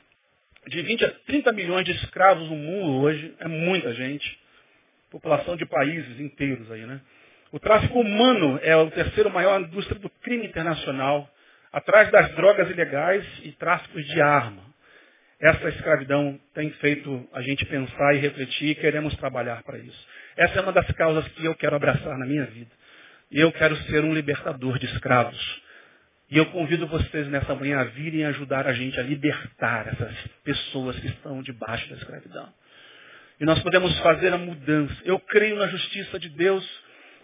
de 0.67 0.83
20 0.83 1.05
a 1.05 1.11
30 1.27 1.53
milhões 1.53 1.85
de 1.85 1.93
escravos 1.93 2.49
no 2.49 2.57
mundo 2.57 3.03
hoje, 3.03 3.35
é 3.41 3.49
muita 3.49 3.93
gente. 3.95 4.39
População 5.11 5.57
de 5.57 5.67
países 5.67 6.21
inteiros 6.21 6.71
aí, 6.71 6.87
né? 6.87 7.01
O 7.53 7.59
tráfico 7.59 7.99
humano 7.99 8.61
é 8.63 8.77
o 8.77 8.91
terceiro 8.91 9.29
maior 9.29 9.61
indústria 9.61 9.99
do 9.99 10.09
crime 10.09 10.47
internacional, 10.47 11.29
atrás 11.73 12.11
das 12.13 12.33
drogas 12.37 12.71
ilegais 12.71 13.27
e 13.43 13.51
tráficos 13.53 14.07
de 14.07 14.21
arma. 14.21 14.70
Essa 15.41 15.71
escravidão 15.71 16.39
tem 16.55 16.71
feito 16.73 17.27
a 17.33 17.41
gente 17.41 17.65
pensar 17.65 18.15
e 18.15 18.19
refletir 18.19 18.69
e 18.69 18.75
queremos 18.75 19.17
trabalhar 19.17 19.63
para 19.63 19.79
isso. 19.79 20.07
Essa 20.37 20.59
é 20.59 20.63
uma 20.63 20.73
das 20.73 20.87
causas 20.93 21.27
que 21.29 21.45
eu 21.45 21.55
quero 21.55 21.77
abraçar 21.77 22.19
na 22.19 22.27
minha 22.27 22.45
vida. 22.45 22.71
E 23.31 23.41
eu 23.41 23.51
quero 23.53 23.75
ser 23.85 24.05
um 24.05 24.13
libertador 24.13 24.79
de 24.79 24.85
escravos. 24.87 25.63
E 26.31 26.37
eu 26.37 26.45
convido 26.47 26.87
vocês 26.87 27.27
nessa 27.29 27.55
manhã 27.55 27.81
a 27.81 27.85
virem 27.85 28.25
ajudar 28.27 28.67
a 28.67 28.75
gente 28.75 29.01
a 29.01 29.03
libertar 29.03 29.89
essas 29.89 30.15
pessoas 30.45 30.99
que 31.01 31.07
estão 31.07 31.43
debaixo 31.43 31.89
da 31.89 31.97
escravidão. 31.97 32.53
E 33.41 33.45
nós 33.47 33.61
podemos 33.63 33.99
fazer 34.01 34.33
a 34.35 34.39
mudança. 34.39 34.95
Eu 35.05 35.19
creio 35.19 35.57
na 35.57 35.69
justiça 35.69 36.19
de 36.19 36.29
Deus 36.29 36.69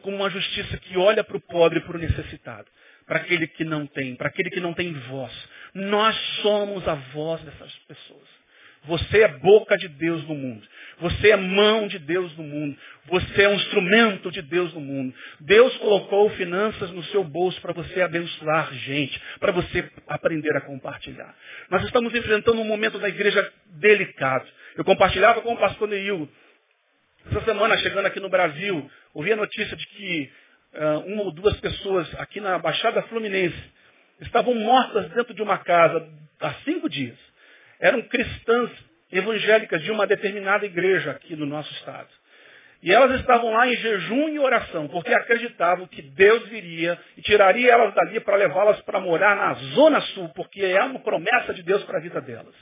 como 0.00 0.16
uma 0.16 0.30
justiça 0.30 0.78
que 0.78 0.96
olha 0.96 1.22
para 1.22 1.36
o 1.36 1.40
pobre 1.40 1.80
e 1.80 1.82
para 1.82 1.96
o 1.96 2.00
necessitado 2.00 2.66
para 3.06 3.20
aquele 3.20 3.46
que 3.46 3.64
não 3.64 3.86
tem, 3.86 4.16
para 4.16 4.28
aquele 4.28 4.50
que 4.50 4.60
não 4.60 4.74
tem 4.74 4.92
voz. 4.92 5.32
Nós 5.76 6.16
somos 6.40 6.88
a 6.88 6.94
voz 6.94 7.42
dessas 7.42 7.70
pessoas. 7.86 8.36
Você 8.84 9.20
é 9.20 9.28
boca 9.28 9.76
de 9.76 9.88
Deus 9.88 10.26
no 10.26 10.34
mundo. 10.34 10.66
Você 11.00 11.32
é 11.32 11.36
mão 11.36 11.86
de 11.86 11.98
Deus 11.98 12.34
no 12.34 12.44
mundo. 12.44 12.78
Você 13.08 13.42
é 13.42 13.48
um 13.50 13.56
instrumento 13.56 14.30
de 14.30 14.40
Deus 14.40 14.72
no 14.72 14.80
mundo. 14.80 15.14
Deus 15.40 15.76
colocou 15.76 16.30
finanças 16.30 16.90
no 16.92 17.02
seu 17.04 17.22
bolso 17.22 17.60
para 17.60 17.74
você 17.74 18.00
abençoar 18.00 18.72
gente, 18.72 19.20
para 19.38 19.52
você 19.52 19.90
aprender 20.08 20.56
a 20.56 20.62
compartilhar. 20.62 21.34
Nós 21.68 21.84
estamos 21.84 22.14
enfrentando 22.14 22.58
um 22.58 22.64
momento 22.64 22.98
da 22.98 23.10
igreja 23.10 23.52
delicado. 23.72 24.48
Eu 24.76 24.84
compartilhava 24.84 25.42
com 25.42 25.52
o 25.52 25.58
pastor 25.58 25.88
Neil. 25.88 26.26
Essa 27.30 27.42
semana, 27.42 27.76
chegando 27.78 28.06
aqui 28.06 28.20
no 28.20 28.30
Brasil, 28.30 28.90
ouvi 29.12 29.30
a 29.30 29.36
notícia 29.36 29.76
de 29.76 29.86
que 29.88 30.32
uh, 30.72 31.12
uma 31.12 31.24
ou 31.24 31.32
duas 31.32 31.60
pessoas 31.60 32.08
aqui 32.18 32.40
na 32.40 32.58
Baixada 32.58 33.02
Fluminense 33.02 33.76
estavam 34.20 34.54
mortas 34.54 35.08
dentro 35.10 35.34
de 35.34 35.42
uma 35.42 35.58
casa 35.58 36.08
há 36.40 36.54
cinco 36.64 36.88
dias. 36.88 37.18
Eram 37.80 38.02
cristãs 38.02 38.70
evangélicas 39.12 39.82
de 39.82 39.90
uma 39.90 40.06
determinada 40.06 40.66
igreja 40.66 41.10
aqui 41.12 41.36
no 41.36 41.46
nosso 41.46 41.72
estado. 41.74 42.08
E 42.82 42.92
elas 42.92 43.18
estavam 43.20 43.52
lá 43.52 43.66
em 43.66 43.76
jejum 43.76 44.28
e 44.28 44.38
oração, 44.38 44.86
porque 44.88 45.12
acreditavam 45.12 45.86
que 45.86 46.02
Deus 46.02 46.46
viria 46.48 46.98
e 47.16 47.22
tiraria 47.22 47.72
elas 47.72 47.94
dali 47.94 48.20
para 48.20 48.36
levá-las 48.36 48.80
para 48.82 49.00
morar 49.00 49.34
na 49.34 49.54
Zona 49.74 50.00
Sul, 50.00 50.28
porque 50.34 50.62
é 50.62 50.82
uma 50.82 51.00
promessa 51.00 51.54
de 51.54 51.62
Deus 51.62 51.82
para 51.84 51.98
a 51.98 52.02
vida 52.02 52.20
delas. 52.20 52.54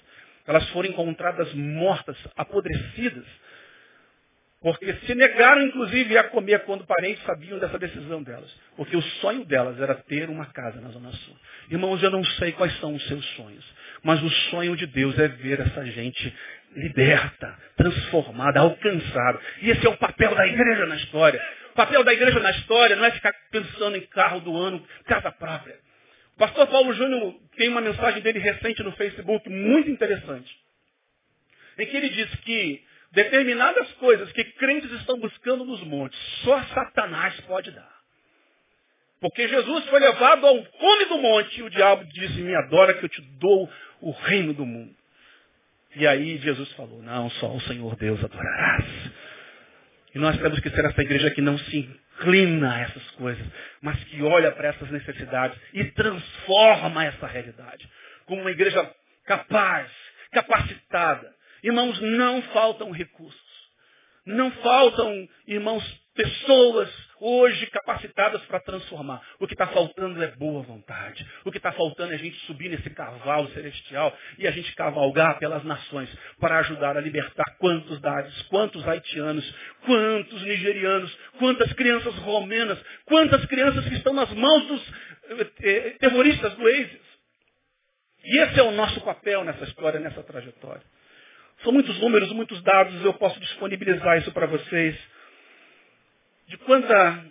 Elas 0.46 0.68
foram 0.70 0.88
encontradas 0.88 1.52
mortas, 1.54 2.16
apodrecidas, 2.36 3.24
porque 4.64 4.94
se 5.06 5.14
negaram, 5.14 5.60
inclusive, 5.60 6.16
a 6.16 6.24
comer 6.24 6.60
quando 6.60 6.86
parentes 6.86 7.22
sabiam 7.24 7.58
dessa 7.58 7.78
decisão 7.78 8.22
delas. 8.22 8.50
Porque 8.78 8.96
o 8.96 9.02
sonho 9.20 9.44
delas 9.44 9.78
era 9.78 9.94
ter 9.94 10.30
uma 10.30 10.46
casa 10.46 10.80
na 10.80 10.88
Zona 10.88 11.12
Sul. 11.12 11.36
Irmãos, 11.70 12.02
eu 12.02 12.10
não 12.10 12.24
sei 12.24 12.52
quais 12.52 12.74
são 12.80 12.94
os 12.94 13.06
seus 13.06 13.22
sonhos. 13.36 13.62
Mas 14.02 14.22
o 14.22 14.30
sonho 14.48 14.74
de 14.74 14.86
Deus 14.86 15.18
é 15.18 15.28
ver 15.28 15.60
essa 15.60 15.84
gente 15.84 16.34
liberta, 16.76 17.58
transformada, 17.76 18.60
alcançada. 18.60 19.38
E 19.60 19.68
esse 19.68 19.86
é 19.86 19.90
o 19.90 19.98
papel 19.98 20.34
da 20.34 20.46
igreja 20.46 20.86
na 20.86 20.96
história. 20.96 21.46
O 21.72 21.74
papel 21.74 22.02
da 22.02 22.14
igreja 22.14 22.40
na 22.40 22.52
história 22.52 22.96
não 22.96 23.04
é 23.04 23.10
ficar 23.10 23.34
pensando 23.50 23.98
em 23.98 24.06
carro 24.06 24.40
do 24.40 24.56
ano, 24.56 24.82
casa 25.04 25.30
própria. 25.30 25.76
O 26.36 26.38
pastor 26.38 26.66
Paulo 26.68 26.94
Júnior 26.94 27.34
tem 27.58 27.68
uma 27.68 27.82
mensagem 27.82 28.22
dele 28.22 28.38
recente 28.38 28.82
no 28.82 28.92
Facebook 28.92 29.46
muito 29.46 29.90
interessante. 29.90 30.50
Em 31.78 31.84
que 31.84 31.94
ele 31.98 32.08
diz 32.08 32.34
que 32.36 32.82
determinadas 33.14 33.90
coisas 33.94 34.30
que 34.32 34.44
crentes 34.44 34.90
estão 34.92 35.18
buscando 35.18 35.64
nos 35.64 35.82
montes, 35.84 36.18
só 36.42 36.62
Satanás 36.64 37.38
pode 37.42 37.70
dar. 37.70 37.94
Porque 39.20 39.48
Jesus 39.48 39.86
foi 39.86 40.00
levado 40.00 40.46
ao 40.46 40.62
cume 40.64 41.04
do 41.06 41.18
monte 41.18 41.58
e 41.58 41.62
o 41.62 41.70
diabo 41.70 42.04
disse, 42.12 42.40
me 42.42 42.54
adora 42.54 42.94
que 42.94 43.04
eu 43.04 43.08
te 43.08 43.22
dou 43.38 43.70
o 44.00 44.10
reino 44.10 44.52
do 44.52 44.66
mundo. 44.66 44.94
E 45.96 46.06
aí 46.06 46.36
Jesus 46.38 46.70
falou, 46.72 47.00
não, 47.02 47.30
só 47.30 47.54
o 47.54 47.60
Senhor 47.62 47.96
Deus 47.96 48.22
adorarás. 48.22 48.84
E 50.14 50.18
nós 50.18 50.36
temos 50.38 50.60
que 50.60 50.68
ser 50.70 50.84
essa 50.84 51.00
igreja 51.00 51.30
que 51.30 51.40
não 51.40 51.56
se 51.56 51.78
inclina 52.18 52.74
a 52.74 52.80
essas 52.80 53.10
coisas, 53.12 53.46
mas 53.80 54.02
que 54.04 54.22
olha 54.22 54.52
para 54.52 54.68
essas 54.68 54.90
necessidades 54.90 55.58
e 55.72 55.84
transforma 55.92 57.04
essa 57.04 57.26
realidade. 57.26 57.88
Como 58.26 58.40
uma 58.40 58.50
igreja 58.50 58.90
capaz, 59.24 59.90
capacitada, 60.32 61.32
Irmãos, 61.64 61.98
não 62.02 62.42
faltam 62.42 62.90
recursos. 62.90 63.40
Não 64.26 64.50
faltam, 64.50 65.26
irmãos, 65.46 65.82
pessoas 66.14 66.90
hoje 67.18 67.66
capacitadas 67.68 68.42
para 68.44 68.60
transformar. 68.60 69.22
O 69.40 69.46
que 69.46 69.54
está 69.54 69.66
faltando 69.68 70.22
é 70.22 70.28
boa 70.36 70.62
vontade. 70.62 71.26
O 71.42 71.50
que 71.50 71.56
está 71.56 71.72
faltando 71.72 72.12
é 72.12 72.16
a 72.16 72.18
gente 72.18 72.36
subir 72.46 72.68
nesse 72.68 72.90
cavalo 72.90 73.48
celestial 73.52 74.14
e 74.38 74.46
a 74.46 74.50
gente 74.50 74.74
cavalgar 74.74 75.38
pelas 75.38 75.64
nações 75.64 76.14
para 76.38 76.58
ajudar 76.58 76.98
a 76.98 77.00
libertar 77.00 77.56
quantos 77.58 77.98
dados, 77.98 78.42
quantos 78.42 78.86
haitianos, 78.86 79.54
quantos 79.86 80.42
nigerianos, 80.42 81.18
quantas 81.38 81.72
crianças 81.72 82.14
romenas, 82.16 82.78
quantas 83.06 83.42
crianças 83.46 83.88
que 83.88 83.94
estão 83.94 84.12
nas 84.12 84.30
mãos 84.34 84.66
dos 84.66 84.92
eh, 85.30 85.50
eh 85.62 85.90
terroristas 85.98 86.54
do 86.56 86.68
ISIS. 86.68 87.04
E 88.22 88.42
esse 88.42 88.60
é 88.60 88.62
o 88.62 88.70
nosso 88.70 89.00
papel 89.00 89.44
nessa 89.44 89.64
história, 89.64 89.98
nessa 89.98 90.22
trajetória. 90.22 90.93
São 91.64 91.72
muitos 91.72 91.98
números, 91.98 92.30
muitos 92.32 92.62
dados, 92.62 93.02
eu 93.02 93.14
posso 93.14 93.40
disponibilizar 93.40 94.18
isso 94.18 94.30
para 94.32 94.46
vocês. 94.46 94.94
De 96.46 96.58
quanta 96.58 97.24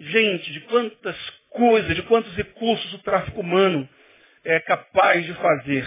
gente, 0.00 0.52
de 0.52 0.60
quantas 0.62 1.16
coisas, 1.50 1.94
de 1.94 2.02
quantos 2.02 2.34
recursos 2.34 2.92
o 2.94 2.98
tráfico 2.98 3.40
humano 3.40 3.88
é 4.44 4.58
capaz 4.58 5.24
de 5.24 5.32
fazer. 5.34 5.86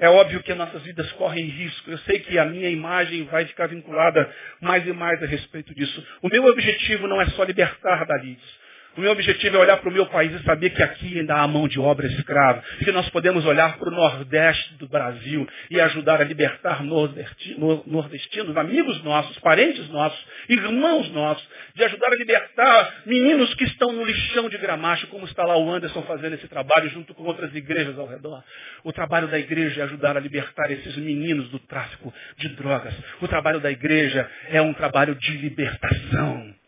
É 0.00 0.08
óbvio 0.08 0.42
que 0.42 0.50
as 0.50 0.58
nossas 0.58 0.82
vidas 0.82 1.12
correm 1.12 1.44
risco. 1.44 1.88
Eu 1.88 1.98
sei 1.98 2.18
que 2.18 2.36
a 2.36 2.44
minha 2.46 2.68
imagem 2.68 3.24
vai 3.26 3.44
ficar 3.46 3.68
vinculada 3.68 4.34
mais 4.60 4.84
e 4.84 4.92
mais 4.92 5.22
a 5.22 5.26
respeito 5.26 5.72
disso. 5.72 6.04
O 6.20 6.28
meu 6.28 6.44
objetivo 6.46 7.06
não 7.06 7.20
é 7.20 7.26
só 7.26 7.44
libertar 7.44 8.06
Davids. 8.06 8.59
O 9.00 9.02
meu 9.02 9.12
objetivo 9.12 9.56
é 9.56 9.60
olhar 9.60 9.78
para 9.78 9.88
o 9.88 9.92
meu 9.94 10.04
país 10.04 10.30
e 10.30 10.44
saber 10.44 10.68
que 10.68 10.82
aqui 10.82 11.18
ainda 11.18 11.36
há 11.36 11.48
mão 11.48 11.66
de 11.66 11.80
obra 11.80 12.06
escrava. 12.06 12.62
Que 12.84 12.92
nós 12.92 13.08
podemos 13.08 13.46
olhar 13.46 13.78
para 13.78 13.88
o 13.88 13.90
Nordeste 13.90 14.74
do 14.74 14.86
Brasil 14.86 15.48
e 15.70 15.80
ajudar 15.80 16.20
a 16.20 16.24
libertar 16.24 16.84
nordestinos, 16.84 18.56
amigos 18.58 19.02
nossos, 19.02 19.38
parentes 19.38 19.88
nossos, 19.88 20.22
irmãos 20.50 21.10
nossos. 21.12 21.42
De 21.74 21.82
ajudar 21.82 22.12
a 22.12 22.14
libertar 22.14 23.02
meninos 23.06 23.54
que 23.54 23.64
estão 23.64 23.90
no 23.90 24.04
lixão 24.04 24.50
de 24.50 24.58
gramacho, 24.58 25.06
como 25.06 25.24
está 25.24 25.46
lá 25.46 25.56
o 25.56 25.72
Anderson 25.72 26.02
fazendo 26.02 26.34
esse 26.34 26.46
trabalho 26.46 26.90
junto 26.90 27.14
com 27.14 27.22
outras 27.22 27.54
igrejas 27.54 27.98
ao 27.98 28.06
redor. 28.06 28.44
O 28.84 28.92
trabalho 28.92 29.28
da 29.28 29.38
igreja 29.38 29.80
é 29.80 29.84
ajudar 29.84 30.18
a 30.18 30.20
libertar 30.20 30.70
esses 30.70 30.94
meninos 30.98 31.48
do 31.48 31.58
tráfico 31.58 32.12
de 32.36 32.50
drogas. 32.50 32.92
O 33.22 33.26
trabalho 33.26 33.60
da 33.60 33.70
igreja 33.70 34.28
é 34.50 34.60
um 34.60 34.74
trabalho 34.74 35.14
de 35.14 35.38
libertação 35.38 36.59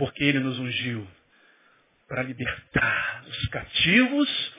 porque 0.00 0.24
Ele 0.24 0.40
nos 0.40 0.58
ungiu 0.58 1.06
para 2.08 2.22
libertar 2.22 3.22
os 3.28 3.48
cativos 3.48 4.54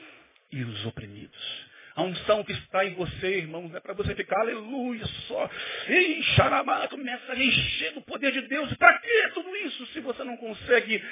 e 0.52 0.62
os 0.62 0.86
oprimidos. 0.86 1.66
A 1.96 2.02
unção 2.04 2.44
que 2.44 2.52
está 2.52 2.86
em 2.86 2.94
você, 2.94 3.38
irmãos, 3.38 3.74
é 3.74 3.80
para 3.80 3.92
você 3.92 4.14
ficar, 4.14 4.38
aleluia, 4.38 5.04
só. 5.26 5.50
Ei, 5.88 6.22
xaramá, 6.36 6.86
começa 6.86 7.32
a 7.32 7.36
encher 7.36 7.92
do 7.92 8.02
poder 8.02 8.30
de 8.30 8.42
Deus. 8.42 8.72
Para 8.74 8.96
que 9.00 9.28
tudo 9.34 9.54
isso 9.56 9.84
se 9.86 10.00
você 10.00 10.22
não 10.22 10.36
consegue 10.36 11.02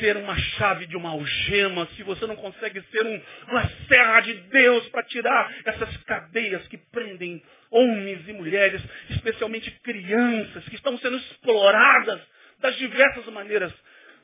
ser 0.00 0.16
uma 0.16 0.34
chave 0.34 0.86
de 0.86 0.96
uma 0.96 1.10
algema, 1.10 1.86
se 1.94 2.02
você 2.02 2.26
não 2.26 2.34
consegue 2.34 2.80
ser 2.90 3.04
um, 3.04 3.22
uma 3.48 3.68
serra 3.88 4.20
de 4.20 4.32
Deus 4.32 4.88
para 4.88 5.02
tirar 5.02 5.54
essas 5.66 5.94
cadeias 5.98 6.66
que 6.68 6.78
prendem 6.78 7.42
homens 7.70 8.26
e 8.26 8.32
mulheres, 8.32 8.82
especialmente 9.10 9.70
crianças, 9.82 10.64
que 10.64 10.76
estão 10.76 10.96
sendo 10.98 11.18
exploradas 11.18 12.22
das 12.62 12.76
diversas 12.76 13.26
maneiras 13.26 13.72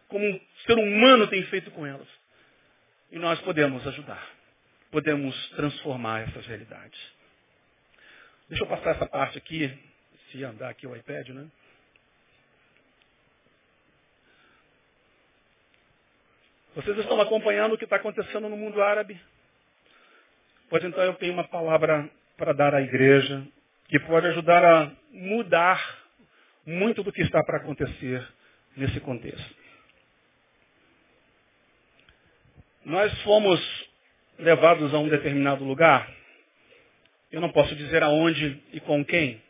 como 0.09 0.27
o 0.27 0.41
ser 0.67 0.79
humano 0.79 1.27
tem 1.27 1.43
feito 1.45 1.71
com 1.73 1.87
elas. 1.87 2.09
E 3.13 3.19
nós 3.19 3.39
podemos 3.43 3.87
ajudar 3.87 4.39
podemos 4.91 5.35
transformar 5.51 6.29
essas 6.29 6.47
realidades. 6.47 6.99
Deixa 8.49 8.65
eu 8.65 8.69
passar 8.69 8.93
essa 8.93 9.07
parte 9.07 9.37
aqui, 9.39 9.79
se 10.31 10.43
andar 10.43 10.71
aqui 10.71 10.87
o 10.87 10.97
iPad, 10.97 11.29
né? 11.29 11.47
Vocês 16.75 16.97
estão 16.99 17.21
acompanhando 17.21 17.75
o 17.75 17.79
que 17.79 17.85
está 17.85 17.97
acontecendo 17.97 18.49
no 18.49 18.57
mundo 18.57 18.81
árabe? 18.81 19.21
Pois 20.71 20.85
então 20.85 21.03
eu 21.03 21.15
tenho 21.15 21.33
uma 21.33 21.49
palavra 21.49 22.09
para 22.37 22.53
dar 22.53 22.75
à 22.75 22.81
igreja 22.81 23.47
que 23.89 23.99
pode 24.01 24.27
ajudar 24.29 24.65
a 24.65 24.93
mudar 25.11 25.98
muito 26.69 27.03
do 27.03 27.11
que 27.11 27.23
está 27.23 27.43
para 27.43 27.57
acontecer 27.57 28.27
nesse 28.77 29.01
contexto. 29.01 29.57
Nós 32.85 33.13
fomos 33.23 33.59
levados 34.39 34.93
a 34.93 34.99
um 34.99 35.09
determinado 35.09 35.65
lugar, 35.65 36.09
eu 37.33 37.41
não 37.41 37.51
posso 37.51 37.75
dizer 37.75 38.03
aonde 38.03 38.63
e 38.73 38.81
com 38.81 39.03
quem. 39.05 39.43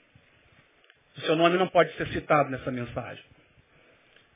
O 1.16 1.20
seu 1.22 1.34
nome 1.34 1.58
não 1.58 1.68
pode 1.68 1.92
ser 1.96 2.06
citado 2.08 2.50
nessa 2.50 2.70
mensagem. 2.70 3.24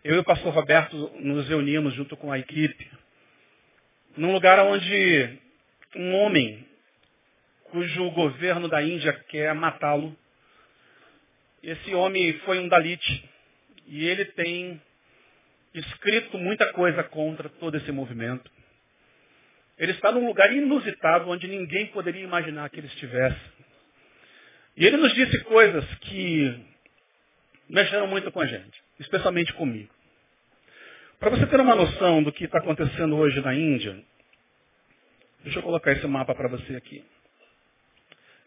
Eu 0.02 0.16
e 0.16 0.18
o 0.18 0.24
pastor 0.24 0.52
Roberto 0.52 0.96
nos 1.20 1.48
reunimos 1.48 1.94
junto 1.94 2.16
com 2.16 2.32
a 2.32 2.38
equipe 2.38 2.90
num 4.16 4.32
lugar 4.32 4.58
onde 4.58 5.38
um 5.94 6.14
homem 6.16 6.66
cujo 7.64 8.10
governo 8.10 8.68
da 8.68 8.82
Índia 8.82 9.12
quer 9.28 9.54
matá-lo. 9.54 10.16
Esse 11.62 11.94
homem 11.94 12.32
foi 12.40 12.58
um 12.58 12.68
Dalit 12.68 13.30
e 13.86 14.04
ele 14.04 14.24
tem 14.26 14.80
escrito 15.74 16.36
muita 16.36 16.72
coisa 16.72 17.04
contra 17.04 17.48
todo 17.48 17.76
esse 17.76 17.92
movimento. 17.92 18.50
Ele 19.78 19.92
está 19.92 20.10
num 20.10 20.26
lugar 20.26 20.52
inusitado 20.52 21.30
onde 21.30 21.46
ninguém 21.46 21.86
poderia 21.86 22.22
imaginar 22.22 22.68
que 22.68 22.80
ele 22.80 22.88
estivesse. 22.88 23.40
E 24.76 24.84
ele 24.84 24.96
nos 24.96 25.14
disse 25.14 25.38
coisas 25.44 25.84
que 26.00 26.60
mexeram 27.68 28.06
muito 28.06 28.30
com 28.32 28.40
a 28.40 28.46
gente, 28.46 28.82
especialmente 28.98 29.52
comigo. 29.54 29.92
Para 31.18 31.30
você 31.30 31.46
ter 31.46 31.60
uma 31.60 31.76
noção 31.76 32.22
do 32.22 32.32
que 32.32 32.44
está 32.44 32.58
acontecendo 32.58 33.16
hoje 33.16 33.40
na 33.40 33.54
Índia, 33.54 34.02
deixa 35.44 35.60
eu 35.60 35.62
colocar 35.62 35.92
esse 35.92 36.06
mapa 36.06 36.34
para 36.34 36.48
você 36.48 36.74
aqui. 36.74 37.04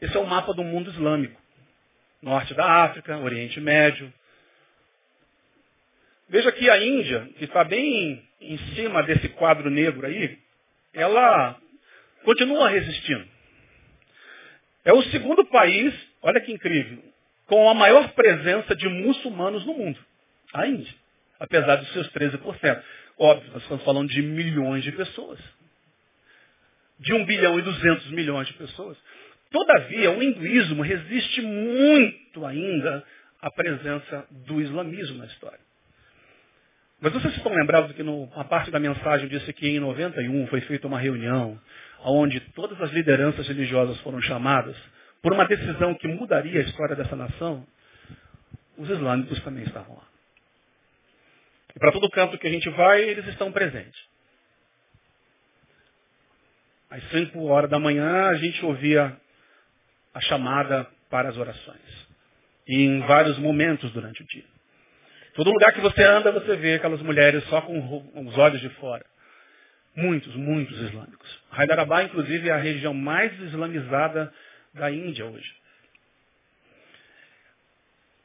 Esse 0.01 0.17
é 0.17 0.19
o 0.19 0.27
mapa 0.27 0.53
do 0.53 0.63
mundo 0.63 0.89
islâmico. 0.89 1.44
Norte 2.21 2.53
da 2.53 2.85
África, 2.85 3.17
Oriente 3.17 3.59
Médio. 3.59 4.11
Veja 6.27 6.51
que 6.51 6.69
a 6.69 6.83
Índia, 6.83 7.29
que 7.37 7.45
está 7.45 7.63
bem 7.63 8.23
em 8.41 8.57
cima 8.75 9.03
desse 9.03 9.29
quadro 9.29 9.69
negro 9.69 10.05
aí, 10.05 10.37
ela 10.93 11.59
continua 12.23 12.69
resistindo. 12.69 13.27
É 14.83 14.93
o 14.93 15.01
segundo 15.03 15.45
país, 15.45 15.93
olha 16.21 16.41
que 16.41 16.51
incrível, 16.51 17.03
com 17.47 17.69
a 17.69 17.73
maior 17.73 18.11
presença 18.13 18.75
de 18.75 18.87
muçulmanos 18.87 19.65
no 19.65 19.73
mundo. 19.73 19.99
A 20.53 20.67
Índia. 20.67 20.93
Apesar 21.39 21.75
dos 21.77 21.91
seus 21.91 22.09
13%. 22.11 22.83
Óbvio, 23.17 23.51
nós 23.51 23.61
estamos 23.63 23.83
falando 23.83 24.09
de 24.09 24.21
milhões 24.21 24.83
de 24.83 24.91
pessoas. 24.91 25.39
De 26.99 27.13
1 27.13 27.25
bilhão 27.25 27.59
e 27.59 27.61
200 27.61 28.11
milhões 28.11 28.47
de 28.47 28.53
pessoas. 28.53 28.97
Todavia, 29.51 30.11
o 30.11 30.21
hinduísmo 30.21 30.81
resiste 30.81 31.41
muito 31.41 32.45
ainda 32.45 33.03
à 33.41 33.51
presença 33.51 34.27
do 34.31 34.61
islamismo 34.61 35.17
na 35.17 35.25
história. 35.25 35.59
Mas 36.99 37.13
vocês 37.13 37.35
estão 37.35 37.53
lembrados 37.53 37.91
que 37.91 38.01
uma 38.01 38.45
parte 38.45 38.71
da 38.71 38.79
mensagem 38.79 39.27
disse 39.27 39.51
que 39.53 39.67
em 39.67 39.79
91 39.79 40.47
foi 40.47 40.61
feita 40.61 40.87
uma 40.87 40.99
reunião 40.99 41.59
onde 42.03 42.39
todas 42.51 42.79
as 42.81 42.91
lideranças 42.91 43.47
religiosas 43.47 43.99
foram 44.01 44.21
chamadas 44.21 44.75
por 45.21 45.33
uma 45.33 45.45
decisão 45.45 45.93
que 45.95 46.07
mudaria 46.07 46.59
a 46.59 46.63
história 46.63 46.95
dessa 46.95 47.15
nação? 47.15 47.65
Os 48.77 48.89
islâmicos 48.89 49.41
também 49.43 49.63
estavam 49.63 49.95
lá. 49.95 50.07
E 51.75 51.79
para 51.79 51.91
todo 51.91 52.09
canto 52.09 52.37
que 52.37 52.47
a 52.47 52.51
gente 52.51 52.69
vai, 52.69 53.01
eles 53.01 53.27
estão 53.27 53.51
presentes. 53.51 53.99
Às 56.89 57.03
5 57.09 57.43
horas 57.45 57.69
da 57.69 57.79
manhã, 57.79 58.27
a 58.27 58.35
gente 58.35 58.63
ouvia 58.65 59.19
a 60.15 60.21
chamada 60.21 60.87
para 61.09 61.27
as 61.27 61.37
orações. 61.37 62.07
Em 62.65 63.01
vários 63.01 63.37
momentos 63.37 63.91
durante 63.91 64.23
o 64.23 64.25
dia. 64.25 64.45
Todo 65.33 65.51
lugar 65.51 65.73
que 65.73 65.81
você 65.81 66.01
anda, 66.01 66.31
você 66.31 66.55
vê 66.55 66.75
aquelas 66.75 67.01
mulheres 67.01 67.43
só 67.49 67.61
com 67.61 67.77
os 68.25 68.37
olhos 68.37 68.61
de 68.61 68.69
fora. 68.69 69.05
Muitos, 69.93 70.33
muitos 70.35 70.79
islâmicos. 70.79 71.43
Hyderabad, 71.51 72.05
inclusive, 72.05 72.47
é 72.47 72.53
a 72.53 72.57
região 72.57 72.93
mais 72.93 73.37
islamizada 73.41 74.33
da 74.73 74.89
Índia 74.89 75.25
hoje. 75.25 75.53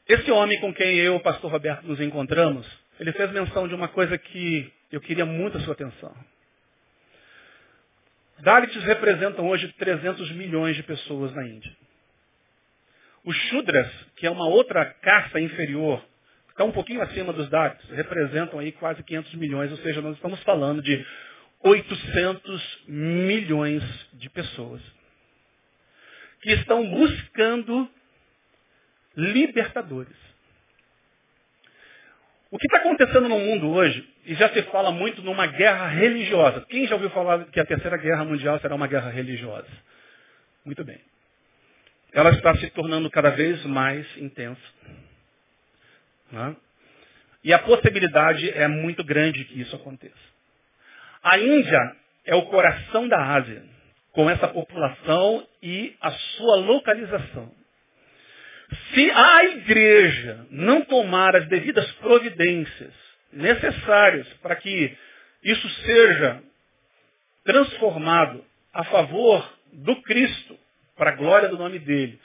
Esse 0.07 0.31
homem 0.31 0.59
com 0.59 0.73
quem 0.73 0.95
eu, 0.97 1.17
o 1.17 1.21
pastor 1.21 1.51
Roberto, 1.51 1.85
nos 1.85 1.99
encontramos, 1.99 2.65
ele 2.99 3.11
fez 3.11 3.31
menção 3.31 3.67
de 3.67 3.75
uma 3.75 3.89
coisa 3.89 4.17
que 4.17 4.71
eu 4.91 5.01
queria 5.01 5.25
muito 5.25 5.57
a 5.57 5.61
sua 5.61 5.73
atenção. 5.73 6.15
Dalits 8.39 8.83
representam 8.83 9.47
hoje 9.47 9.71
300 9.77 10.31
milhões 10.31 10.75
de 10.75 10.83
pessoas 10.83 11.33
na 11.33 11.45
Índia. 11.45 11.80
Os 13.23 13.35
Shudras, 13.35 13.89
que 14.15 14.25
é 14.25 14.31
uma 14.31 14.47
outra 14.47 14.85
caça 14.85 15.39
inferior 15.39 16.03
está 16.61 16.63
um 16.63 16.71
pouquinho 16.71 17.01
acima 17.01 17.33
dos 17.33 17.49
dados, 17.49 17.83
representam 17.89 18.59
aí 18.59 18.71
quase 18.71 19.01
500 19.03 19.33
milhões, 19.35 19.71
ou 19.71 19.77
seja, 19.77 20.01
nós 20.01 20.15
estamos 20.15 20.41
falando 20.43 20.81
de 20.81 21.03
800 21.63 22.83
milhões 22.87 23.83
de 24.13 24.29
pessoas 24.29 24.81
que 26.41 26.51
estão 26.51 26.87
buscando 26.87 27.89
libertadores. 29.15 30.15
O 32.49 32.57
que 32.57 32.67
está 32.67 32.79
acontecendo 32.79 33.29
no 33.29 33.39
mundo 33.39 33.69
hoje, 33.69 34.07
e 34.25 34.35
já 34.35 34.49
se 34.49 34.61
fala 34.63 34.91
muito 34.91 35.21
numa 35.21 35.47
guerra 35.47 35.87
religiosa. 35.87 36.65
Quem 36.69 36.85
já 36.85 36.95
ouviu 36.95 37.09
falar 37.11 37.45
que 37.45 37.59
a 37.59 37.65
terceira 37.65 37.97
guerra 37.97 38.25
mundial 38.25 38.59
será 38.59 38.75
uma 38.75 38.87
guerra 38.87 39.09
religiosa? 39.09 39.69
Muito 40.65 40.83
bem. 40.83 40.99
Ela 42.13 42.31
está 42.31 42.55
se 42.57 42.69
tornando 42.71 43.09
cada 43.09 43.29
vez 43.29 43.63
mais 43.65 44.05
intensa. 44.17 44.61
Né? 46.31 46.55
E 47.43 47.53
a 47.53 47.59
possibilidade 47.59 48.49
é 48.49 48.67
muito 48.67 49.03
grande 49.03 49.45
que 49.45 49.61
isso 49.61 49.75
aconteça. 49.75 50.13
A 51.23 51.37
Índia 51.39 51.95
é 52.25 52.35
o 52.35 52.45
coração 52.47 53.07
da 53.07 53.35
Ásia, 53.35 53.63
com 54.11 54.29
essa 54.29 54.47
população 54.47 55.47
e 55.61 55.95
a 56.01 56.11
sua 56.11 56.55
localização. 56.57 57.51
Se 58.93 59.11
a 59.11 59.43
igreja 59.45 60.45
não 60.49 60.81
tomar 60.81 61.35
as 61.35 61.47
devidas 61.47 61.89
providências 61.93 62.93
necessárias 63.31 64.27
para 64.41 64.55
que 64.55 64.97
isso 65.43 65.69
seja 65.81 66.41
transformado 67.43 68.43
a 68.73 68.83
favor 68.85 69.57
do 69.73 70.01
Cristo, 70.03 70.57
para 71.01 71.13
a 71.13 71.15
glória 71.15 71.49
do 71.49 71.57
nome 71.57 71.79
dele, 71.79 72.19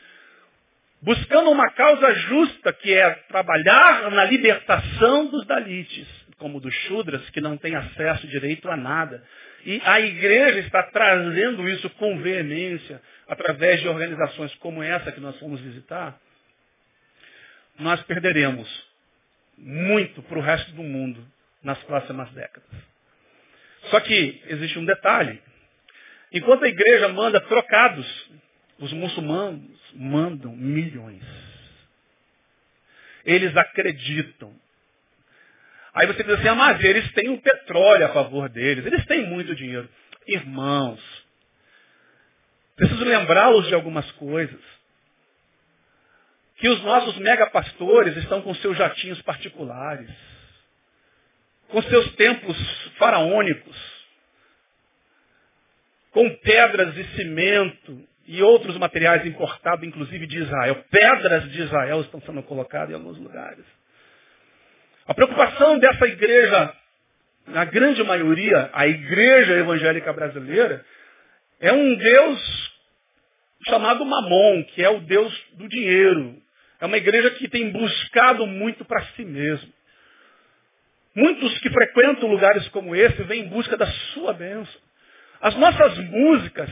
buscando 1.00 1.50
uma 1.50 1.70
causa 1.70 2.12
justa, 2.12 2.74
que 2.74 2.92
é 2.92 3.10
trabalhar 3.26 4.10
na 4.10 4.26
libertação 4.26 5.28
dos 5.28 5.46
dalites, 5.46 6.06
como 6.36 6.60
dos 6.60 6.74
Shudras, 6.74 7.30
que 7.30 7.40
não 7.40 7.56
têm 7.56 7.74
acesso 7.74 8.26
direito 8.26 8.70
a 8.70 8.76
nada. 8.76 9.24
E 9.64 9.80
a 9.82 9.98
igreja 9.98 10.58
está 10.58 10.82
trazendo 10.82 11.66
isso 11.66 11.88
com 11.88 12.18
veemência, 12.18 13.00
através 13.26 13.80
de 13.80 13.88
organizações 13.88 14.54
como 14.56 14.82
essa 14.82 15.10
que 15.10 15.20
nós 15.20 15.38
fomos 15.38 15.58
visitar. 15.62 16.20
Nós 17.78 18.02
perderemos 18.02 18.68
muito 19.56 20.20
para 20.20 20.38
o 20.38 20.42
resto 20.42 20.70
do 20.72 20.82
mundo 20.82 21.26
nas 21.62 21.82
próximas 21.84 22.30
décadas. 22.32 22.68
Só 23.84 24.00
que 24.00 24.42
existe 24.48 24.78
um 24.78 24.84
detalhe. 24.84 25.40
Enquanto 26.30 26.64
a 26.64 26.68
igreja 26.68 27.08
manda 27.08 27.40
trocados 27.40 28.06
os 28.78 28.92
muçulmanos 28.92 29.62
mandam 29.94 30.54
milhões. 30.54 31.22
Eles 33.24 33.56
acreditam. 33.56 34.54
Aí 35.94 36.06
você 36.06 36.22
diz 36.22 36.34
assim, 36.34 36.48
ah, 36.48 36.54
mas 36.54 36.84
eles 36.84 37.10
têm 37.12 37.30
o 37.30 37.40
petróleo 37.40 38.04
a 38.04 38.10
favor 38.10 38.48
deles, 38.48 38.84
eles 38.84 39.04
têm 39.06 39.26
muito 39.26 39.54
dinheiro. 39.54 39.88
Irmãos, 40.26 41.00
preciso 42.76 43.04
lembrá-los 43.04 43.66
de 43.66 43.74
algumas 43.74 44.10
coisas. 44.12 44.60
Que 46.56 46.68
os 46.68 46.82
nossos 46.82 47.16
megapastores 47.18 48.16
estão 48.16 48.42
com 48.42 48.54
seus 48.56 48.76
jatinhos 48.76 49.20
particulares, 49.22 50.10
com 51.68 51.82
seus 51.82 52.14
templos 52.14 52.56
faraônicos, 52.98 53.76
com 56.10 56.34
pedras 56.36 56.94
de 56.94 57.04
cimento 57.16 58.08
e 58.26 58.42
outros 58.42 58.76
materiais 58.76 59.24
importados, 59.24 59.86
inclusive 59.86 60.26
de 60.26 60.38
Israel. 60.38 60.84
Pedras 60.90 61.50
de 61.50 61.62
Israel 61.62 62.00
estão 62.00 62.20
sendo 62.22 62.42
colocadas 62.42 62.90
em 62.90 62.94
alguns 62.94 63.18
lugares. 63.18 63.64
A 65.06 65.14
preocupação 65.14 65.78
dessa 65.78 66.06
igreja, 66.06 66.72
na 67.46 67.64
grande 67.64 68.02
maioria, 68.02 68.70
a 68.72 68.86
igreja 68.86 69.54
evangélica 69.54 70.12
brasileira, 70.12 70.84
é 71.60 71.72
um 71.72 71.94
Deus 71.94 72.76
chamado 73.68 74.04
Mamon, 74.04 74.64
que 74.64 74.82
é 74.82 74.88
o 74.90 75.00
Deus 75.00 75.32
do 75.54 75.68
dinheiro. 75.68 76.36
É 76.80 76.86
uma 76.86 76.96
igreja 76.96 77.30
que 77.30 77.48
tem 77.48 77.70
buscado 77.70 78.46
muito 78.46 78.84
para 78.84 79.02
si 79.14 79.24
mesmo. 79.24 79.72
Muitos 81.14 81.58
que 81.60 81.70
frequentam 81.70 82.28
lugares 82.28 82.68
como 82.68 82.94
esse 82.94 83.22
vêm 83.22 83.44
em 83.44 83.48
busca 83.48 83.76
da 83.76 83.86
sua 83.86 84.34
bênção. 84.34 84.80
As 85.40 85.54
nossas 85.56 85.96
músicas, 85.98 86.70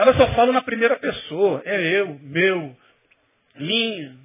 elas 0.00 0.16
só 0.16 0.26
falam 0.28 0.54
na 0.54 0.62
primeira 0.62 0.98
pessoa. 0.98 1.60
É 1.62 1.78
eu, 1.78 2.18
meu, 2.22 2.74
minha, 3.56 4.16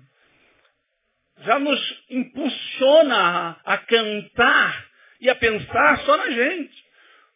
já 1.39 1.59
nos 1.59 2.03
impulsiona 2.09 3.59
a, 3.65 3.73
a 3.73 3.77
cantar 3.79 4.87
e 5.19 5.29
a 5.29 5.35
pensar 5.35 5.99
só 6.05 6.15
na 6.15 6.31
gente. 6.31 6.85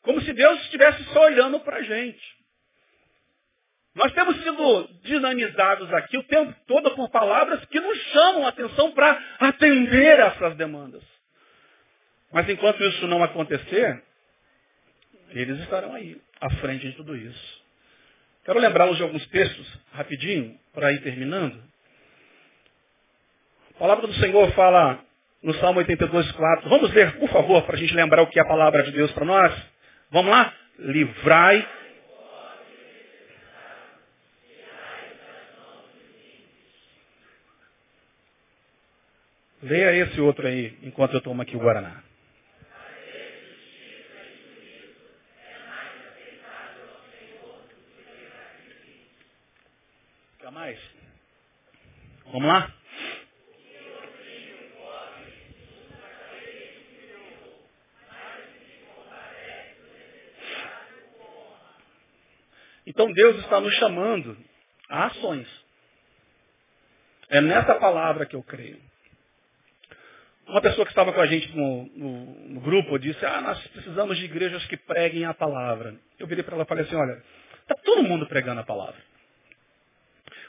Como 0.04 0.22
se 0.22 0.32
Deus 0.32 0.62
estivesse 0.62 1.04
só 1.12 1.26
olhando 1.26 1.60
para 1.60 1.80
a 1.80 1.82
gente. 1.82 2.40
Nós 3.94 4.14
temos 4.14 4.42
sido 4.42 4.88
dinamizados 5.04 5.94
aqui 5.94 6.18
o 6.18 6.24
tempo 6.24 6.56
todo 6.66 6.92
por 6.92 7.10
palavras 7.10 7.66
que 7.66 7.82
nos 7.82 7.98
chamam 8.14 8.46
a 8.46 8.50
atenção 8.50 8.94
para 8.94 9.22
atender 9.42 10.18
essas 10.18 10.56
demandas. 10.56 11.04
Mas 12.32 12.48
enquanto 12.48 12.82
isso 12.82 13.06
não 13.06 13.22
acontecer, 13.22 14.02
eles 15.32 15.60
estarão 15.60 15.94
aí, 15.94 16.22
à 16.40 16.50
frente 16.52 16.88
de 16.88 16.96
tudo 16.96 17.18
isso. 17.18 17.59
Quero 18.44 18.60
lembrá-los 18.60 18.98
de 18.98 19.04
alguns 19.04 19.26
textos, 19.28 19.80
rapidinho, 19.94 20.58
para 20.74 20.92
ir 20.92 21.02
terminando. 21.02 21.62
A 23.76 23.80
palavra 23.80 24.08
do 24.08 24.14
Senhor 24.16 24.52
fala 24.54 25.04
no 25.42 25.54
Salmo 25.56 25.80
82, 25.80 26.32
4. 26.32 26.70
Vamos 26.70 26.94
ler, 26.94 27.18
por 27.18 27.30
favor, 27.30 27.64
para 27.64 27.76
a 27.76 27.80
gente 27.80 27.94
lembrar 27.94 28.22
o 28.22 28.28
que 28.28 28.40
é 28.40 28.42
a 28.42 28.48
palavra 28.48 28.84
de 28.84 28.92
Deus 28.92 29.12
para 29.12 29.26
nós. 29.26 29.54
Vamos 30.12 30.32
lá? 30.32 30.54
Livrai. 30.80 31.68
Leia 39.62 39.94
esse 40.04 40.22
outro 40.22 40.48
aí, 40.48 40.78
enquanto 40.84 41.14
eu 41.14 41.22
tomo 41.22 41.42
aqui 41.42 41.56
o 41.56 41.60
Guaraná. 41.60 42.09
Quer 50.50 50.56
mais? 50.56 50.80
Vamos 52.32 52.48
lá? 52.48 52.74
Então 62.88 63.14
Deus 63.14 63.38
está 63.38 63.62
nos 63.62 63.76
chamando 63.76 64.36
a 64.90 65.06
ações. 65.06 65.48
É 67.30 67.40
nessa 67.42 67.76
palavra 67.76 68.26
que 68.26 68.36
eu 68.36 68.42
creio. 68.42 68.82
Uma 70.48 70.62
pessoa 70.62 70.84
que 70.84 70.92
estava 70.92 71.14
com 71.14 71.22
a 71.22 71.28
gente 71.28 71.56
no, 71.56 71.86
no, 71.96 72.26
no 72.56 72.62
grupo 72.62 72.98
disse, 72.98 73.24
ah, 73.24 73.40
nós 73.42 73.68
precisamos 73.68 74.18
de 74.18 74.26
igrejas 74.26 74.66
que 74.66 74.78
preguem 74.78 75.26
a 75.26 75.34
palavra. 75.36 75.94
Eu 76.18 76.26
virei 76.26 76.44
para 76.44 76.56
ela 76.56 76.64
e 76.64 76.68
falei 76.68 76.86
assim, 76.86 76.96
olha, 76.96 77.24
está 77.62 77.76
todo 77.76 78.02
mundo 78.02 78.26
pregando 78.26 78.62
a 78.62 78.66
palavra. 78.66 79.09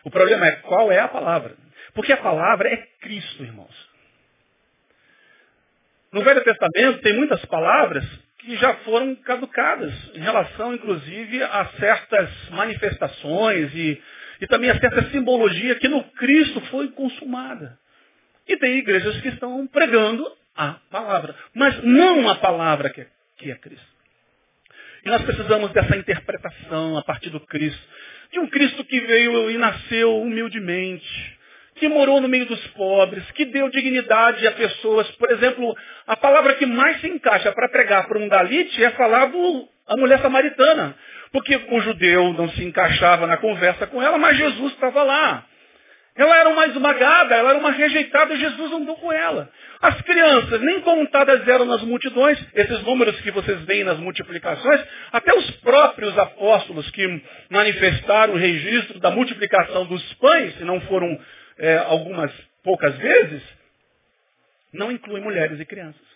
O 0.05 0.11
problema 0.11 0.46
é 0.46 0.53
qual 0.57 0.90
é 0.90 0.98
a 0.98 1.09
palavra. 1.09 1.55
Porque 1.94 2.12
a 2.12 2.16
palavra 2.16 2.68
é 2.68 2.76
Cristo, 3.01 3.42
irmãos. 3.42 3.90
No 6.12 6.22
Velho 6.22 6.42
Testamento 6.42 7.01
tem 7.03 7.12
muitas 7.14 7.44
palavras 7.46 8.05
que 8.38 8.57
já 8.57 8.74
foram 8.78 9.14
caducadas, 9.16 9.92
em 10.14 10.20
relação, 10.20 10.74
inclusive, 10.74 11.42
a 11.42 11.66
certas 11.78 12.30
manifestações 12.51 13.72
e, 13.74 14.03
e 14.40 14.46
também 14.46 14.70
a 14.70 14.80
certa 14.80 15.11
simbologia 15.11 15.74
que 15.76 15.88
no 15.88 16.03
Cristo 16.12 16.61
foi 16.62 16.88
consumada. 16.88 17.78
E 18.48 18.57
tem 18.57 18.78
igrejas 18.78 19.20
que 19.20 19.28
estão 19.28 19.66
pregando 19.66 20.26
a 20.57 20.78
palavra, 20.90 21.34
mas 21.55 21.82
não 21.84 22.28
a 22.28 22.36
palavra 22.36 22.90
que 22.90 23.03
é, 23.03 23.07
que 23.36 23.51
é 23.51 23.55
Cristo. 23.57 23.86
E 25.05 25.09
nós 25.09 25.22
precisamos 25.22 25.70
dessa 25.72 25.96
interpretação 25.96 26.98
a 26.98 27.03
partir 27.03 27.30
do 27.30 27.40
Cristo. 27.40 27.80
De 28.33 28.39
um 28.39 28.47
Cristo 28.47 28.85
que 28.85 29.01
veio 29.01 29.51
e 29.51 29.59
nasceu 29.59 30.20
humildemente, 30.20 31.39
que 31.76 31.89
morou 31.89 32.20
no 32.20 32.28
meio 32.28 32.47
dos 32.47 32.64
pobres, 32.68 33.28
que 33.33 33.45
deu 33.47 33.68
dignidade 33.70 34.47
a 34.47 34.53
pessoas. 34.53 35.11
Por 35.12 35.31
exemplo, 35.31 35.76
a 36.07 36.16
palavra 36.16 36.55
que 36.55 36.66
mais 36.66 37.01
se 37.01 37.09
encaixa 37.09 37.51
para 37.53 37.68
pregar 37.68 38.07
para 38.07 38.18
um 38.18 38.28
Dalite 38.28 38.83
é 38.85 38.91
falar 38.91 39.26
do 39.26 39.68
a 39.89 39.97
mulher 39.97 40.20
samaritana. 40.20 40.95
Porque 41.33 41.57
o 41.70 41.81
judeu 41.81 42.33
não 42.33 42.49
se 42.51 42.64
encaixava 42.64 43.26
na 43.26 43.37
conversa 43.37 43.87
com 43.87 44.03
ela, 44.03 44.18
mas 44.18 44.37
Jesus 44.37 44.72
estava 44.72 45.03
lá. 45.03 45.47
Ela 46.17 46.37
era 46.37 46.49
uma 46.49 46.67
esmagada, 46.67 47.35
ela 47.35 47.51
era 47.51 47.59
uma 47.59 47.71
rejeitada, 47.71 48.37
Jesus 48.37 48.73
andou 48.73 48.97
com 48.97 49.13
ela. 49.13 49.51
As 49.81 50.01
crianças, 50.03 50.61
nem 50.61 50.81
contadas 50.81 51.47
eram 51.47 51.65
nas 51.65 51.83
multidões, 51.83 52.39
esses 52.55 52.83
números 52.83 53.19
que 53.21 53.31
vocês 53.31 53.61
veem 53.63 53.85
nas 53.85 53.99
multiplicações, 53.99 54.81
até 55.13 55.33
os 55.35 55.51
próprios 55.63 56.19
apóstolos 56.19 56.91
que 56.91 57.23
manifestaram 57.49 58.35
o 58.35 58.37
registro 58.37 58.99
da 58.99 59.11
multiplicação 59.11 59.87
dos 59.87 60.03
pães, 60.15 60.57
se 60.57 60.65
não 60.65 60.81
foram 60.83 61.19
é, 61.59 61.79
algumas 61.79 62.33
poucas 62.63 62.95
vezes, 62.97 63.43
não 64.73 64.91
inclui 64.91 65.21
mulheres 65.21 65.59
e 65.59 65.65
crianças. 65.65 66.11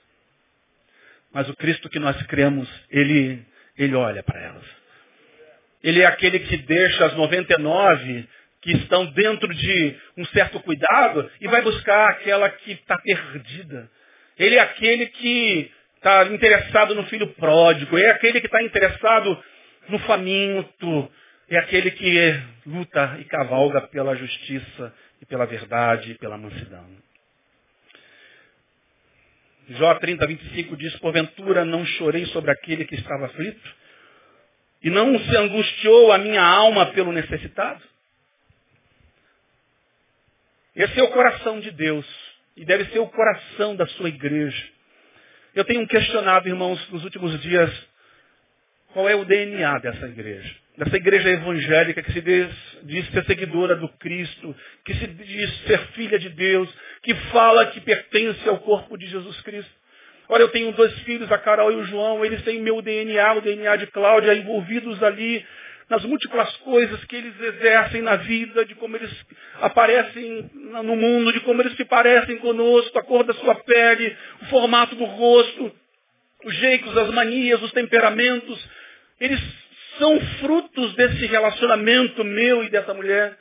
Mas 1.33 1.49
o 1.49 1.57
Cristo 1.57 1.89
que 1.89 1.99
nós 1.99 2.21
cremos, 2.27 2.69
ele, 2.91 3.45
ele 3.77 3.95
olha 3.95 4.23
para 4.23 4.41
elas. 4.41 4.65
Ele 5.83 6.01
é 6.01 6.07
aquele 6.07 6.39
que 6.39 6.57
deixa 6.59 7.07
as 7.07 7.15
99 7.15 8.29
que 8.65 8.73
estão 8.73 9.05
dentro 9.12 9.55
de 9.55 9.95
um 10.17 10.25
certo 10.27 10.59
cuidado 10.61 11.31
e 11.39 11.47
vai 11.47 11.61
buscar 11.61 12.09
aquela 12.09 12.49
que 12.49 12.73
está 12.73 12.99
perdida. 12.99 13.91
Ele 14.39 14.57
é 14.57 14.61
aquele 14.61 15.07
que 15.07 15.71
está 15.97 16.25
interessado 16.25 16.95
no 16.95 17.05
filho 17.05 17.27
pródigo, 17.35 17.99
é 17.99 18.09
aquele 18.09 18.41
que 18.41 18.47
está 18.47 18.62
interessado 18.62 19.39
no 19.91 19.99
faminto, 20.01 21.12
é 21.51 21.59
aquele 21.59 21.91
que 21.91 22.41
luta 22.65 23.19
e 23.21 23.25
cavalga 23.25 23.83
pela 23.83 24.17
justiça 24.17 24.95
e 25.21 25.27
pela 25.27 25.45
verdade 25.45 26.12
e 26.12 26.15
pela 26.15 26.39
mansidão. 26.39 26.89
Jó 29.69 29.95
30, 29.95 30.27
25 30.27 30.77
diz, 30.79 30.97
porventura 30.97 31.67
não 31.67 31.85
chorei 31.85 32.25
sobre 32.27 32.51
aquele 32.51 32.87
que 32.87 32.95
estava 32.95 33.27
aflito, 33.27 33.75
e 34.83 34.89
não 34.89 35.19
se 35.19 35.37
angustiou 35.37 36.12
a 36.12 36.19
minha 36.19 36.43
alma 36.43 36.87
pelo 36.93 37.12
necessitado? 37.12 37.94
Esse 40.77 40.99
é 40.99 41.03
o 41.03 41.09
coração 41.09 41.61
de 41.61 41.70
Deus, 41.70 42.07
e 42.57 42.64
deve 42.64 42.85
ser 42.87 42.99
o 42.99 43.09
coração 43.09 43.77
da 43.77 43.87
sua 43.87 44.09
igreja. 44.09 44.64
Eu 45.55 45.64
tenho 45.64 45.87
questionado, 45.87 46.49
irmãos, 46.49 46.89
nos 46.91 47.05
últimos 47.05 47.41
dias, 47.43 47.70
qual 48.93 49.09
é 49.09 49.14
o 49.14 49.25
DNA 49.25 49.79
dessa 49.79 50.07
igreja 50.07 50.64
dessa 50.77 50.97
igreja 50.97 51.31
evangélica 51.31 52.03
que 52.03 52.12
se 52.12 52.20
diz, 52.20 52.51
diz, 52.83 53.09
ser 53.11 53.25
seguidora 53.25 53.77
do 53.77 53.89
Cristo, 53.91 54.55
que 54.85 54.95
se 54.95 55.07
diz 55.07 55.57
ser 55.66 55.79
filha 55.93 56.18
de 56.18 56.29
Deus, 56.31 56.68
que 57.03 57.14
fala 57.31 57.66
que 57.66 57.81
pertence 57.81 58.49
ao 58.49 58.59
corpo 58.59 58.97
de 58.97 59.07
Jesus 59.07 59.41
Cristo. 59.43 59.70
Olha, 60.29 60.43
eu 60.43 60.49
tenho 60.49 60.72
dois 60.72 60.93
filhos, 61.01 61.31
a 61.31 61.39
Carol 61.39 61.70
e 61.70 61.77
o 61.77 61.85
João, 61.85 62.25
eles 62.25 62.43
têm 62.43 62.61
meu 62.61 62.81
DNA, 62.83 63.35
o 63.35 63.41
DNA 63.41 63.77
de 63.77 63.87
Cláudia, 63.89 64.35
envolvidos 64.35 65.03
ali 65.03 65.45
nas 65.89 66.05
múltiplas 66.05 66.57
coisas 66.59 67.05
que 67.05 67.16
eles 67.16 67.39
exercem 67.41 68.03
na 68.03 68.16
vida, 68.16 68.64
de 68.64 68.74
como 68.74 68.97
eles 68.97 69.11
aparecem 69.61 70.51
no 70.55 70.97
mundo, 70.97 71.32
de 71.32 71.41
como 71.41 71.61
eles 71.61 71.76
se 71.76 71.85
parecem 71.85 72.39
conosco, 72.39 72.99
a 72.99 73.03
cor 73.03 73.24
da 73.24 73.35
sua 73.35 73.55
pele, 73.57 74.16
o 74.43 74.47
formato 74.47 74.95
do 74.95 75.05
rosto, 75.05 75.72
os 76.45 76.55
jeitos, 76.55 76.97
as 76.97 77.11
manias, 77.11 77.62
os 77.62 77.72
temperamentos. 77.72 78.59
Eles 79.20 79.41
são 79.99 80.18
frutos 80.41 80.95
desse 80.95 81.26
relacionamento 81.26 82.24
meu 82.24 82.64
e 82.64 82.70
dessa 82.70 82.95
mulher. 82.95 83.37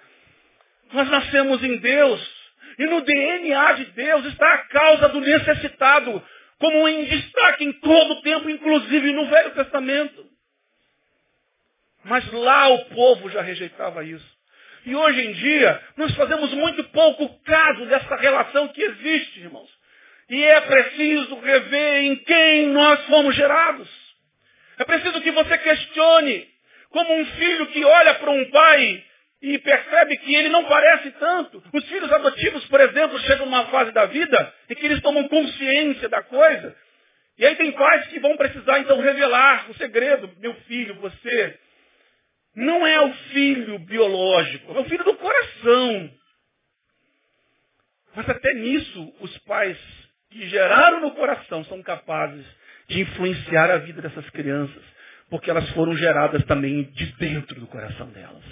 Nós 0.91 1.09
nascemos 1.09 1.63
em 1.63 1.77
Deus. 1.77 2.43
E 2.77 2.85
no 2.85 3.01
DNA 3.01 3.73
de 3.73 3.85
Deus 3.85 4.25
está 4.25 4.47
a 4.53 4.57
causa 4.67 5.09
do 5.09 5.21
necessitado. 5.21 6.21
como 6.59 6.87
em 6.87 7.03
destaque 7.05 7.65
em 7.65 7.73
todo 7.73 8.13
o 8.13 8.21
tempo, 8.21 8.49
inclusive 8.49 9.11
no 9.11 9.25
Velho 9.25 9.51
Testamento. 9.51 10.32
Mas 12.03 12.29
lá 12.31 12.69
o 12.69 12.85
povo 12.85 13.29
já 13.29 13.41
rejeitava 13.41 14.03
isso. 14.03 14.33
E 14.85 14.95
hoje 14.95 15.21
em 15.21 15.31
dia, 15.31 15.81
nós 15.95 16.13
fazemos 16.15 16.53
muito 16.53 16.83
pouco 16.85 17.29
caso 17.43 17.85
dessa 17.85 18.15
relação 18.17 18.67
que 18.69 18.81
existe, 18.81 19.39
irmãos. 19.39 19.69
E 20.29 20.43
é 20.43 20.61
preciso 20.61 21.39
rever 21.39 22.03
em 22.03 22.15
quem 22.17 22.67
nós 22.67 23.05
fomos 23.05 23.35
gerados. 23.35 23.89
É 24.77 24.83
preciso 24.83 25.21
que 25.21 25.31
você 25.31 25.57
questione, 25.57 26.47
como 26.89 27.13
um 27.13 27.25
filho 27.25 27.67
que 27.67 27.83
olha 27.85 28.15
para 28.15 28.31
um 28.31 28.49
pai 28.49 29.03
e 29.41 29.59
percebe 29.59 30.17
que 30.17 30.35
ele 30.35 30.49
não 30.49 30.65
parece 30.65 31.11
tanto. 31.11 31.63
Os 31.73 31.85
filhos 31.87 32.11
adotivos, 32.11 32.65
por 32.65 32.79
exemplo, 32.81 33.19
chegam 33.19 33.45
numa 33.45 33.65
fase 33.65 33.91
da 33.91 34.05
vida 34.05 34.53
em 34.69 34.75
que 34.75 34.85
eles 34.85 35.01
tomam 35.01 35.27
consciência 35.27 36.09
da 36.09 36.23
coisa. 36.23 36.75
E 37.37 37.45
aí 37.45 37.55
tem 37.55 37.71
pais 37.71 38.07
que 38.07 38.19
vão 38.19 38.37
precisar 38.37 38.79
então 38.79 38.99
revelar 38.99 39.69
o 39.69 39.75
segredo. 39.75 40.29
Meu 40.39 40.53
filho, 40.67 40.95
você 40.95 41.59
não 42.55 42.85
é 42.85 43.01
o 43.01 43.13
filho 43.31 43.79
biológico, 43.79 44.73
é 44.73 44.79
o 44.79 44.85
filho 44.85 45.03
do 45.03 45.15
coração. 45.15 46.11
Mas 48.15 48.29
até 48.29 48.53
nisso, 48.53 49.13
os 49.19 49.37
pais 49.39 49.77
que 50.29 50.47
geraram 50.47 51.01
no 51.01 51.11
coração 51.11 51.63
são 51.65 51.81
capazes 51.81 52.45
de 52.87 53.01
influenciar 53.01 53.71
a 53.71 53.77
vida 53.77 54.01
dessas 54.01 54.29
crianças, 54.31 54.83
porque 55.29 55.49
elas 55.49 55.67
foram 55.71 55.95
geradas 55.97 56.43
também 56.45 56.83
de 56.83 57.05
dentro 57.13 57.59
do 57.59 57.67
coração 57.67 58.09
delas. 58.09 58.43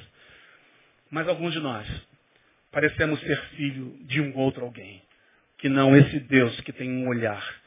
Mas 1.09 1.27
alguns 1.27 1.53
de 1.53 1.59
nós 1.59 1.87
parecemos 2.71 3.19
ser 3.19 3.39
filho 3.55 3.97
de 4.01 4.21
um 4.21 4.35
outro 4.37 4.63
alguém, 4.63 5.01
que 5.57 5.69
não 5.69 5.95
esse 5.95 6.19
Deus 6.21 6.59
que 6.61 6.71
tem 6.71 6.89
um 6.89 7.07
olhar 7.07 7.61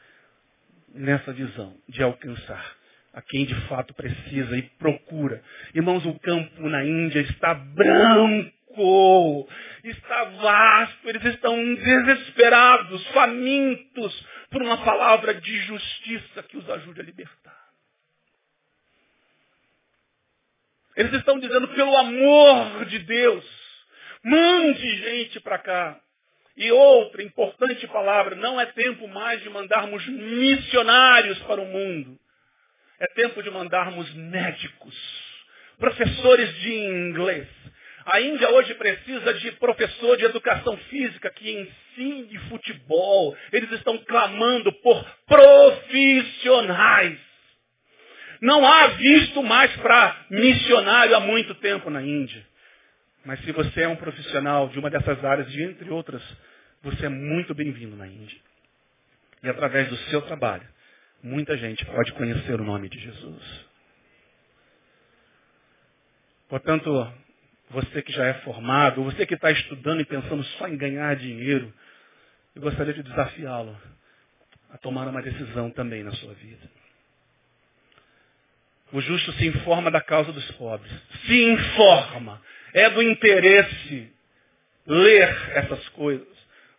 nessa 0.93 1.31
visão 1.31 1.77
de 1.87 2.01
alcançar 2.03 2.75
a 3.15 3.21
quem 3.21 3.45
de 3.45 3.55
fato 3.67 3.93
precisa 3.93 4.57
e 4.57 4.61
procura. 4.61 5.41
Irmãos, 5.73 6.05
o 6.05 6.19
campo 6.19 6.67
na 6.67 6.83
Índia 6.83 7.21
está 7.21 7.53
branco, 7.53 9.47
está 9.85 10.25
vasto, 10.25 11.07
eles 11.07 11.23
estão 11.23 11.55
desesperados, 11.75 13.07
famintos 13.07 14.27
por 14.51 14.61
uma 14.61 14.83
palavra 14.83 15.33
de 15.33 15.57
justiça 15.59 16.43
que 16.43 16.57
os 16.57 16.69
ajude 16.69 16.99
a 16.99 17.03
libertar. 17.05 17.55
Eles 20.97 21.13
estão 21.13 21.39
dizendo, 21.39 21.69
pelo 21.69 21.95
amor 21.95 22.83
de 22.85 22.99
Deus, 22.99 23.45
mande 24.23 24.97
gente 24.97 25.39
para 25.39 25.57
cá. 25.57 26.01
E 26.57 26.69
outra 26.71 27.23
importante 27.23 27.87
palavra, 27.87 28.35
não 28.35 28.59
é 28.59 28.65
tempo 28.65 29.07
mais 29.07 29.41
de 29.41 29.49
mandarmos 29.49 30.05
missionários 30.05 31.39
para 31.43 31.61
o 31.61 31.65
mundo. 31.65 32.19
É 32.99 33.07
tempo 33.07 33.43
de 33.43 33.49
mandarmos 33.51 34.11
médicos, 34.13 34.95
professores 35.77 36.53
de 36.61 36.73
inglês. 36.73 37.47
A 38.05 38.21
Índia 38.21 38.49
hoje 38.51 38.73
precisa 38.75 39.33
de 39.33 39.51
professor 39.53 40.15
de 40.15 40.25
educação 40.25 40.77
física 40.77 41.29
que 41.31 41.51
ensine 41.51 42.37
futebol. 42.49 43.35
Eles 43.51 43.71
estão 43.71 43.97
clamando 43.97 44.71
por 44.73 45.03
profissionais. 45.25 47.19
Não 48.41 48.65
há 48.65 48.87
visto 48.87 49.41
mais 49.41 49.75
para 49.77 50.25
missionário 50.29 51.15
há 51.15 51.19
muito 51.19 51.55
tempo 51.55 51.89
na 51.89 52.01
Índia. 52.01 52.45
Mas 53.25 53.39
se 53.43 53.51
você 53.51 53.81
é 53.81 53.87
um 53.87 53.95
profissional 53.95 54.69
de 54.69 54.77
uma 54.77 54.89
dessas 54.89 55.23
áreas, 55.25 55.51
de 55.51 55.63
entre 55.63 55.89
outras, 55.89 56.21
você 56.83 57.07
é 57.07 57.09
muito 57.09 57.55
bem-vindo 57.55 57.95
na 57.95 58.05
Índia. 58.05 58.37
E 59.41 59.49
através 59.49 59.89
do 59.89 59.97
seu 60.09 60.21
trabalho, 60.21 60.67
muita 61.25 61.57
gente 61.57 61.83
pode 61.85 62.13
conhecer 62.13 62.59
o 62.61 62.63
nome 62.63 62.87
de 62.87 62.99
Jesus. 62.99 63.65
Portanto, 66.47 67.13
você 67.71 68.01
que 68.03 68.13
já 68.13 68.25
é 68.25 68.33
formado, 68.35 69.03
você 69.03 69.25
que 69.25 69.33
está 69.33 69.51
estudando 69.51 70.01
e 70.01 70.05
pensando 70.05 70.43
só 70.43 70.67
em 70.67 70.77
ganhar 70.77 71.15
dinheiro, 71.15 71.73
eu 72.55 72.61
gostaria 72.61 72.93
de 72.93 73.01
desafiá-lo 73.01 73.75
a 74.69 74.77
tomar 74.77 75.07
uma 75.07 75.21
decisão 75.21 75.71
também 75.71 76.03
na 76.03 76.11
sua 76.11 76.33
vida. 76.35 76.69
O 78.91 79.01
justo 79.01 79.33
se 79.33 79.47
informa 79.47 79.89
da 79.89 80.01
causa 80.01 80.31
dos 80.31 80.49
pobres. 80.51 80.91
Se 81.25 81.43
informa. 81.43 82.39
É 82.71 82.89
do 82.89 83.01
interesse 83.01 84.11
ler 84.85 85.51
essas 85.55 85.89
coisas. 85.89 86.27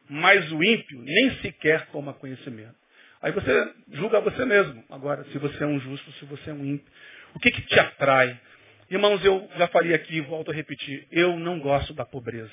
Mas 0.08 0.50
o 0.52 0.62
ímpio 0.62 1.00
nem 1.02 1.36
sequer 1.40 1.86
toma 1.88 2.14
conhecimento. 2.14 2.85
Aí 3.26 3.32
você 3.32 3.74
julga 3.90 4.20
você 4.20 4.44
mesmo. 4.44 4.84
Agora, 4.88 5.24
se 5.24 5.38
você 5.38 5.64
é 5.64 5.66
um 5.66 5.80
justo, 5.80 6.12
se 6.12 6.24
você 6.26 6.50
é 6.50 6.52
um 6.52 6.64
ímpio. 6.64 6.86
O 7.34 7.40
que, 7.40 7.50
que 7.50 7.62
te 7.62 7.76
atrai? 7.76 8.40
Irmãos, 8.88 9.24
eu 9.24 9.50
já 9.56 9.66
falei 9.66 9.94
aqui, 9.94 10.20
volto 10.20 10.52
a 10.52 10.54
repetir. 10.54 11.08
Eu 11.10 11.36
não 11.36 11.58
gosto 11.58 11.92
da 11.92 12.04
pobreza. 12.04 12.52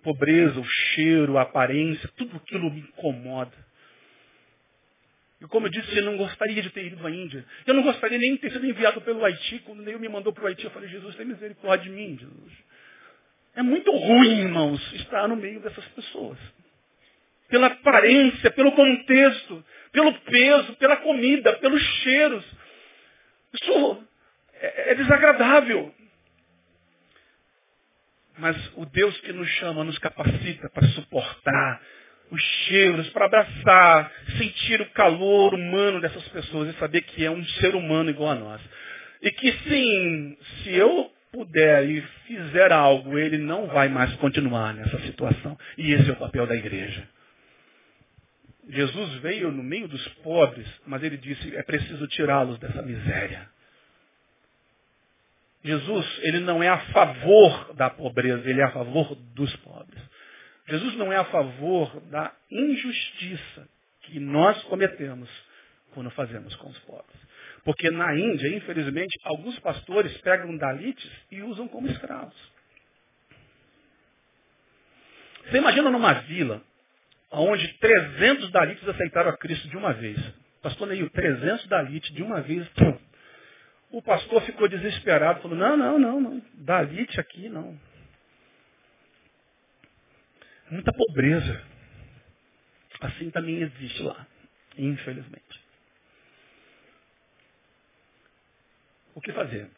Pobreza, 0.00 0.60
o 0.60 0.64
cheiro, 0.64 1.38
a 1.38 1.42
aparência, 1.42 2.08
tudo 2.16 2.36
aquilo 2.36 2.70
me 2.70 2.82
incomoda. 2.82 3.50
E 5.40 5.46
como 5.46 5.66
eu 5.66 5.72
disse, 5.72 5.96
eu 5.96 6.04
não 6.04 6.16
gostaria 6.16 6.62
de 6.62 6.70
ter 6.70 6.86
ido 6.86 7.04
à 7.04 7.10
Índia. 7.10 7.44
Eu 7.66 7.74
não 7.74 7.82
gostaria 7.82 8.18
nem 8.18 8.34
de 8.34 8.42
ter 8.42 8.52
sido 8.52 8.64
enviado 8.64 9.00
pelo 9.00 9.24
Haiti. 9.24 9.58
Quando 9.64 9.82
Deus 9.82 10.00
me 10.00 10.08
mandou 10.08 10.32
para 10.32 10.44
o 10.44 10.46
Haiti, 10.46 10.62
eu 10.66 10.70
falei, 10.70 10.88
Jesus, 10.88 11.16
tem 11.16 11.26
misericórdia 11.26 11.90
de 11.90 11.96
mim, 11.96 12.16
Jesus. 12.16 12.52
É 13.56 13.62
muito 13.64 13.90
ruim, 13.90 14.38
irmãos, 14.38 14.92
estar 14.92 15.26
no 15.26 15.34
meio 15.34 15.58
dessas 15.58 15.84
pessoas 15.86 16.38
pela 17.52 17.66
aparência, 17.66 18.50
pelo 18.50 18.72
contexto, 18.72 19.62
pelo 19.92 20.10
peso, 20.20 20.72
pela 20.76 20.96
comida, 20.96 21.52
pelos 21.56 21.82
cheiros. 22.02 22.42
Isso 23.52 24.02
é, 24.54 24.92
é 24.92 24.94
desagradável. 24.94 25.94
Mas 28.38 28.56
o 28.74 28.86
Deus 28.86 29.14
que 29.20 29.34
nos 29.34 29.46
chama, 29.50 29.84
nos 29.84 29.98
capacita 29.98 30.70
para 30.70 30.88
suportar 30.88 31.82
os 32.30 32.42
cheiros, 32.42 33.10
para 33.10 33.26
abraçar, 33.26 34.10
sentir 34.38 34.80
o 34.80 34.90
calor 34.92 35.52
humano 35.52 36.00
dessas 36.00 36.26
pessoas 36.28 36.74
e 36.74 36.78
saber 36.78 37.02
que 37.02 37.22
é 37.22 37.30
um 37.30 37.44
ser 37.44 37.74
humano 37.74 38.08
igual 38.08 38.30
a 38.30 38.34
nós. 38.34 38.62
E 39.20 39.30
que 39.30 39.52
sim, 39.68 40.38
se 40.62 40.74
eu 40.74 41.12
puder 41.30 41.84
e 41.84 42.00
fizer 42.26 42.72
algo, 42.72 43.18
ele 43.18 43.36
não 43.36 43.66
vai 43.66 43.90
mais 43.90 44.10
continuar 44.14 44.72
nessa 44.72 44.98
situação. 45.00 45.58
E 45.76 45.92
esse 45.92 46.08
é 46.08 46.14
o 46.14 46.16
papel 46.16 46.46
da 46.46 46.56
igreja. 46.56 47.06
Jesus 48.68 49.14
veio 49.20 49.50
no 49.50 49.62
meio 49.62 49.88
dos 49.88 50.06
pobres, 50.22 50.66
mas 50.86 51.02
ele 51.02 51.16
disse, 51.16 51.56
é 51.56 51.62
preciso 51.62 52.06
tirá-los 52.08 52.58
dessa 52.58 52.82
miséria. 52.82 53.48
Jesus, 55.64 56.18
ele 56.22 56.40
não 56.40 56.62
é 56.62 56.68
a 56.68 56.78
favor 56.86 57.74
da 57.74 57.90
pobreza, 57.90 58.48
ele 58.48 58.60
é 58.60 58.64
a 58.64 58.72
favor 58.72 59.14
dos 59.34 59.54
pobres. 59.56 60.02
Jesus 60.68 60.94
não 60.96 61.12
é 61.12 61.16
a 61.16 61.24
favor 61.24 62.00
da 62.02 62.32
injustiça 62.50 63.68
que 64.02 64.18
nós 64.18 64.60
cometemos 64.64 65.28
quando 65.92 66.10
fazemos 66.10 66.54
com 66.56 66.68
os 66.68 66.78
pobres. 66.80 67.20
Porque 67.64 67.90
na 67.90 68.16
Índia, 68.16 68.48
infelizmente, 68.48 69.16
alguns 69.24 69.58
pastores 69.60 70.16
pegam 70.18 70.56
dalites 70.56 71.10
e 71.30 71.42
usam 71.42 71.68
como 71.68 71.88
escravos. 71.88 72.36
Você 75.46 75.58
imagina 75.58 75.90
numa 75.90 76.12
vila 76.14 76.62
onde 77.32 77.66
300 77.78 78.50
dalites 78.50 78.86
aceitaram 78.86 79.30
a 79.30 79.36
Cristo 79.36 79.68
de 79.68 79.76
uma 79.76 79.92
vez. 79.92 80.18
Pastor 80.62 80.86
Neil, 80.88 81.08
300 81.10 81.66
dalites 81.66 82.14
de 82.14 82.22
uma 82.22 82.40
vez. 82.42 82.68
O 83.90 84.02
pastor 84.02 84.42
ficou 84.42 84.68
desesperado, 84.68 85.40
falou, 85.40 85.56
não, 85.56 85.76
não, 85.76 85.98
não, 85.98 86.20
não. 86.20 86.42
Dalite 86.54 87.18
aqui 87.18 87.48
não. 87.48 87.78
Muita 90.70 90.92
pobreza. 90.92 91.62
Assim 93.00 93.30
também 93.30 93.60
existe 93.60 94.02
lá, 94.02 94.26
infelizmente. 94.78 95.60
O 99.14 99.20
que 99.20 99.32
fazer? 99.32 99.68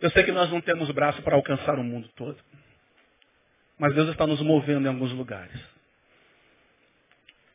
Eu 0.00 0.10
sei 0.10 0.24
que 0.24 0.32
nós 0.32 0.50
não 0.50 0.60
temos 0.60 0.90
braço 0.92 1.20
para 1.22 1.34
alcançar 1.34 1.78
o 1.78 1.84
mundo 1.84 2.08
todo. 2.14 2.38
Mas 3.78 3.94
Deus 3.94 4.08
está 4.08 4.26
nos 4.26 4.40
movendo 4.40 4.86
em 4.86 4.88
alguns 4.88 5.12
lugares. 5.12 5.75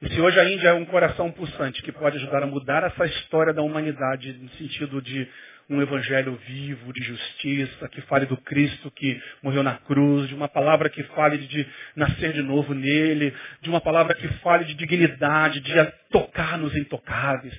E 0.02 0.10
se 0.10 0.20
hoje 0.20 0.39
a 0.39 0.45
Índia 0.45 0.70
é 0.70 0.74
um 0.74 0.86
coração 0.86 1.32
pulsante 1.32 1.84
que 1.84 1.91
pode 1.91 2.18
ajudar 2.18 2.41
a 2.41 2.47
mudar 2.47 2.84
essa 2.84 3.06
história 3.06 3.54
da 3.54 3.62
humanidade 3.62 4.34
no 4.34 4.49
sentido 4.52 4.99
de 4.99 5.28
um 5.70 5.80
evangelho 5.80 6.39
vivo, 6.47 6.91
de 6.91 7.04
justiça, 7.04 7.88
que 7.88 8.02
fale 8.02 8.26
do 8.26 8.36
Cristo 8.38 8.89
que 8.89 9.22
morreu 9.43 9.62
na 9.62 9.76
cruz, 9.76 10.28
de 10.28 10.34
uma 10.34 10.47
palavra 10.47 10.89
que 10.89 11.04
fale 11.04 11.38
de 11.38 11.68
nascer 11.95 12.34
de 12.34 12.41
novo 12.41 12.74
nele, 12.74 13.32
de 13.62 13.70
uma 13.70 13.80
palavra 13.80 14.16
que 14.16 14.28
fale 14.39 14.66
de 14.66 14.74
dignidade, 14.74 15.60
de 15.60 15.74
tocar 16.10 16.58
nos 16.58 16.76
intocáveis, 16.76 17.54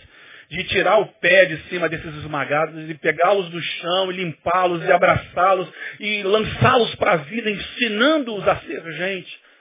de 0.50 0.64
tirar 0.64 0.98
o 0.98 1.06
pé 1.20 1.44
de 1.44 1.56
cima 1.68 1.88
desses 1.88 2.12
esmagados 2.16 2.90
e 2.90 2.94
pegá-los 2.94 3.50
do 3.50 3.62
chão 3.62 4.10
e 4.10 4.16
limpá-los 4.16 4.82
e 4.82 4.90
abraçá-los 4.90 5.72
e 6.00 6.24
lançá-los 6.24 6.92
para 6.96 7.12
a 7.12 7.16
vida, 7.18 7.48
ensinando-os 7.48 8.48
a 8.48 8.56
ser 8.56 8.82
gente. 8.94 9.51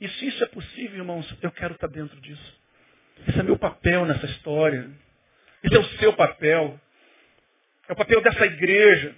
E 0.00 0.08
se 0.08 0.26
isso 0.26 0.44
é 0.44 0.46
possível, 0.48 0.98
irmãos, 0.98 1.26
eu 1.42 1.50
quero 1.50 1.74
estar 1.74 1.88
dentro 1.88 2.20
disso. 2.20 2.60
Esse 3.26 3.40
é 3.40 3.42
meu 3.42 3.58
papel 3.58 4.04
nessa 4.04 4.26
história. 4.26 4.90
Esse 5.62 5.74
é 5.74 5.78
o 5.78 5.84
seu 5.98 6.12
papel. 6.12 6.78
É 7.88 7.92
o 7.92 7.96
papel 7.96 8.20
dessa 8.20 8.44
igreja. 8.44 9.14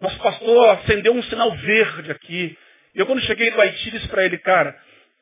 Nosso 0.00 0.18
pastor 0.18 0.70
acendeu 0.70 1.12
um 1.12 1.22
sinal 1.24 1.54
verde 1.56 2.10
aqui. 2.10 2.56
Eu 2.94 3.06
quando 3.06 3.20
cheguei 3.22 3.50
do 3.50 3.60
Haiti 3.60 3.90
disse 3.90 4.08
para 4.08 4.24
ele, 4.24 4.38
cara, 4.38 4.76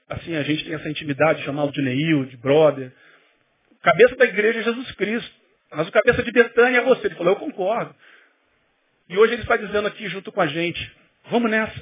assim, 0.09 0.34
a 0.36 0.42
gente 0.42 0.64
tem 0.64 0.74
essa 0.74 0.88
intimidade, 0.88 1.44
chamá-lo 1.44 1.72
de 1.72 1.82
Neil, 1.82 2.24
de 2.26 2.36
brother. 2.36 2.92
Cabeça 3.82 4.16
da 4.16 4.24
igreja 4.24 4.61
é 4.61 4.64
Jesus 4.64 4.90
Cristo. 4.92 5.30
Mas 5.70 5.88
o 5.88 5.92
cabeça 5.92 6.22
de 6.22 6.32
Betânia 6.32 6.78
é 6.78 6.82
você. 6.82 7.09
Ele 7.09 7.14
falou, 7.16 7.34
eu 7.34 7.38
concordo. 7.38 7.94
E 9.09 9.18
hoje 9.18 9.34
ele 9.34 9.42
está 9.42 9.57
dizendo 9.57 9.86
aqui 9.86 10.09
junto 10.09 10.32
com 10.32 10.40
a 10.40 10.46
gente, 10.46 10.92
vamos 11.30 11.50
nessa. 11.50 11.80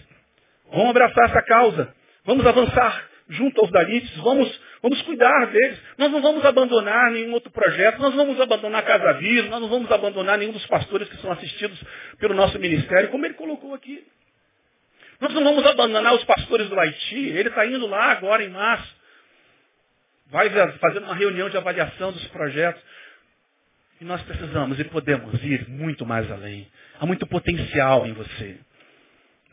Vamos 0.70 0.91
abraçar 0.91 1.31
essa 1.31 1.43
causa. 1.43 1.95
Vamos 2.25 2.47
avançar 2.47 3.09
junto 3.29 3.61
aos 3.61 3.70
dalites. 3.70 4.14
Vamos, 4.16 4.61
vamos 4.83 5.03
cuidar 5.03 5.47
deles. 5.47 5.79
Nós 5.99 6.11
não 6.11 6.22
vamos 6.22 6.45
abandonar 6.45 7.11
nenhum 7.11 7.33
outro 7.33 7.51
projeto. 7.51 7.99
Nós 8.01 8.14
não 8.14 8.27
vamos 8.27 8.41
abandonar 8.41 8.85
Casa 8.85 9.14
Viva. 9.14 9.49
Nós 9.49 9.61
não 9.61 9.68
vamos 9.68 9.91
abandonar 9.91 10.39
nenhum 10.39 10.53
dos 10.53 10.66
pastores 10.66 11.09
que 11.09 11.16
são 11.18 11.31
assistidos 11.33 11.79
pelo 12.18 12.35
nosso 12.35 12.59
ministério, 12.59 13.11
como 13.11 13.25
ele 13.27 13.35
colocou 13.35 13.75
aqui. 13.75 14.07
Nós 15.20 15.33
não 15.33 15.45
vamos 15.45 15.64
abandonar 15.66 16.14
os 16.14 16.25
pastores 16.25 16.68
do 16.68 16.79
Haiti. 16.79 17.29
Ele 17.29 17.49
está 17.49 17.64
indo 17.66 17.87
lá 17.87 18.12
agora 18.12 18.43
em 18.43 18.49
março. 18.49 18.95
Vai 20.27 20.51
fazendo 20.79 21.05
uma 21.05 21.14
reunião 21.14 21.49
de 21.49 21.57
avaliação 21.57 22.12
dos 22.12 22.27
projetos. 22.29 22.83
E 24.01 24.05
nós 24.05 24.20
precisamos 24.22 24.79
e 24.81 24.85
podemos 24.85 25.43
ir 25.45 25.68
muito 25.68 26.05
mais 26.05 26.31
além. 26.31 26.68
Há 26.99 27.07
muito 27.07 27.27
potencial 27.27 28.07
em 28.07 28.12
você. 28.12 28.59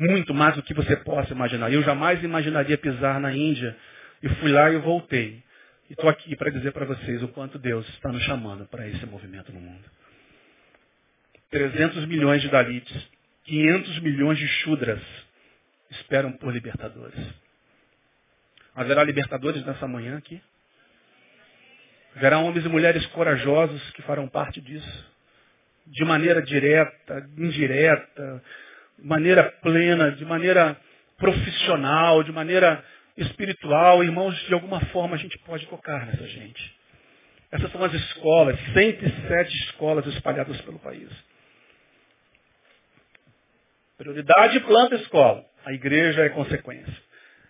Muito 0.01 0.33
mais 0.33 0.55
do 0.55 0.63
que 0.63 0.73
você 0.73 0.95
possa 0.95 1.31
imaginar. 1.31 1.71
Eu 1.71 1.83
jamais 1.83 2.23
imaginaria 2.23 2.75
pisar 2.75 3.19
na 3.19 3.31
Índia. 3.31 3.77
E 4.23 4.29
fui 4.29 4.51
lá 4.51 4.71
e 4.71 4.77
voltei. 4.77 5.43
E 5.87 5.93
estou 5.93 6.09
aqui 6.09 6.35
para 6.35 6.49
dizer 6.49 6.71
para 6.71 6.85
vocês 6.85 7.21
o 7.21 7.27
quanto 7.27 7.59
Deus 7.59 7.87
está 7.89 8.11
nos 8.11 8.23
chamando 8.23 8.65
para 8.65 8.87
esse 8.87 9.05
movimento 9.05 9.53
no 9.53 9.59
mundo. 9.59 9.83
300 11.51 12.07
milhões 12.07 12.41
de 12.41 12.49
Dalites, 12.49 13.09
500 13.43 13.99
milhões 13.99 14.39
de 14.39 14.47
Shudras 14.47 15.03
esperam 15.91 16.31
por 16.31 16.51
libertadores. 16.51 17.19
Haverá 18.73 19.03
libertadores 19.03 19.63
nessa 19.63 19.87
manhã 19.87 20.17
aqui? 20.17 20.41
Haverá 22.15 22.39
homens 22.39 22.65
e 22.65 22.69
mulheres 22.69 23.05
corajosos 23.07 23.91
que 23.91 24.01
farão 24.01 24.27
parte 24.27 24.59
disso. 24.59 25.11
De 25.85 26.03
maneira 26.03 26.41
direta, 26.41 27.29
indireta, 27.37 28.43
maneira 29.01 29.43
plena, 29.61 30.11
de 30.11 30.25
maneira 30.25 30.77
profissional, 31.17 32.23
de 32.23 32.31
maneira 32.31 32.83
espiritual. 33.17 34.03
Irmãos, 34.03 34.35
de 34.47 34.53
alguma 34.53 34.79
forma 34.87 35.15
a 35.15 35.19
gente 35.19 35.37
pode 35.39 35.65
tocar 35.67 36.05
nessa 36.05 36.27
gente. 36.27 36.81
Essas 37.51 37.71
são 37.71 37.83
as 37.83 37.93
escolas, 37.93 38.57
107 38.73 39.55
escolas 39.65 40.05
espalhadas 40.07 40.59
pelo 40.61 40.79
país. 40.79 41.09
Prioridade 43.97 44.59
planta 44.61 44.95
escola. 44.95 45.45
A 45.65 45.73
igreja 45.73 46.23
é 46.23 46.29
consequência. 46.29 46.91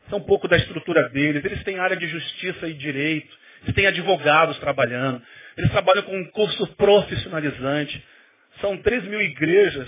Isso 0.06 0.16
é 0.16 0.16
um 0.16 0.24
pouco 0.24 0.48
da 0.48 0.58
estrutura 0.58 1.08
deles. 1.10 1.46
Eles 1.46 1.64
têm 1.64 1.80
área 1.80 1.96
de 1.96 2.08
justiça 2.08 2.68
e 2.68 2.74
direito. 2.74 3.34
Eles 3.64 3.76
têm 3.76 3.86
advogados 3.86 4.58
trabalhando. 4.60 5.22
Eles 5.56 5.72
trabalham 5.72 6.04
com 6.04 6.18
um 6.18 6.26
curso 6.32 6.68
profissionalizante. 6.76 8.04
São 8.60 8.78
3 8.78 9.04
mil 9.06 9.22
igrejas, 9.22 9.88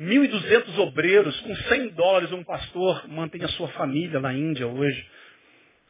1.200 0.00 0.76
obreiros, 0.78 1.38
com 1.40 1.54
100 1.54 1.88
dólares 1.90 2.32
um 2.32 2.42
pastor 2.42 3.08
mantém 3.08 3.44
a 3.44 3.48
sua 3.48 3.68
família 3.68 4.18
na 4.18 4.32
Índia 4.32 4.66
hoje. 4.66 5.06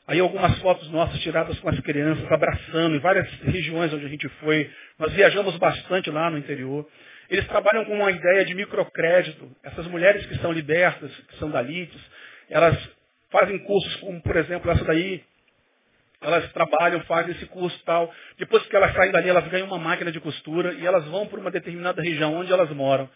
Aí 0.07 0.20
algumas 0.20 0.59
fotos 0.59 0.90
nossas 0.90 1.18
tiradas 1.20 1.59
com 1.61 1.70
as 1.70 1.80
crianças, 1.80 2.30
abraçando, 2.30 2.94
em 2.94 2.98
várias 2.98 3.26
regiões 3.40 3.90
onde 3.94 4.05
a 4.05 4.09
gente 4.09 4.28
foi. 4.40 4.70
Nós 4.98 5.11
viajamos 5.14 5.57
bastante 5.57 6.11
lá 6.11 6.28
no 6.28 6.36
interior. 6.36 6.86
Eles 7.30 7.46
trabalham 7.46 7.86
com 7.86 7.94
uma 7.94 8.11
ideia 8.11 8.44
de 8.44 8.55
microcrédito. 8.55 9.50
Essas 9.62 9.86
mulheres 9.86 10.26
que 10.26 10.36
são 10.36 10.52
libertas, 10.52 11.11
que 11.28 11.36
são 11.38 11.50
dalites, 11.50 11.98
elas 12.50 12.76
fazem 13.30 13.59
cursos 13.61 13.96
como, 13.96 14.20
por 14.20 14.36
exemplo, 14.36 14.70
essa 14.70 14.84
daí, 14.84 15.24
elas 16.20 16.52
trabalham, 16.52 17.00
fazem 17.05 17.32
esse 17.32 17.46
curso 17.46 17.82
tal. 17.86 18.12
Depois 18.38 18.62
que 18.66 18.76
elas 18.76 18.92
saem 18.92 19.12
dali, 19.12 19.30
elas 19.30 19.48
ganham 19.48 19.66
uma 19.66 19.78
máquina 19.78 20.12
de 20.12 20.20
costura 20.20 20.74
e 20.74 20.86
elas 20.86 21.07
vão 21.07 21.26
para 21.26 21.40
uma 21.40 21.50
determinada 21.50 22.02
região 22.02 22.34
onde 22.34 22.52
elas 22.52 22.70
moram. 22.70 23.09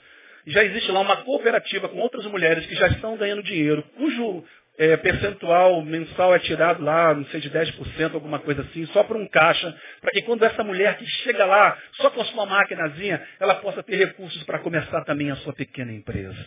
Já 0.49 0.64
existe 0.64 0.90
lá 0.90 1.01
uma 1.01 1.18
cooperativa 1.18 1.88
com 1.88 1.99
outras 1.99 2.24
mulheres 2.26 2.64
que 2.66 2.74
já 2.74 2.88
estão 2.88 3.16
ganhando 3.16 3.42
dinheiro, 3.42 3.82
cujo 3.96 4.44
é, 4.78 4.96
percentual 4.96 5.82
mensal 5.82 6.34
é 6.34 6.38
tirado 6.38 6.82
lá, 6.82 7.12
não 7.12 7.24
sei, 7.26 7.40
de 7.40 7.51
10%, 7.51 8.14
alguma 8.14 8.38
coisa 8.38 8.62
assim, 8.62 8.86
só 8.86 9.03
para 9.03 9.18
um 9.18 9.26
caixa, 9.26 9.76
para 10.01 10.12
que 10.12 10.22
quando 10.22 10.44
essa 10.44 10.62
mulher 10.62 10.96
que 10.96 11.05
chega 11.05 11.44
lá, 11.44 11.76
só 11.94 12.11
com 12.11 12.20
a 12.20 12.24
sua 12.26 12.46
maquinazinha, 12.46 13.20
ela 13.40 13.57
possa 13.57 13.82
ter 13.82 13.96
recursos 13.96 14.42
para 14.44 14.61
começar 14.61 15.05
também 15.05 15.30
a 15.30 15.36
sua 15.36 15.53
pequena 15.53 15.92
empresa. 15.92 16.46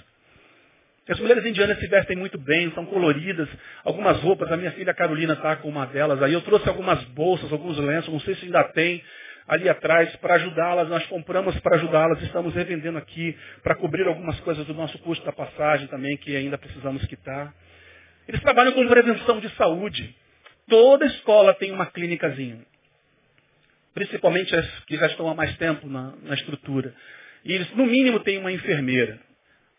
As 1.10 1.20
mulheres 1.20 1.46
indianas 1.46 1.78
se 1.80 1.88
vestem 1.88 2.16
muito 2.16 2.38
bem, 2.38 2.72
são 2.72 2.86
coloridas, 2.86 3.50
algumas 3.84 4.18
roupas, 4.22 4.50
a 4.50 4.56
minha 4.56 4.72
filha 4.72 4.94
Carolina 4.94 5.34
está 5.34 5.58
com 5.58 5.68
uma 5.68 5.86
delas 5.86 6.24
aí, 6.24 6.32
eu 6.32 6.42
trouxe 6.42 6.70
algumas 6.70 7.04
bolsas, 7.06 7.52
alguns 7.52 7.78
lenços, 7.78 8.14
não 8.14 8.20
sei 8.22 8.36
se 8.36 8.46
ainda 8.46 8.64
tem, 8.66 9.04
ali 9.52 9.68
atrás, 9.68 10.16
para 10.16 10.36
ajudá-las, 10.36 10.88
nós 10.88 11.06
compramos 11.08 11.60
para 11.60 11.76
ajudá-las, 11.76 12.24
estamos 12.24 12.56
revendendo 12.56 12.98
aqui, 12.98 13.38
para 13.62 13.76
cobrir 13.76 14.08
algumas 14.08 14.40
coisas 14.40 14.66
do 14.66 14.74
nosso 14.74 14.98
custo 15.00 15.26
da 15.26 15.34
passagem 15.34 15.88
também, 15.88 16.16
que 16.16 16.34
ainda 16.34 16.58
precisamos 16.58 17.06
quitar. 17.06 17.54
Eles 18.30 18.40
trabalham 18.40 18.72
com 18.72 18.88
prevenção 18.88 19.42
de 19.42 19.50
saúde. 19.58 20.16
Toda 20.70 21.06
escola 21.06 21.54
tem 21.56 21.70
uma 21.74 21.86
clínicazinha. 21.86 22.60
Principalmente 23.94 24.56
as 24.56 24.86
que 24.86 24.96
já 24.96 25.08
estão 25.08 25.28
há 25.28 25.36
mais 25.36 25.54
tempo 25.58 25.86
na, 25.86 26.14
na 26.24 26.34
estrutura. 26.36 26.96
E 27.44 27.52
eles, 27.52 27.70
no 27.76 27.86
mínimo, 27.86 28.22
têm 28.22 28.38
uma 28.38 28.54
enfermeira. 28.54 29.20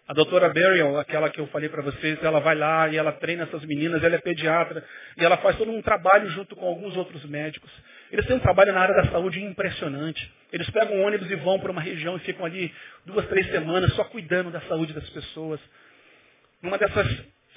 A 0.07 0.13
doutora 0.13 0.51
Burial, 0.51 0.99
aquela 0.99 1.31
que 1.31 1.41
eu 1.41 1.47
falei 1.47 1.71
para 1.71 1.81
vocês, 1.81 2.23
ela 2.23 2.41
vai 2.41 2.57
lá 2.57 2.91
e 2.91 2.99
ela 2.99 3.13
treina 3.13 3.45
essas 3.45 3.65
meninas, 3.65 4.05
ela 4.05 4.17
é 4.17 4.19
pediatra, 4.19 4.85
e 5.17 5.25
ela 5.25 5.39
faz 5.39 5.57
todo 5.57 5.71
um 5.71 5.81
trabalho 5.81 6.29
junto 6.29 6.55
com 6.55 6.67
alguns 6.67 6.95
outros 6.95 7.25
médicos. 7.25 7.71
Eles 8.13 8.27
têm 8.27 8.37
um 8.37 8.41
trabalho 8.41 8.75
na 8.75 8.81
área 8.81 8.95
da 8.95 9.11
saúde 9.11 9.43
impressionante. 9.43 10.31
Eles 10.53 10.69
pegam 10.69 10.97
um 10.97 11.07
ônibus 11.07 11.31
e 11.31 11.37
vão 11.37 11.59
para 11.59 11.73
uma 11.73 11.81
região 11.81 12.15
e 12.15 12.21
ficam 12.21 12.45
ali 12.45 12.71
duas, 13.07 13.27
três 13.27 13.47
semanas 13.47 13.91
só 13.95 14.05
cuidando 14.05 14.51
da 14.51 14.61
saúde 14.63 14.93
das 14.93 15.09
pessoas. 15.09 15.59
Numa 16.61 16.77
dessas 16.77 17.07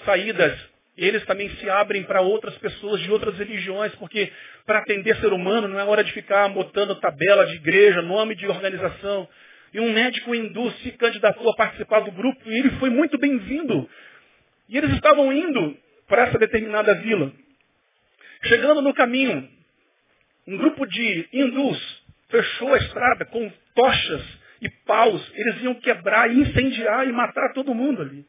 saídas, 0.06 0.58
eles 0.98 1.26
também 1.26 1.50
se 1.58 1.70
abrem 1.70 2.04
para 2.04 2.22
outras 2.22 2.58
pessoas 2.58 3.02
de 3.02 3.12
outras 3.12 3.38
religiões, 3.38 3.94
porque 3.96 4.32
para 4.66 4.80
atender 4.80 5.18
ser 5.18 5.34
humano 5.34 5.68
não 5.68 5.78
é 5.78 5.84
hora 5.84 6.06
de 6.06 6.14
ficar 6.14 6.48
botando 6.48 6.96
tabela 7.02 7.46
de 7.48 7.56
igreja, 7.56 8.02
nome 8.02 8.34
de 8.34 8.48
organização. 8.48 9.28
E 9.74 9.80
um 9.82 9.92
médico 9.92 10.34
hindu 10.34 10.72
se 10.84 10.92
candidatou 10.94 11.50
a 11.50 11.56
participar 11.58 12.00
do 12.00 12.14
grupo 12.14 12.40
e 12.50 12.60
ele 12.60 12.70
foi 12.80 12.90
muito 12.90 13.18
bem-vindo. 13.18 13.90
E 14.70 14.78
eles 14.78 14.92
estavam 14.94 15.34
indo 15.34 15.78
para 16.08 16.28
essa 16.28 16.40
determinada 16.40 16.96
vila. 16.96 17.30
Chegando 18.46 18.82
no 18.82 18.94
caminho, 18.94 19.50
um 20.48 20.58
grupo 20.58 20.86
de 20.86 21.28
hindus 21.34 22.04
fechou 22.30 22.74
a 22.74 22.78
estrada 22.78 23.26
com 23.26 23.52
tochas 23.74 24.22
e 24.62 24.70
paus. 24.86 25.32
Eles 25.34 25.64
iam 25.64 25.76
quebrar 25.76 26.32
incendiar 26.32 27.08
e 27.08 27.12
matar 27.12 27.54
todo 27.54 27.74
mundo 27.74 28.02
ali. 28.02 28.26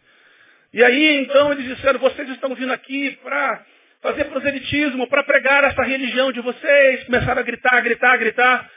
E 0.73 0.83
aí, 0.83 1.23
então, 1.23 1.53
eles 1.53 1.64
disseram, 1.64 1.99
vocês 1.99 2.29
estão 2.31 2.55
vindo 2.55 2.73
aqui 2.73 3.19
para 3.23 3.64
fazer 4.03 4.25
proselitismo, 4.25 5.09
para 5.09 5.23
pregar 5.23 5.64
essa 5.64 5.83
religião 5.83 6.33
de 6.33 6.41
vocês. 6.41 7.05
Começaram 7.05 7.41
a 7.41 7.45
gritar, 7.45 7.81
gritar, 7.81 8.17
gritar. 8.19 8.71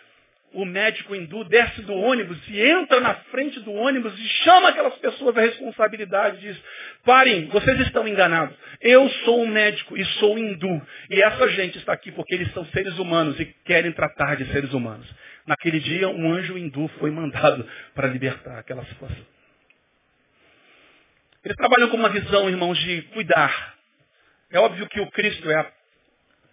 O 0.52 0.66
médico 0.66 1.16
hindu 1.16 1.43
desce 1.43 1.84
do 1.84 1.93
ônibus 1.93 2.38
e 2.47 2.60
entra 2.60 3.00
na 3.00 3.14
frente 3.14 3.60
do 3.60 3.72
ônibus 3.72 4.18
e 4.18 4.28
chama 4.43 4.70
aquelas 4.70 4.95
pessoas 4.95 5.38
à 5.38 5.41
responsabilidade 5.41 6.38
e 6.38 6.39
diz, 6.52 6.64
parem, 7.06 7.45
vocês 7.47 7.80
estão 7.82 8.08
enganados. 8.08 8.56
Eu 8.82 9.08
sou 9.26 9.43
um 9.43 9.47
médico 9.47 9.95
e 9.95 10.04
sou 10.06 10.39
hindu. 10.39 10.82
E 11.12 11.22
essa 11.22 11.47
gente 11.50 11.78
está 11.78 11.93
aqui 11.93 12.12
porque 12.12 12.34
eles 12.34 12.52
são 12.52 12.66
seres 12.68 12.97
humanos 12.97 13.39
e 13.39 13.45
querem 13.64 13.91
tratar 13.91 14.38
de 14.38 14.45
seres 14.52 14.74
humanos. 14.74 15.08
Naquele 15.45 15.80
dia, 15.80 16.10
um 16.10 16.32
anjo 16.32 16.58
hindu 16.58 16.88
foi 17.00 17.12
mandado 17.12 17.68
para 17.93 18.08
libertar 18.08 18.58
aquela 18.58 18.84
situação. 18.86 19.26
Eles 21.43 21.58
trabalham 21.58 21.89
com 21.89 21.97
uma 21.97 22.10
visão, 22.10 22.50
irmãos, 22.50 22.78
de 22.80 23.04
cuidar. 23.14 23.76
É 24.52 24.60
óbvio 24.60 24.88
que 24.88 25.00
o 25.00 25.12
Cristo 25.12 25.50
é 25.50 25.56
a 25.56 25.72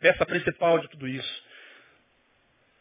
peça 0.00 0.24
principal 0.26 0.78
de 0.80 0.88
tudo 0.88 1.08
isso. 1.08 1.44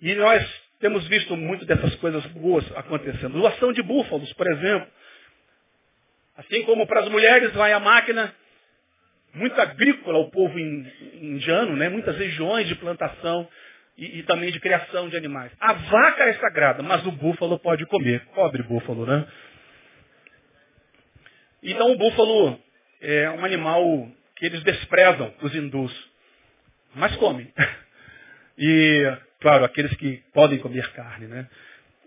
E 0.02 0.14
nós 0.14 0.65
temos 0.80 1.08
visto 1.08 1.36
muito 1.36 1.66
dessas 1.66 1.96
coisas 1.96 2.26
boas 2.28 2.66
acontecendo. 2.76 3.40
Doação 3.40 3.72
de 3.72 3.82
búfalos, 3.82 4.32
por 4.34 4.48
exemplo. 4.48 4.88
Assim 6.38 6.64
como 6.64 6.86
para 6.86 7.02
as 7.02 7.10
mulheres 7.10 7.54
vai 7.54 7.72
a 7.72 7.80
máquina, 7.80 8.34
muito 9.34 9.60
agrícola 9.60 10.20
o 10.20 10.32
povo 10.32 10.58
indiano, 10.60 11.76
né? 11.76 11.90
muitas 11.90 12.18
regiões 12.18 12.68
de 12.68 12.76
plantação 12.76 13.48
e, 13.98 14.20
e, 14.20 14.24
também 14.24 14.52
de 14.52 14.60
criação 14.60 15.08
de 15.08 15.16
animais. 15.16 15.52
A 15.60 15.74
vaca 15.74 16.24
é 16.26 16.34
sagrada, 16.34 16.84
mas 16.84 17.06
o 17.06 17.12
búfalo 17.12 17.58
pode 17.60 17.86
comer. 17.86 18.26
Pobre 18.34 18.64
búfalo, 18.64 19.06
né? 19.06 19.26
Então 21.64 21.92
o 21.92 21.98
búfalo 21.98 22.60
é 23.02 23.30
um 23.30 23.46
animal 23.46 24.10
que 24.36 24.46
eles 24.46 24.62
desprezam, 24.64 25.34
os 25.42 25.56
hindus. 25.56 26.12
Mas 26.94 27.16
comem. 27.18 27.52
E, 28.58 29.04
claro, 29.40 29.66
aqueles 29.66 29.96
que 29.98 30.24
podem 30.34 30.60
comer 30.60 30.92
carne, 30.94 31.28
né? 31.28 31.50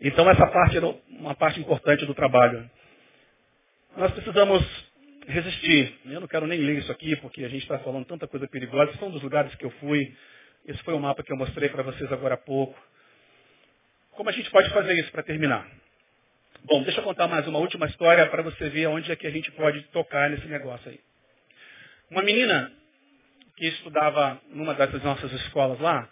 Então 0.00 0.28
essa 0.30 0.46
parte 0.46 0.76
era 0.76 0.86
uma 1.08 1.34
parte 1.34 1.60
importante 1.60 2.06
do 2.06 2.14
trabalho. 2.14 2.68
Nós 3.96 4.12
precisamos 4.12 4.64
resistir. 5.26 5.98
Eu 6.06 6.20
não 6.20 6.28
quero 6.28 6.46
nem 6.46 6.60
ler 6.60 6.78
isso 6.78 6.90
aqui, 6.92 7.16
porque 7.16 7.44
a 7.44 7.48
gente 7.48 7.62
está 7.62 7.78
falando 7.80 8.06
tanta 8.06 8.26
coisa 8.26 8.46
perigosa. 8.48 8.96
São 8.98 9.10
dos 9.10 9.22
lugares 9.22 9.54
que 9.56 9.64
eu 9.64 9.70
fui. 9.72 10.14
Esse 10.66 10.82
foi 10.82 10.94
o 10.94 11.00
mapa 11.00 11.22
que 11.22 11.32
eu 11.32 11.36
mostrei 11.36 11.68
para 11.68 11.82
vocês 11.82 12.10
agora 12.12 12.34
há 12.34 12.38
pouco. 12.38 12.78
Como 14.12 14.28
a 14.28 14.32
gente 14.32 14.50
pode 14.50 14.70
fazer 14.70 14.94
isso 14.98 15.10
para 15.12 15.22
terminar? 15.22 15.68
Bom, 16.64 16.82
deixa 16.82 17.00
eu 17.00 17.04
contar 17.04 17.28
mais 17.28 17.46
uma 17.46 17.58
última 17.58 17.86
história 17.86 18.26
para 18.26 18.42
você 18.42 18.68
ver 18.68 18.86
onde 18.88 19.10
é 19.12 19.16
que 19.16 19.26
a 19.26 19.30
gente 19.30 19.50
pode 19.52 19.80
tocar 19.84 20.28
nesse 20.28 20.46
negócio 20.46 20.90
aí. 20.90 21.00
Uma 22.10 22.22
menina 22.22 22.72
que 23.56 23.66
estudava 23.66 24.40
numa 24.50 24.74
dessas 24.74 25.02
nossas 25.02 25.32
escolas 25.32 25.78
lá, 25.78 26.08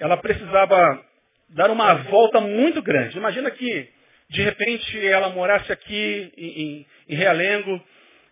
ela 0.00 0.16
precisava 0.16 1.04
dar 1.50 1.70
uma 1.70 1.94
volta 1.94 2.40
muito 2.40 2.82
grande. 2.82 3.18
Imagina 3.18 3.50
que, 3.50 3.88
de 4.30 4.42
repente, 4.42 5.06
ela 5.06 5.28
morasse 5.28 5.70
aqui 5.70 6.32
em, 6.36 6.86
em, 7.08 7.14
Realengo 7.14 7.80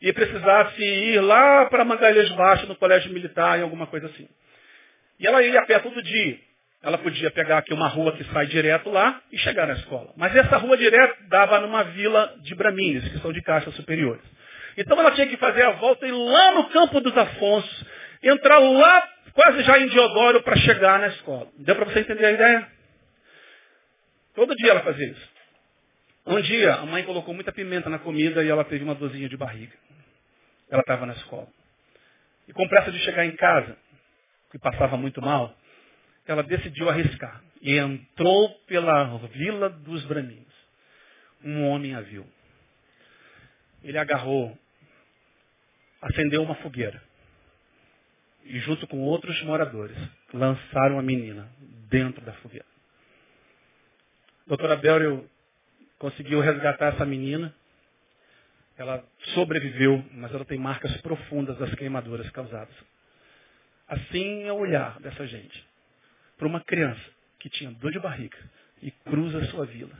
e 0.00 0.12
precisasse 0.12 0.82
ir 0.82 1.20
lá 1.20 1.66
para 1.66 1.84
Mangalhães 1.84 2.30
Baixo, 2.30 2.66
no 2.66 2.74
colégio 2.76 3.12
militar, 3.12 3.58
em 3.58 3.62
alguma 3.62 3.86
coisa 3.86 4.06
assim. 4.06 4.26
E 5.20 5.26
ela 5.26 5.42
ia 5.42 5.60
a 5.60 5.66
pé 5.66 5.78
todo 5.78 6.02
dia. 6.02 6.38
Ela 6.82 6.96
podia 6.96 7.30
pegar 7.32 7.58
aqui 7.58 7.74
uma 7.74 7.88
rua 7.88 8.12
que 8.12 8.24
sai 8.32 8.46
direto 8.46 8.88
lá 8.88 9.20
e 9.32 9.38
chegar 9.38 9.66
na 9.66 9.74
escola. 9.74 10.12
Mas 10.16 10.34
essa 10.34 10.56
rua 10.56 10.76
direto 10.76 11.16
dava 11.28 11.60
numa 11.60 11.82
vila 11.82 12.34
de 12.42 12.54
Bramines, 12.54 13.06
que 13.08 13.18
são 13.18 13.32
de 13.32 13.42
caixas 13.42 13.74
superiores. 13.74 14.22
Então 14.76 14.98
ela 14.98 15.10
tinha 15.10 15.26
que 15.26 15.36
fazer 15.36 15.64
a 15.64 15.72
volta 15.72 16.06
e 16.06 16.12
lá 16.12 16.52
no 16.52 16.70
Campo 16.70 17.00
dos 17.00 17.16
Afonsos, 17.18 17.84
entrar 18.22 18.58
lá 18.58 19.08
quase 19.38 19.62
já 19.62 19.78
em 19.78 19.86
Diodoro 19.86 20.42
para 20.42 20.56
chegar 20.56 20.98
na 20.98 21.06
escola. 21.06 21.48
Deu 21.58 21.76
para 21.76 21.84
você 21.84 22.00
entender 22.00 22.24
a 22.24 22.32
ideia? 22.32 22.72
Todo 24.34 24.52
dia 24.56 24.72
ela 24.72 24.80
fazia 24.80 25.06
isso. 25.12 25.30
Um 26.26 26.40
dia, 26.40 26.74
a 26.74 26.84
mãe 26.84 27.04
colocou 27.04 27.32
muita 27.32 27.52
pimenta 27.52 27.88
na 27.88 28.00
comida 28.00 28.42
e 28.42 28.48
ela 28.48 28.64
teve 28.64 28.82
uma 28.82 28.96
dorzinha 28.96 29.28
de 29.28 29.36
barriga. 29.36 29.76
Ela 30.68 30.80
estava 30.80 31.06
na 31.06 31.12
escola. 31.12 31.46
E 32.48 32.52
com 32.52 32.66
pressa 32.66 32.90
de 32.90 32.98
chegar 32.98 33.24
em 33.26 33.36
casa, 33.36 33.76
que 34.50 34.58
passava 34.58 34.96
muito 34.96 35.22
mal, 35.22 35.56
ela 36.26 36.42
decidiu 36.42 36.90
arriscar. 36.90 37.40
E 37.62 37.78
entrou 37.78 38.50
pela 38.66 39.18
vila 39.28 39.70
dos 39.70 40.04
Braminhos. 40.04 40.52
Um 41.44 41.64
homem 41.68 41.94
a 41.94 42.00
viu. 42.00 42.26
Ele 43.84 43.98
agarrou, 43.98 44.58
acendeu 46.02 46.42
uma 46.42 46.56
fogueira. 46.56 47.07
E 48.48 48.58
junto 48.60 48.86
com 48.86 49.00
outros 49.00 49.42
moradores, 49.42 49.96
lançaram 50.32 50.98
a 50.98 51.02
menina 51.02 51.46
dentro 51.90 52.24
da 52.24 52.32
fogueira. 52.34 52.64
Doutora 54.46 54.74
Bélio 54.74 55.28
conseguiu 55.98 56.40
resgatar 56.40 56.94
essa 56.94 57.04
menina. 57.04 57.54
Ela 58.78 59.04
sobreviveu, 59.34 60.02
mas 60.12 60.32
ela 60.32 60.46
tem 60.46 60.58
marcas 60.58 60.96
profundas 61.02 61.58
das 61.58 61.74
queimaduras 61.74 62.30
causadas. 62.30 62.74
Assim 63.86 64.44
é 64.44 64.52
o 64.52 64.56
olhar 64.56 64.98
dessa 65.00 65.26
gente 65.26 65.62
para 66.38 66.48
uma 66.48 66.62
criança 66.62 67.04
que 67.38 67.50
tinha 67.50 67.70
dor 67.70 67.92
de 67.92 67.98
barriga 67.98 68.38
e 68.80 68.90
cruza 68.90 69.44
sua 69.50 69.66
vila. 69.66 69.94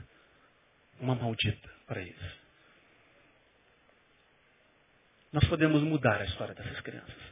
Uma 0.99 1.13
maldita 1.13 1.69
para 1.85 2.01
eles. 2.01 2.39
Nós 5.31 5.47
podemos 5.47 5.83
mudar 5.83 6.19
a 6.19 6.25
história 6.25 6.55
dessas 6.55 6.81
crianças. 6.81 7.28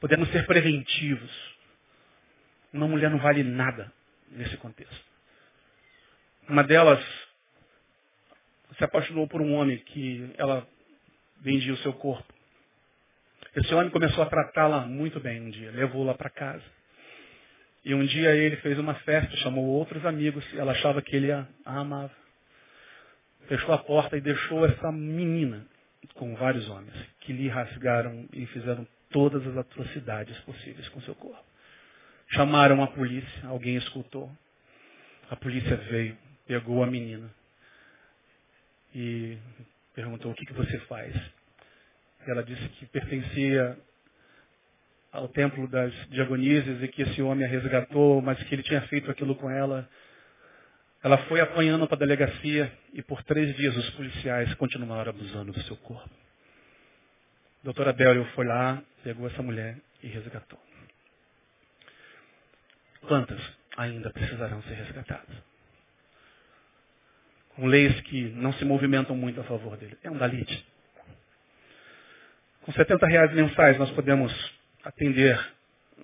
Podemos 0.00 0.30
ser 0.30 0.46
preventivos. 0.46 1.30
Uma 2.72 2.86
mulher 2.86 3.10
não 3.10 3.18
vale 3.18 3.42
nada 3.42 3.92
nesse 4.30 4.56
contexto. 4.58 5.04
Uma 6.48 6.62
delas 6.62 7.02
se 8.76 8.84
apaixonou 8.84 9.26
por 9.26 9.40
um 9.40 9.54
homem 9.54 9.78
que 9.78 10.30
ela 10.36 10.66
vendia 11.40 11.72
o 11.72 11.78
seu 11.78 11.92
corpo. 11.92 12.32
Esse 13.54 13.74
homem 13.74 13.90
começou 13.90 14.22
a 14.22 14.26
tratá-la 14.26 14.80
muito 14.80 15.18
bem 15.18 15.40
um 15.40 15.50
dia, 15.50 15.70
levou-la 15.70 16.14
para 16.14 16.28
casa. 16.28 16.62
E 17.84 17.94
um 17.94 18.04
dia 18.04 18.34
ele 18.34 18.56
fez 18.56 18.78
uma 18.78 18.94
festa, 18.96 19.34
chamou 19.38 19.64
outros 19.64 20.04
amigos, 20.04 20.44
ela 20.54 20.72
achava 20.72 21.00
que 21.00 21.16
ele 21.16 21.32
a 21.32 21.46
amava. 21.64 22.12
Fechou 23.48 23.72
a 23.72 23.78
porta 23.78 24.16
e 24.16 24.20
deixou 24.20 24.66
essa 24.66 24.92
menina 24.92 25.66
com 26.14 26.34
vários 26.34 26.68
homens, 26.68 26.94
que 27.20 27.32
lhe 27.32 27.48
rasgaram 27.48 28.28
e 28.32 28.44
fizeram 28.46 28.86
todas 29.16 29.46
as 29.46 29.56
atrocidades 29.56 30.38
possíveis 30.40 30.86
com 30.90 31.00
seu 31.00 31.14
corpo. 31.14 31.42
Chamaram 32.32 32.82
a 32.82 32.88
polícia, 32.88 33.48
alguém 33.48 33.76
escutou. 33.76 34.30
A 35.30 35.36
polícia 35.36 35.74
veio, 35.74 36.18
pegou 36.46 36.84
a 36.84 36.86
menina 36.86 37.30
e 38.94 39.38
perguntou: 39.94 40.30
O 40.30 40.34
que, 40.34 40.44
que 40.44 40.52
você 40.52 40.78
faz? 40.80 41.14
Ela 42.26 42.44
disse 42.44 42.68
que 42.68 42.84
pertencia 42.84 43.78
ao 45.10 45.28
templo 45.28 45.66
das 45.66 45.94
diagonísias 46.10 46.82
e 46.82 46.88
que 46.88 47.00
esse 47.00 47.22
homem 47.22 47.46
a 47.46 47.48
resgatou, 47.48 48.20
mas 48.20 48.42
que 48.42 48.54
ele 48.54 48.64
tinha 48.64 48.82
feito 48.82 49.10
aquilo 49.10 49.34
com 49.36 49.48
ela. 49.48 49.88
Ela 51.02 51.16
foi 51.24 51.40
apanhando 51.40 51.86
para 51.86 51.96
a 51.96 52.00
delegacia 52.00 52.70
e 52.92 53.00
por 53.00 53.22
três 53.22 53.56
dias 53.56 53.74
os 53.78 53.88
policiais 53.90 54.52
continuaram 54.56 55.08
abusando 55.08 55.52
do 55.52 55.62
seu 55.62 55.76
corpo. 55.78 56.25
Doutora 57.66 57.92
Bélio 57.92 58.24
foi 58.36 58.46
lá, 58.46 58.80
pegou 59.02 59.26
essa 59.26 59.42
mulher 59.42 59.76
e 60.00 60.06
resgatou. 60.06 60.56
Quantas 63.08 63.40
ainda 63.76 64.08
precisarão 64.10 64.62
ser 64.62 64.74
resgatadas? 64.74 65.36
Com 67.56 67.66
leis 67.66 68.00
que 68.02 68.30
não 68.36 68.52
se 68.52 68.64
movimentam 68.64 69.16
muito 69.16 69.40
a 69.40 69.44
favor 69.44 69.76
dele. 69.76 69.98
É 70.04 70.08
um 70.08 70.16
dalite. 70.16 70.64
Com 72.62 72.70
70 72.70 73.04
reais 73.04 73.34
mensais 73.34 73.76
nós 73.78 73.90
podemos 73.90 74.32
atender 74.84 75.36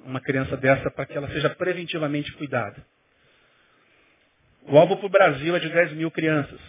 uma 0.05 0.21
criança 0.21 0.57
dessa 0.57 0.91
para 0.91 1.07
que 1.07 1.17
ela 1.17 1.29
seja 1.29 1.49
preventivamente 1.51 2.33
cuidada. 2.33 2.85
O 4.63 4.77
alvo 4.77 4.97
para 4.97 5.07
o 5.07 5.11
Brasil 5.11 5.55
é 5.55 5.61
de 5.61 5.69
10 5.69 5.93
mil 5.93 6.11
crianças. 6.11 6.61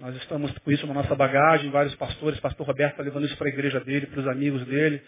Nós 0.00 0.14
estamos 0.16 0.56
com 0.58 0.70
isso 0.70 0.86
na 0.86 0.94
nossa 0.94 1.14
bagagem, 1.14 1.70
vários 1.70 1.94
pastores, 1.96 2.38
pastor 2.40 2.66
Roberto 2.66 2.92
está 2.92 3.02
levando 3.02 3.26
isso 3.26 3.36
para 3.36 3.48
a 3.48 3.50
igreja 3.50 3.80
dele, 3.80 4.06
para 4.06 4.20
os 4.20 4.28
amigos 4.28 4.64
dele. 4.66 5.02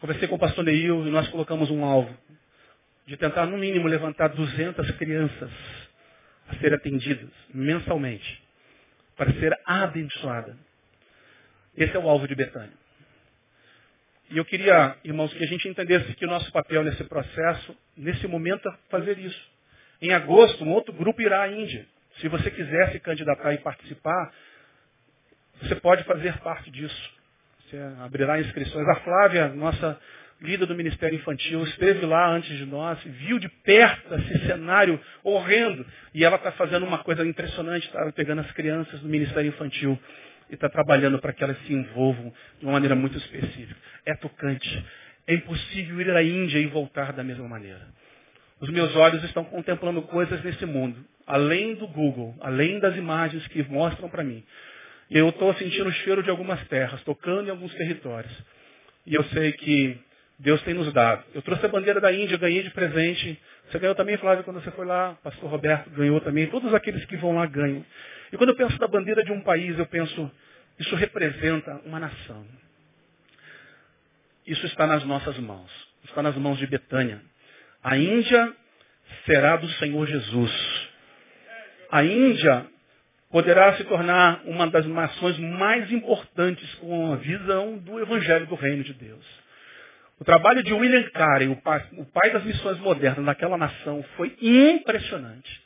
Conversei 0.00 0.28
com 0.28 0.36
o 0.36 0.38
pastor 0.38 0.64
Neil 0.64 1.06
e 1.06 1.10
nós 1.10 1.28
colocamos 1.28 1.70
um 1.70 1.84
alvo 1.84 2.16
de 3.06 3.16
tentar, 3.16 3.46
no 3.46 3.58
mínimo, 3.58 3.88
levantar 3.88 4.28
200 4.28 4.90
crianças 4.92 5.50
a 6.48 6.56
serem 6.56 6.76
atendidas 6.76 7.30
mensalmente, 7.52 8.42
para 9.16 9.32
ser 9.34 9.58
abençoada. 9.64 10.56
Esse 11.76 11.96
é 11.96 11.98
o 11.98 12.08
alvo 12.08 12.28
de 12.28 12.34
Betânia. 12.34 12.82
E 14.30 14.38
eu 14.38 14.44
queria, 14.44 14.96
irmãos, 15.04 15.32
que 15.34 15.42
a 15.42 15.46
gente 15.46 15.68
entendesse 15.68 16.14
que 16.14 16.24
o 16.24 16.28
nosso 16.28 16.50
papel 16.52 16.82
nesse 16.84 17.04
processo, 17.04 17.76
nesse 17.96 18.26
momento, 18.26 18.68
é 18.68 18.74
fazer 18.88 19.18
isso. 19.18 19.50
Em 20.00 20.12
agosto, 20.12 20.64
um 20.64 20.72
outro 20.72 20.92
grupo 20.92 21.20
irá 21.20 21.42
à 21.42 21.48
Índia. 21.48 21.86
Se 22.20 22.28
você 22.28 22.50
quiser 22.50 22.92
se 22.92 23.00
candidatar 23.00 23.52
e 23.54 23.58
participar, 23.58 24.32
você 25.60 25.74
pode 25.76 26.04
fazer 26.04 26.36
parte 26.38 26.70
disso. 26.70 27.10
Você 27.60 27.78
abrirá 28.00 28.40
inscrições. 28.40 28.86
A 28.88 28.96
Flávia, 28.96 29.48
nossa 29.48 29.98
líder 30.40 30.66
do 30.66 30.74
Ministério 30.74 31.16
Infantil, 31.16 31.62
esteve 31.64 32.04
lá 32.04 32.28
antes 32.28 32.56
de 32.56 32.66
nós, 32.66 32.98
viu 33.04 33.38
de 33.38 33.48
perto 33.48 34.14
esse 34.14 34.46
cenário 34.46 35.00
horrendo. 35.22 35.86
E 36.12 36.24
ela 36.24 36.36
está 36.36 36.52
fazendo 36.52 36.84
uma 36.84 36.98
coisa 36.98 37.24
impressionante, 37.24 37.86
está 37.86 38.10
pegando 38.12 38.40
as 38.40 38.50
crianças 38.52 39.00
do 39.00 39.08
Ministério 39.08 39.48
Infantil 39.48 39.98
e 40.50 40.54
está 40.54 40.68
trabalhando 40.68 41.18
para 41.18 41.32
que 41.32 41.42
elas 41.42 41.58
se 41.66 41.72
envolvam 41.72 42.32
de 42.58 42.66
uma 42.66 42.72
maneira 42.72 42.94
muito 42.94 43.16
específica. 43.16 43.76
É 44.04 44.14
tocante. 44.16 44.84
É 45.26 45.34
impossível 45.34 46.00
ir 46.00 46.10
à 46.10 46.22
Índia 46.22 46.58
e 46.58 46.66
voltar 46.66 47.12
da 47.12 47.22
mesma 47.22 47.48
maneira. 47.48 47.80
Os 48.62 48.70
meus 48.70 48.94
olhos 48.94 49.24
estão 49.24 49.42
contemplando 49.42 50.00
coisas 50.02 50.40
nesse 50.44 50.64
mundo, 50.64 51.04
além 51.26 51.74
do 51.74 51.88
Google, 51.88 52.32
além 52.40 52.78
das 52.78 52.94
imagens 52.96 53.44
que 53.48 53.60
mostram 53.64 54.08
para 54.08 54.22
mim. 54.22 54.44
Eu 55.10 55.30
estou 55.30 55.52
sentindo 55.54 55.88
o 55.88 55.92
cheiro 55.92 56.22
de 56.22 56.30
algumas 56.30 56.64
terras, 56.68 57.02
tocando 57.02 57.48
em 57.48 57.50
alguns 57.50 57.74
territórios. 57.74 58.32
E 59.04 59.14
eu 59.16 59.24
sei 59.24 59.50
que 59.50 59.98
Deus 60.38 60.62
tem 60.62 60.74
nos 60.74 60.92
dado. 60.92 61.24
Eu 61.34 61.42
trouxe 61.42 61.66
a 61.66 61.68
bandeira 61.68 62.00
da 62.00 62.12
Índia, 62.12 62.38
ganhei 62.38 62.62
de 62.62 62.70
presente. 62.70 63.36
Você 63.68 63.80
ganhou 63.80 63.96
também, 63.96 64.16
Flávio, 64.16 64.44
quando 64.44 64.62
você 64.62 64.70
foi 64.70 64.86
lá. 64.86 65.18
Pastor 65.24 65.50
Roberto 65.50 65.90
ganhou 65.90 66.20
também. 66.20 66.46
Todos 66.46 66.72
aqueles 66.72 67.04
que 67.06 67.16
vão 67.16 67.34
lá 67.34 67.46
ganham. 67.46 67.84
E 68.32 68.36
quando 68.36 68.50
eu 68.50 68.56
penso 68.56 68.78
na 68.78 68.86
bandeira 68.86 69.24
de 69.24 69.32
um 69.32 69.40
país, 69.40 69.76
eu 69.76 69.86
penso, 69.86 70.30
isso 70.78 70.94
representa 70.94 71.80
uma 71.84 71.98
nação. 71.98 72.46
Isso 74.46 74.64
está 74.66 74.86
nas 74.86 75.02
nossas 75.02 75.36
mãos. 75.40 75.68
Está 76.04 76.22
nas 76.22 76.36
mãos 76.36 76.58
de 76.58 76.66
Betânia. 76.68 77.20
A 77.82 77.96
Índia 77.96 78.52
será 79.26 79.56
do 79.56 79.68
Senhor 79.72 80.06
Jesus. 80.06 80.88
A 81.90 82.04
Índia 82.04 82.66
poderá 83.28 83.74
se 83.76 83.84
tornar 83.84 84.42
uma 84.44 84.68
das 84.68 84.86
nações 84.86 85.38
mais 85.38 85.90
importantes 85.90 86.72
com 86.76 87.12
a 87.12 87.16
visão 87.16 87.78
do 87.78 87.98
Evangelho 87.98 88.46
do 88.46 88.54
Reino 88.54 88.84
de 88.84 88.92
Deus. 88.92 89.24
O 90.20 90.24
trabalho 90.24 90.62
de 90.62 90.72
William 90.72 91.02
Carey, 91.10 91.48
o 91.48 91.56
pai, 91.56 91.84
o 91.94 92.04
pai 92.04 92.30
das 92.30 92.44
missões 92.44 92.78
modernas 92.78 93.24
naquela 93.24 93.56
nação, 93.56 94.04
foi 94.16 94.36
impressionante. 94.40 95.60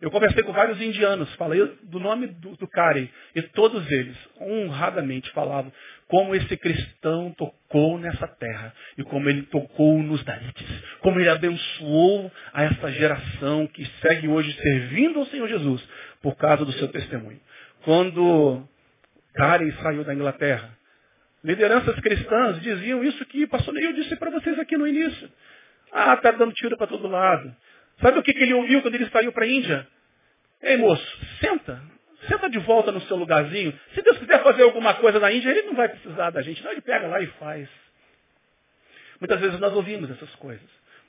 Eu 0.00 0.10
conversei 0.10 0.44
com 0.44 0.52
vários 0.52 0.80
indianos, 0.80 1.30
falei 1.34 1.60
do 1.82 1.98
nome 1.98 2.28
do, 2.28 2.56
do 2.56 2.68
Carey, 2.68 3.12
e 3.34 3.42
todos 3.42 3.90
eles 3.90 4.16
honradamente 4.40 5.30
falavam 5.32 5.70
como 6.08 6.34
esse 6.34 6.56
cristão 6.56 7.32
tocou 7.32 7.98
nessa 7.98 8.26
terra 8.26 8.74
e 8.96 9.04
como 9.04 9.28
ele 9.28 9.42
tocou 9.42 10.02
nos 10.02 10.24
Dalites, 10.24 10.66
como 11.00 11.20
ele 11.20 11.28
abençoou 11.28 12.32
a 12.52 12.64
essa 12.64 12.90
geração 12.92 13.66
que 13.66 13.84
segue 14.00 14.26
hoje 14.26 14.52
servindo 14.54 15.18
ao 15.18 15.26
Senhor 15.26 15.46
Jesus 15.46 15.86
por 16.22 16.34
causa 16.36 16.64
do 16.64 16.72
seu 16.72 16.88
testemunho. 16.88 17.38
Quando 17.82 18.66
Carey 19.34 19.70
saiu 19.82 20.02
da 20.02 20.14
Inglaterra, 20.14 20.70
lideranças 21.44 21.94
cristãs 22.00 22.60
diziam 22.62 23.04
isso 23.04 23.24
que 23.26 23.46
pastor 23.46 23.74
Neil 23.74 23.92
disse 23.92 24.16
para 24.16 24.30
vocês 24.30 24.58
aqui 24.58 24.76
no 24.78 24.88
início. 24.88 25.30
Ah, 25.92 26.14
está 26.14 26.30
dando 26.32 26.52
tiro 26.54 26.76
para 26.76 26.86
todo 26.86 27.06
lado. 27.06 27.54
Sabe 28.00 28.18
o 28.18 28.22
que, 28.22 28.32
que 28.32 28.42
ele 28.42 28.54
ouviu 28.54 28.80
quando 28.80 28.94
ele 28.94 29.08
saiu 29.10 29.32
para 29.32 29.44
a 29.44 29.48
Índia? 29.48 29.86
Ei, 30.62 30.76
moço, 30.76 31.18
senta. 31.40 31.97
Senta 32.28 32.48
de 32.50 32.58
volta 32.58 32.92
no 32.92 33.00
seu 33.02 33.16
lugarzinho. 33.16 33.72
Se 33.94 34.02
Deus 34.02 34.18
quiser 34.18 34.42
fazer 34.42 34.62
alguma 34.62 34.94
coisa 34.94 35.18
na 35.18 35.32
Índia, 35.32 35.50
ele 35.50 35.62
não 35.62 35.74
vai 35.74 35.88
precisar 35.88 36.30
da 36.30 36.42
gente. 36.42 36.62
Não, 36.62 36.70
ele 36.70 36.82
pega 36.82 37.08
lá 37.08 37.20
e 37.20 37.26
faz. 37.38 37.68
Muitas 39.18 39.40
vezes 39.40 39.58
nós 39.58 39.72
ouvimos 39.72 40.10
essas 40.10 40.34
coisas. 40.36 40.68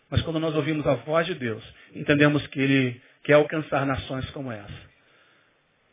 Mas 0.10 0.22
quando 0.22 0.40
nós 0.40 0.56
ouvimos 0.56 0.86
a 0.88 0.96
voz 0.96 1.28
de 1.28 1.36
Deus, 1.36 1.64
entendemos 1.94 2.46
que 2.48 2.60
Ele 2.60 3.02
quer 3.24 3.34
alcançar 3.34 3.86
nações 3.86 4.28
como 4.32 4.52
essa. 4.52 4.90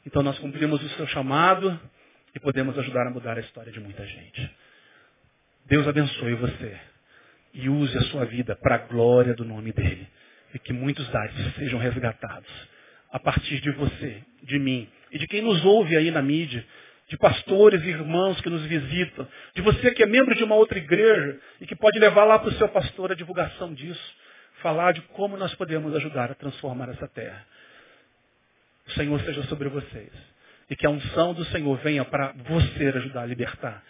Então 0.06 0.22
nós 0.22 0.38
cumprimos 0.38 0.82
o 0.82 0.88
seu 0.90 1.06
chamado 1.08 1.78
e 2.34 2.40
podemos 2.40 2.78
ajudar 2.78 3.06
a 3.06 3.10
mudar 3.10 3.36
a 3.36 3.40
história 3.40 3.72
de 3.72 3.80
muita 3.80 4.06
gente. 4.06 4.56
Deus 5.66 5.86
abençoe 5.86 6.34
você 6.34 6.78
e 7.52 7.68
use 7.68 7.96
a 7.98 8.02
sua 8.02 8.24
vida 8.24 8.54
para 8.54 8.76
a 8.76 8.78
glória 8.78 9.34
do 9.34 9.44
nome 9.44 9.72
dEle. 9.72 10.06
E 10.54 10.58
que 10.58 10.72
muitos 10.72 11.06
dados 11.10 11.54
sejam 11.56 11.78
resgatados 11.78 12.48
a 13.10 13.18
partir 13.18 13.60
de 13.60 13.70
você, 13.72 14.22
de 14.42 14.58
mim 14.58 14.88
e 15.10 15.18
de 15.18 15.26
quem 15.26 15.42
nos 15.42 15.64
ouve 15.64 15.96
aí 15.96 16.10
na 16.10 16.22
mídia, 16.22 16.64
de 17.08 17.16
pastores 17.16 17.82
e 17.82 17.88
irmãos 17.88 18.40
que 18.40 18.50
nos 18.50 18.62
visitam, 18.62 19.26
de 19.54 19.62
você 19.62 19.92
que 19.92 20.02
é 20.02 20.06
membro 20.06 20.34
de 20.34 20.42
uma 20.42 20.56
outra 20.56 20.78
igreja 20.78 21.38
e 21.60 21.66
que 21.66 21.76
pode 21.76 21.98
levar 21.98 22.24
lá 22.24 22.38
para 22.38 22.48
o 22.48 22.54
seu 22.54 22.68
pastor 22.68 23.12
a 23.12 23.14
divulgação 23.14 23.72
disso, 23.72 24.14
falar 24.60 24.92
de 24.92 25.02
como 25.02 25.36
nós 25.36 25.54
podemos 25.54 25.94
ajudar 25.94 26.30
a 26.30 26.34
transformar 26.34 26.88
essa 26.88 27.06
terra. 27.08 27.46
O 28.86 28.90
Senhor 28.92 29.20
seja 29.20 29.42
sobre 29.44 29.68
vocês. 29.68 30.10
E 30.68 30.74
que 30.74 30.84
a 30.84 30.90
unção 30.90 31.32
do 31.32 31.44
Senhor 31.46 31.76
venha 31.78 32.04
para 32.04 32.32
você 32.48 32.88
ajudar 32.88 33.22
a 33.22 33.26
libertar 33.26 33.84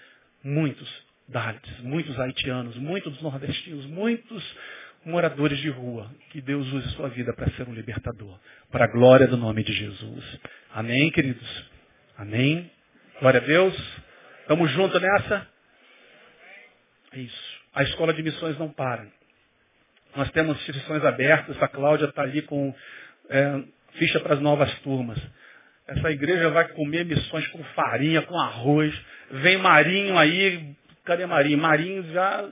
muitos 0.45 1.07
Dalits, 1.29 1.81
muitos 1.81 2.17
haitianos, 2.21 2.77
muitos 2.77 3.21
nordestinos, 3.21 3.85
muitos 3.87 4.45
moradores 5.07 5.59
de 5.59 5.71
rua. 5.71 6.11
Que 6.31 6.41
Deus 6.41 6.67
use 6.73 6.89
sua 6.91 7.09
vida 7.09 7.33
para 7.33 7.51
ser 7.53 7.67
um 7.69 7.73
libertador. 7.73 8.39
Para 8.71 8.85
a 8.85 8.89
glória 8.89 9.27
do 9.27 9.37
nome 9.37 9.63
de 9.63 9.73
Jesus. 9.73 10.41
Amém, 10.75 11.11
queridos? 11.11 11.71
Amém? 12.19 12.71
Glória 13.21 13.41
a 13.41 13.45
Deus. 13.45 13.75
Estamos 14.43 14.71
juntos 14.73 15.01
nessa? 15.01 15.49
É 17.13 17.21
isso. 17.21 17.61
A 17.73 17.83
escola 17.85 18.13
de 18.13 18.23
missões 18.23 18.59
não 18.59 18.69
para. 18.69 19.07
Nós 20.15 20.31
temos 20.33 20.59
inscrições 20.59 21.05
abertas. 21.05 21.63
A 21.63 21.69
Cláudia 21.69 22.07
está 22.07 22.23
ali 22.23 22.43
com 22.43 22.75
é, 23.31 23.63
ficha 23.93 24.19
para 24.21 24.35
as 24.35 24.41
novas 24.41 24.73
turmas. 24.81 25.19
Essa 25.87 26.11
igreja 26.11 26.51
vai 26.51 26.67
comer 26.69 27.05
missões 27.05 27.47
com 27.49 27.63
farinha, 27.63 28.23
com 28.23 28.37
arroz. 28.39 28.93
Vem 29.31 29.57
Marinho 29.59 30.19
aí. 30.19 30.75
Cadê 31.05 31.27
Marinho? 31.27 31.59
Marinho 31.59 32.03
já. 32.13 32.49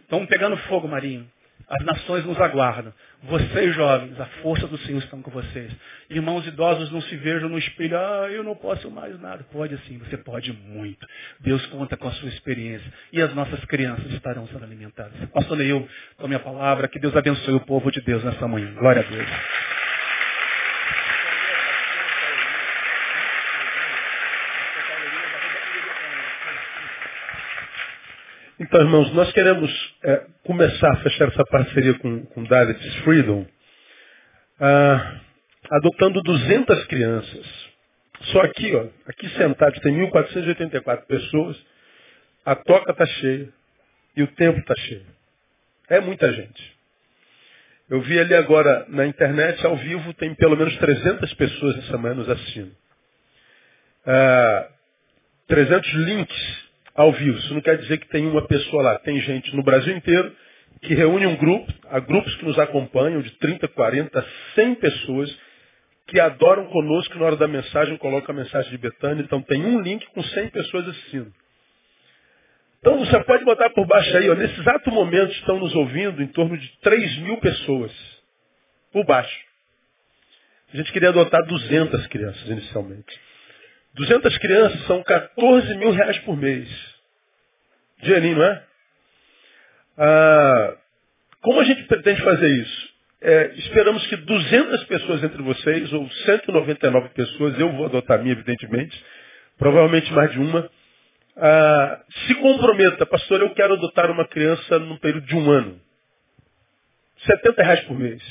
Estão 0.00 0.26
pegando 0.26 0.56
fogo, 0.68 0.88
Marinho. 0.88 1.30
As 1.68 1.84
nações 1.84 2.24
nos 2.26 2.38
aguardam. 2.38 2.92
Vocês, 3.22 3.74
jovens, 3.74 4.20
a 4.20 4.26
força 4.42 4.66
do 4.66 4.76
Senhor 4.78 4.98
está 4.98 5.16
com 5.16 5.30
vocês. 5.30 5.72
Irmãos 6.10 6.46
idosos, 6.46 6.90
não 6.90 7.00
se 7.00 7.16
vejam 7.16 7.48
no 7.48 7.58
espelho. 7.58 7.98
Ah, 7.98 8.28
eu 8.30 8.44
não 8.44 8.54
posso 8.54 8.90
mais 8.90 9.18
nada. 9.20 9.44
Pode 9.50 9.76
sim, 9.86 9.98
você 9.98 10.16
pode 10.18 10.52
muito. 10.52 11.06
Deus 11.40 11.64
conta 11.66 11.96
com 11.96 12.06
a 12.06 12.12
sua 12.12 12.28
experiência. 12.28 12.92
E 13.12 13.22
as 13.22 13.34
nossas 13.34 13.64
crianças 13.64 14.12
estarão 14.12 14.46
sendo 14.48 14.64
alimentadas. 14.64 15.12
Pastor 15.30 15.56
Neil, 15.56 15.88
tome 16.18 16.34
a 16.34 16.40
palavra. 16.40 16.86
Que 16.86 16.98
Deus 16.98 17.16
abençoe 17.16 17.54
o 17.54 17.60
povo 17.60 17.90
de 17.90 18.02
Deus 18.02 18.22
nessa 18.22 18.46
manhã. 18.46 18.74
Glória 18.74 19.00
a 19.00 19.10
Deus. 19.10 19.28
Então, 28.64 28.80
irmãos, 28.80 29.12
nós 29.12 29.30
queremos 29.32 29.94
é, 30.02 30.24
começar 30.42 30.90
a 30.90 30.96
fechar 31.02 31.28
essa 31.28 31.44
parceria 31.44 31.98
com, 31.98 32.24
com 32.24 32.44
David 32.44 33.02
Freedom, 33.02 33.46
ah, 34.58 35.20
adotando 35.70 36.22
200 36.22 36.86
crianças. 36.86 37.46
Só 38.32 38.40
aqui, 38.40 38.74
ó, 38.74 38.86
aqui 39.06 39.28
sentado, 39.36 39.78
tem 39.82 39.94
1.484 40.10 41.04
pessoas, 41.04 41.62
a 42.42 42.54
toca 42.54 42.92
está 42.92 43.04
cheia 43.04 43.50
e 44.16 44.22
o 44.22 44.28
tempo 44.28 44.58
está 44.60 44.74
cheio. 44.76 45.04
É 45.90 46.00
muita 46.00 46.32
gente. 46.32 46.76
Eu 47.90 48.00
vi 48.00 48.18
ali 48.18 48.34
agora 48.34 48.86
na 48.88 49.04
internet, 49.04 49.64
ao 49.66 49.76
vivo, 49.76 50.14
tem 50.14 50.34
pelo 50.36 50.56
menos 50.56 50.74
300 50.78 51.34
pessoas 51.34 51.76
essa 51.80 51.98
manhã 51.98 52.14
nos 52.14 52.30
assistindo. 52.30 52.74
Ah, 54.06 54.68
300 55.48 55.92
links 55.92 56.63
ao 56.94 57.12
vivo. 57.12 57.38
Isso 57.38 57.54
não 57.54 57.60
quer 57.60 57.76
dizer 57.78 57.98
que 57.98 58.08
tem 58.08 58.26
uma 58.26 58.46
pessoa 58.46 58.82
lá. 58.82 58.98
Tem 58.98 59.20
gente 59.20 59.54
no 59.54 59.62
Brasil 59.62 59.96
inteiro 59.96 60.34
que 60.82 60.94
reúne 60.94 61.26
um 61.26 61.36
grupo, 61.36 61.72
há 61.90 61.98
grupos 61.98 62.34
que 62.36 62.44
nos 62.44 62.58
acompanham, 62.58 63.22
de 63.22 63.30
30, 63.38 63.66
40, 63.68 64.26
100 64.54 64.74
pessoas, 64.76 65.38
que 66.06 66.20
adoram 66.20 66.66
conosco 66.66 67.18
na 67.18 67.24
hora 67.24 67.36
da 67.36 67.48
mensagem, 67.48 67.96
colocam 67.96 68.34
a 68.34 68.38
mensagem 68.38 68.70
de 68.70 68.78
Betânia. 68.78 69.22
Então 69.22 69.40
tem 69.42 69.64
um 69.64 69.80
link 69.80 70.06
com 70.10 70.22
100 70.22 70.48
pessoas 70.50 70.88
assistindo. 70.88 71.32
Então 72.80 72.98
você 72.98 73.18
pode 73.24 73.44
botar 73.44 73.70
por 73.70 73.86
baixo 73.86 74.14
aí, 74.14 74.28
ó, 74.28 74.34
nesse 74.34 74.60
exato 74.60 74.90
momento 74.90 75.32
estão 75.32 75.58
nos 75.58 75.74
ouvindo 75.74 76.22
em 76.22 76.26
torno 76.26 76.58
de 76.58 76.68
3 76.80 77.18
mil 77.20 77.38
pessoas. 77.38 77.90
Por 78.92 79.06
baixo. 79.06 79.40
A 80.72 80.76
gente 80.76 80.92
queria 80.92 81.08
adotar 81.08 81.42
200 81.46 82.06
crianças 82.08 82.46
inicialmente. 82.46 83.20
200 83.94 84.36
crianças 84.38 84.86
são 84.86 85.02
14 85.02 85.74
mil 85.76 85.92
reais 85.92 86.18
por 86.20 86.36
mês. 86.36 86.68
Dinheirinho, 88.02 88.36
não 88.36 88.44
é? 88.44 88.62
Ah, 89.98 90.76
como 91.40 91.60
a 91.60 91.64
gente 91.64 91.84
pretende 91.84 92.22
fazer 92.22 92.48
isso? 92.48 92.94
É, 93.20 93.54
esperamos 93.56 94.06
que 94.06 94.16
200 94.16 94.84
pessoas 94.84 95.24
entre 95.24 95.42
vocês, 95.42 95.92
ou 95.92 96.08
199 96.10 97.08
pessoas, 97.10 97.58
eu 97.58 97.72
vou 97.72 97.86
adotar 97.86 98.18
a 98.18 98.22
minha, 98.22 98.32
evidentemente, 98.32 99.02
provavelmente 99.58 100.12
mais 100.12 100.30
de 100.32 100.38
uma, 100.38 100.70
ah, 101.36 102.00
se 102.26 102.34
comprometa, 102.36 103.06
pastor, 103.06 103.40
eu 103.40 103.50
quero 103.54 103.74
adotar 103.74 104.10
uma 104.10 104.26
criança 104.28 104.78
num 104.78 104.98
período 104.98 105.26
de 105.26 105.34
um 105.34 105.50
ano. 105.50 105.80
70 107.26 107.62
reais 107.62 107.80
por 107.84 107.98
mês. 107.98 108.22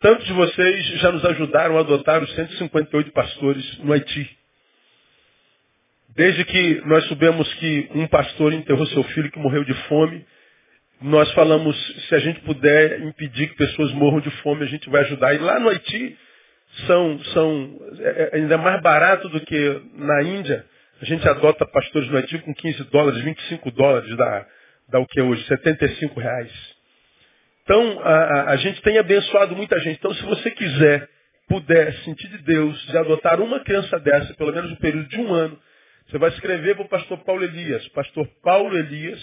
Tantos 0.00 0.24
de 0.26 0.32
vocês 0.32 0.86
já 1.00 1.10
nos 1.10 1.24
ajudaram 1.24 1.76
a 1.76 1.80
adotar 1.80 2.22
os 2.22 2.32
158 2.34 3.10
pastores 3.12 3.78
no 3.78 3.92
Haiti. 3.92 4.38
Desde 6.16 6.44
que 6.44 6.82
nós 6.86 7.04
soubemos 7.04 7.52
que 7.54 7.88
um 7.94 8.06
pastor 8.06 8.52
enterrou 8.52 8.86
seu 8.86 9.04
filho 9.04 9.30
que 9.30 9.38
morreu 9.38 9.64
de 9.64 9.74
fome, 9.88 10.24
nós 11.00 11.30
falamos, 11.32 11.76
se 12.08 12.14
a 12.14 12.18
gente 12.18 12.40
puder 12.40 13.00
impedir 13.02 13.48
que 13.48 13.56
pessoas 13.56 13.92
morram 13.92 14.20
de 14.20 14.30
fome, 14.42 14.64
a 14.64 14.68
gente 14.68 14.90
vai 14.90 15.02
ajudar. 15.02 15.34
E 15.34 15.38
lá 15.38 15.60
no 15.60 15.68
Haiti, 15.68 16.16
são, 16.86 17.18
são 17.32 17.80
é, 18.00 18.30
é 18.32 18.36
ainda 18.36 18.58
mais 18.58 18.82
barato 18.82 19.28
do 19.28 19.40
que 19.40 19.82
na 19.94 20.22
Índia. 20.22 20.64
A 21.00 21.04
gente 21.04 21.26
adota 21.28 21.64
pastores 21.66 22.08
no 22.08 22.16
Haiti 22.16 22.38
com 22.38 22.52
15 22.52 22.84
dólares, 22.84 23.22
25 23.22 23.70
dólares, 23.70 24.16
dá, 24.16 24.46
dá 24.90 24.98
o 24.98 25.06
que 25.06 25.20
hoje? 25.20 25.44
75 25.46 26.18
reais. 26.18 26.52
Então, 27.62 28.00
a, 28.02 28.50
a 28.50 28.56
gente 28.56 28.80
tem 28.82 28.98
abençoado 28.98 29.54
muita 29.54 29.78
gente. 29.80 29.98
Então, 29.98 30.12
se 30.14 30.22
você 30.24 30.50
quiser, 30.50 31.08
puder 31.48 31.92
sentir 31.98 32.28
de 32.28 32.38
Deus, 32.38 32.80
de 32.86 32.96
adotar 32.96 33.40
uma 33.40 33.60
criança 33.60 33.98
dessa, 34.00 34.34
pelo 34.34 34.52
menos 34.52 34.70
no 34.70 34.76
período 34.78 35.08
de 35.08 35.20
um 35.20 35.32
ano, 35.32 35.58
você 36.08 36.18
vai 36.18 36.30
escrever 36.30 36.74
para 36.74 36.84
o 36.84 36.88
pastor 36.88 37.18
Paulo 37.18 37.44
Elias. 37.44 37.86
Pastor 37.88 38.26
Paulo 38.42 38.76
Elias, 38.76 39.20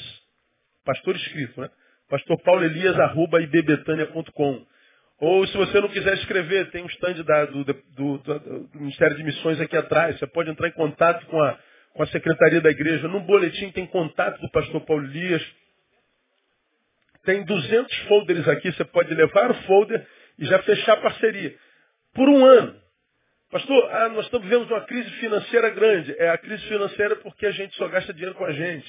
pastor 0.86 1.16
escrito, 1.16 1.60
né? 1.60 1.70
Pastor 2.08 2.40
Paulo 2.44 2.64
Elias, 2.64 2.98
arroba 3.00 3.42
ibbetânia.com. 3.42 4.66
Ou 5.20 5.48
se 5.48 5.58
você 5.58 5.82
não 5.82 5.90
quiser 5.90 6.14
escrever, 6.16 6.70
tem 6.70 6.84
um 6.84 6.88
stand 6.88 7.24
da, 7.24 7.46
do, 7.46 7.64
do, 7.64 7.74
do, 7.74 8.18
do, 8.20 8.70
Ministério 8.76 9.18
de 9.18 9.24
Missões 9.24 9.60
aqui 9.60 9.76
atrás. 9.76 10.20
Você 10.20 10.28
pode 10.28 10.52
entrar 10.52 10.68
em 10.68 10.74
contato 10.74 11.26
com 11.26 11.42
a, 11.42 11.58
com 11.94 12.04
a 12.04 12.08
Secretaria 12.08 12.62
da 12.62 12.70
Igreja. 12.70 13.08
No 13.08 13.22
boletim 13.22 13.72
tem 13.72 13.88
contato 13.88 14.40
do 14.40 14.52
pastor 14.52 14.82
Paulo 14.82 15.06
Elias. 15.06 15.44
Tem 17.24 17.44
200 17.44 17.98
folders 18.08 18.48
aqui. 18.48 18.72
Você 18.72 18.86
pode 18.86 19.12
levar 19.16 19.50
o 19.50 19.56
folder 19.64 20.06
e 20.38 20.46
já 20.46 20.62
fechar 20.62 20.94
a 20.94 21.02
parceria. 21.02 21.56
Por 22.14 22.30
um 22.30 22.46
ano. 22.46 22.85
Pastor, 23.56 23.90
ah, 23.90 24.10
nós 24.10 24.26
estamos 24.26 24.46
vivendo 24.50 24.70
uma 24.70 24.82
crise 24.82 25.10
financeira 25.12 25.70
grande. 25.70 26.14
É 26.20 26.30
a 26.30 26.38
crise 26.38 26.62
financeira 26.68 27.16
porque 27.16 27.46
a 27.46 27.52
gente 27.52 27.74
só 27.78 27.88
gasta 27.88 28.14
dinheiro 28.14 28.36
com 28.36 28.44
a 28.44 28.52
gente. 28.52 28.86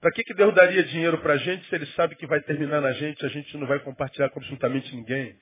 Para 0.00 0.10
que, 0.10 0.24
que 0.24 0.32
Deus 0.32 0.54
daria 0.54 0.82
dinheiro 0.84 1.18
para 1.18 1.34
a 1.34 1.36
gente 1.36 1.68
se 1.68 1.74
ele 1.74 1.84
sabe 1.88 2.14
que 2.14 2.26
vai 2.26 2.40
terminar 2.40 2.80
na 2.80 2.92
gente, 2.92 3.22
a 3.26 3.28
gente 3.28 3.54
não 3.58 3.66
vai 3.66 3.78
compartilhar 3.80 4.30
com 4.30 4.40
absolutamente 4.40 4.96
ninguém? 4.96 5.36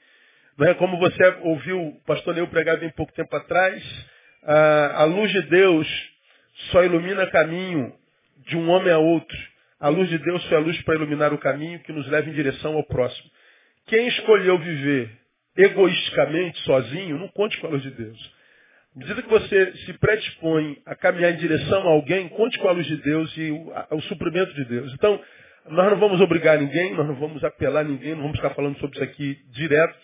Não 0.58 0.66
é 0.66 0.74
como 0.74 0.98
você 0.98 1.24
ouviu 1.42 1.80
o 1.80 2.00
pastor 2.04 2.34
Neu 2.34 2.48
pregar 2.48 2.78
bem 2.78 2.90
pouco 2.90 3.12
tempo 3.12 3.36
atrás, 3.36 3.80
a, 4.42 5.02
a 5.02 5.04
luz 5.04 5.30
de 5.30 5.42
Deus 5.42 6.10
só 6.72 6.82
ilumina 6.82 7.30
caminho 7.30 7.94
de 8.38 8.56
um 8.56 8.68
homem 8.70 8.92
a 8.92 8.98
outro. 8.98 9.38
A 9.78 9.88
luz 9.88 10.08
de 10.08 10.18
Deus 10.18 10.42
só 10.48 10.56
é 10.56 10.58
a 10.58 10.62
luz 10.62 10.82
para 10.82 10.96
iluminar 10.96 11.32
o 11.32 11.38
caminho 11.38 11.78
que 11.84 11.92
nos 11.92 12.08
leva 12.08 12.28
em 12.28 12.32
direção 12.32 12.74
ao 12.74 12.82
próximo. 12.82 13.30
Quem 13.86 14.08
escolheu 14.08 14.58
viver 14.58 15.21
egoisticamente, 15.56 16.58
sozinho, 16.60 17.18
não 17.18 17.28
conte 17.28 17.58
com 17.58 17.66
a 17.66 17.70
luz 17.70 17.82
de 17.82 17.90
Deus. 17.90 18.34
À 18.94 18.98
medida 18.98 19.22
que 19.22 19.28
você 19.28 19.72
se 19.86 19.92
predispõe 19.94 20.76
a 20.84 20.94
caminhar 20.94 21.32
em 21.32 21.38
direção 21.38 21.82
a 21.88 21.90
alguém, 21.92 22.28
conte 22.28 22.58
com 22.58 22.68
a 22.68 22.72
luz 22.72 22.86
de 22.86 22.96
Deus 22.98 23.34
e 23.36 23.50
o, 23.50 23.72
a, 23.74 23.86
o 23.92 24.02
suprimento 24.02 24.52
de 24.54 24.64
Deus. 24.66 24.92
Então, 24.92 25.18
nós 25.68 25.90
não 25.90 25.98
vamos 25.98 26.20
obrigar 26.20 26.58
ninguém, 26.58 26.94
nós 26.94 27.06
não 27.06 27.14
vamos 27.14 27.42
apelar 27.42 27.84
ninguém, 27.84 28.14
não 28.14 28.22
vamos 28.22 28.36
ficar 28.36 28.50
falando 28.50 28.78
sobre 28.78 28.96
isso 28.96 29.04
aqui 29.04 29.38
direto. 29.52 29.96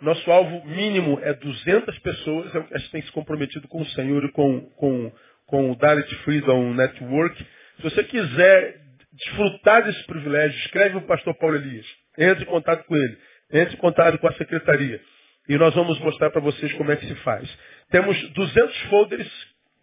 Nosso 0.00 0.28
alvo 0.32 0.66
mínimo 0.66 1.20
é 1.22 1.32
200 1.32 1.96
pessoas, 2.00 2.52
é 2.54 2.58
o 2.58 2.64
que 2.64 2.74
a 2.74 2.78
gente 2.78 2.90
tem 2.90 3.02
se 3.02 3.12
comprometido 3.12 3.68
com 3.68 3.80
o 3.80 3.86
Senhor 3.90 4.24
e 4.24 4.32
com, 4.32 4.60
com, 4.76 5.12
com 5.46 5.70
o 5.70 5.76
Dalit 5.76 6.12
Freedom 6.24 6.74
Network. 6.74 7.46
Se 7.76 7.82
você 7.82 8.02
quiser 8.02 8.80
desfrutar 9.12 9.84
desse 9.84 10.04
privilégio, 10.06 10.58
escreve 10.60 10.96
o 10.96 11.02
pastor 11.02 11.34
Paulo 11.34 11.54
Elias. 11.54 11.86
Entre 12.18 12.42
em 12.42 12.46
contato 12.46 12.84
com 12.84 12.96
ele. 12.96 13.16
Entre 13.52 13.74
em 13.74 13.78
contato 13.78 14.18
com 14.18 14.28
a 14.28 14.32
secretaria. 14.34 15.00
E 15.48 15.56
nós 15.56 15.74
vamos 15.74 15.98
mostrar 16.00 16.30
para 16.30 16.40
vocês 16.40 16.72
como 16.74 16.90
é 16.90 16.96
que 16.96 17.06
se 17.06 17.14
faz. 17.16 17.48
Temos 17.90 18.16
200 18.30 18.78
folders 18.82 19.28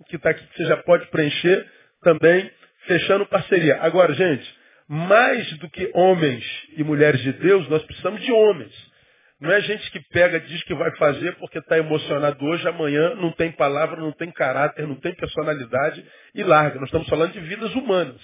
que 0.07 0.15
está 0.15 0.29
aqui 0.29 0.45
que 0.47 0.57
você 0.57 0.65
já 0.65 0.77
pode 0.77 1.07
preencher 1.07 1.69
também, 2.01 2.49
fechando 2.87 3.25
parceria. 3.25 3.77
Agora, 3.81 4.13
gente, 4.13 4.55
mais 4.87 5.57
do 5.57 5.69
que 5.69 5.91
homens 5.93 6.43
e 6.77 6.83
mulheres 6.83 7.21
de 7.21 7.33
Deus, 7.33 7.67
nós 7.69 7.83
precisamos 7.83 8.21
de 8.21 8.31
homens. 8.31 8.73
Não 9.39 9.51
é 9.51 9.61
gente 9.61 9.89
que 9.91 10.01
pega, 10.09 10.39
diz 10.39 10.63
que 10.63 10.73
vai 10.73 10.93
fazer 10.97 11.35
porque 11.37 11.59
está 11.59 11.77
emocionado 11.77 12.43
hoje, 12.43 12.67
amanhã 12.67 13.15
não 13.15 13.31
tem 13.31 13.51
palavra, 13.51 14.01
não 14.01 14.11
tem 14.11 14.31
caráter, 14.31 14.85
não 14.85 14.95
tem 14.95 15.15
personalidade 15.15 16.03
e 16.35 16.43
larga. 16.43 16.79
Nós 16.79 16.89
estamos 16.89 17.07
falando 17.07 17.33
de 17.33 17.39
vidas 17.39 17.73
humanas. 17.75 18.21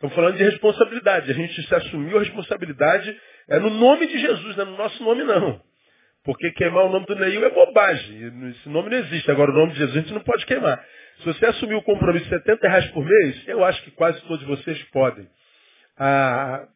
Estamos 0.00 0.16
falando 0.16 0.38
de 0.38 0.44
responsabilidade. 0.44 1.30
A 1.30 1.34
gente 1.34 1.62
se 1.62 1.74
assumiu 1.74 2.16
a 2.16 2.20
responsabilidade 2.20 3.14
é 3.50 3.58
no 3.58 3.68
nome 3.68 4.06
de 4.06 4.18
Jesus, 4.18 4.56
não 4.56 4.64
é 4.64 4.66
no 4.70 4.76
nosso 4.78 5.04
nome 5.04 5.24
não. 5.24 5.60
Porque 6.24 6.50
queimar 6.52 6.86
o 6.86 6.88
nome 6.88 7.04
do 7.04 7.14
Neil 7.16 7.44
é 7.44 7.50
bobagem. 7.50 8.48
Esse 8.48 8.68
nome 8.70 8.88
não 8.88 8.96
existe. 8.96 9.30
Agora, 9.30 9.50
o 9.50 9.54
nome 9.54 9.72
de 9.72 9.78
Jesus 9.78 9.94
a 9.94 10.00
gente 10.00 10.14
não 10.14 10.22
pode 10.22 10.46
queimar. 10.46 10.82
Se 11.18 11.26
você 11.26 11.44
assumir 11.44 11.74
o 11.74 11.82
compromisso 11.82 12.24
de 12.24 12.30
70 12.30 12.66
reais 12.66 12.86
por 12.92 13.04
mês, 13.04 13.46
eu 13.46 13.62
acho 13.62 13.82
que 13.82 13.90
quase 13.90 14.18
todos 14.22 14.42
vocês 14.46 14.82
podem. 14.84 15.28
Ah, 15.98 16.66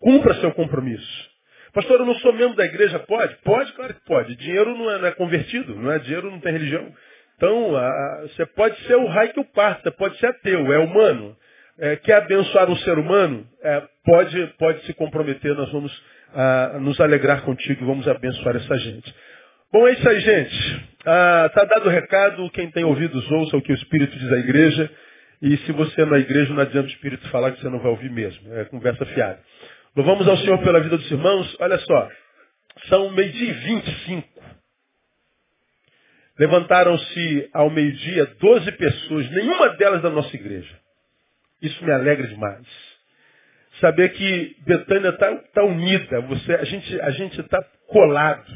cumpra 0.00 0.34
seu 0.40 0.50
compromisso. 0.52 1.30
Pastor, 1.72 2.00
eu 2.00 2.06
não 2.06 2.16
sou 2.16 2.32
membro 2.32 2.56
da 2.56 2.64
igreja, 2.64 2.98
pode? 2.98 3.36
Pode, 3.44 3.72
claro 3.74 3.94
que 3.94 4.04
pode. 4.04 4.34
Dinheiro 4.34 4.76
não 4.76 4.90
é, 4.90 4.98
não 4.98 5.06
é 5.06 5.12
convertido, 5.12 5.76
não 5.76 5.92
é 5.92 6.00
dinheiro, 6.00 6.32
não 6.32 6.40
tem 6.40 6.52
religião. 6.52 6.92
Então, 7.36 7.76
ah, 7.76 8.22
você 8.22 8.44
pode 8.44 8.76
ser 8.86 8.96
o 8.96 9.06
raio 9.06 9.32
que 9.32 9.40
o 9.40 9.52
parta, 9.52 9.92
pode 9.92 10.18
ser 10.18 10.26
ateu, 10.26 10.72
é 10.72 10.78
humano. 10.78 11.36
É, 11.78 11.96
quer 11.96 12.16
abençoar 12.16 12.70
um 12.70 12.76
ser 12.76 12.98
humano? 12.98 13.46
É, 13.62 13.82
pode, 14.04 14.46
pode 14.58 14.84
se 14.84 14.92
comprometer, 14.94 15.54
nós 15.54 15.70
vamos 15.72 15.92
a 16.34 16.78
nos 16.80 16.98
alegrar 17.00 17.42
contigo 17.42 17.82
e 17.82 17.86
vamos 17.86 18.08
abençoar 18.08 18.56
essa 18.56 18.76
gente. 18.78 19.14
Bom, 19.72 19.86
é 19.88 19.92
isso 19.92 20.08
aí, 20.08 20.20
gente. 20.20 20.92
Está 20.98 21.62
ah, 21.62 21.64
dado 21.64 21.86
o 21.86 21.90
recado, 21.90 22.50
quem 22.50 22.70
tem 22.70 22.84
ouvidos 22.84 23.30
ouça 23.30 23.56
o 23.56 23.62
que 23.62 23.72
o 23.72 23.74
Espírito 23.74 24.18
diz 24.18 24.32
à 24.32 24.38
igreja. 24.38 24.90
E 25.40 25.56
se 25.58 25.72
você 25.72 26.02
é 26.02 26.04
na 26.04 26.18
igreja, 26.18 26.52
não 26.52 26.62
adianta 26.62 26.88
o 26.88 26.90
Espírito 26.90 27.28
falar 27.30 27.52
que 27.52 27.60
você 27.60 27.68
não 27.68 27.80
vai 27.80 27.90
ouvir 27.90 28.10
mesmo. 28.10 28.54
É 28.54 28.64
conversa 28.66 29.04
fiada. 29.06 29.40
Louvamos 29.96 30.26
ao 30.28 30.36
Senhor 30.38 30.58
pela 30.58 30.80
vida 30.80 30.96
dos 30.96 31.10
irmãos. 31.10 31.56
Olha 31.58 31.78
só, 31.78 32.08
são 32.88 33.10
meio-dia 33.10 33.50
e 33.50 33.52
25. 33.52 34.28
Levantaram-se 36.38 37.50
ao 37.52 37.70
meio-dia 37.70 38.26
12 38.40 38.72
pessoas, 38.72 39.30
nenhuma 39.30 39.70
delas 39.70 40.02
da 40.02 40.10
nossa 40.10 40.34
igreja. 40.34 40.81
Isso 41.62 41.84
me 41.84 41.92
alegra 41.92 42.26
demais 42.26 42.92
saber 43.80 44.10
que 44.10 44.56
Betânia 44.66 45.08
está 45.08 45.34
tá 45.54 45.64
unida, 45.64 46.20
você, 46.20 46.54
a 46.54 46.64
gente 46.64 47.00
a 47.00 47.10
está 47.10 47.64
colado. 47.88 48.46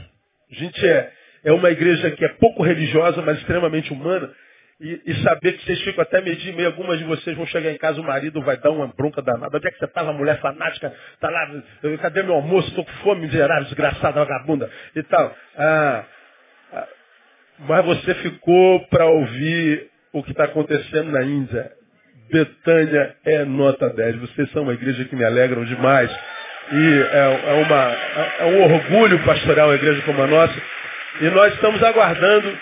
A 0.51 0.55
gente 0.55 0.87
é, 0.87 1.13
é 1.45 1.53
uma 1.53 1.71
igreja 1.71 2.11
que 2.13 2.25
é 2.25 2.29
pouco 2.35 2.63
religiosa, 2.63 3.23
mas 3.23 3.39
extremamente 3.39 3.93
humana. 3.93 4.31
E, 4.79 5.01
e 5.07 5.15
saber 5.23 5.53
que 5.53 5.65
vocês 5.65 5.81
ficam 5.83 6.03
até 6.03 6.21
meio 6.21 6.37
e 6.39 6.65
algumas 6.67 6.99
de 6.99 7.05
vocês 7.05 7.35
vão 7.35 7.47
chegar 7.47 7.73
em 7.73 7.79
casa, 7.79 7.99
o 7.99 8.05
marido 8.05 8.43
vai 8.43 8.59
dar 8.59 8.71
uma 8.71 8.87
bronca 8.87 9.23
danada. 9.23 9.57
Onde 9.57 9.67
é 9.67 9.71
que 9.71 9.79
você 9.79 9.87
estava, 9.87 10.13
mulher 10.13 10.39
fanática? 10.41 10.95
Está 11.15 11.31
lá, 11.31 11.63
cadê 12.03 12.23
meu 12.23 12.35
almoço? 12.35 12.69
Estou 12.69 12.85
com 12.85 12.93
fome, 13.03 13.23
miserável, 13.23 13.65
desgraçada, 13.65 14.21
vagabunda 14.21 14.71
e 14.95 15.03
tal. 15.03 15.35
Ah, 15.57 16.05
ah, 16.75 16.89
mas 17.61 17.85
você 17.87 18.15
ficou 18.17 18.87
para 18.89 19.07
ouvir 19.07 19.89
o 20.13 20.23
que 20.23 20.33
está 20.33 20.45
acontecendo 20.45 21.11
na 21.11 21.23
Índia. 21.23 21.73
Betânia 22.31 23.17
é 23.25 23.45
nota 23.45 23.89
10. 23.91 24.17
Vocês 24.17 24.51
são 24.51 24.63
uma 24.63 24.75
igreja 24.75 25.05
que 25.05 25.17
me 25.17 25.25
alegram 25.25 25.65
demais. 25.65 26.11
E 26.73 27.03
é, 27.13 27.51
é, 27.51 27.53
uma, 27.65 27.97
é 28.41 28.45
um 28.45 28.75
orgulho 28.75 29.19
pastoral 29.25 29.69
uma 29.69 29.77
igreja 29.77 30.03
como 30.03 30.23
a 30.23 30.27
nossa. 30.27 30.55
E 31.21 31.25
nós 31.31 31.55
estamos 31.55 31.83
aguardando 31.83 32.59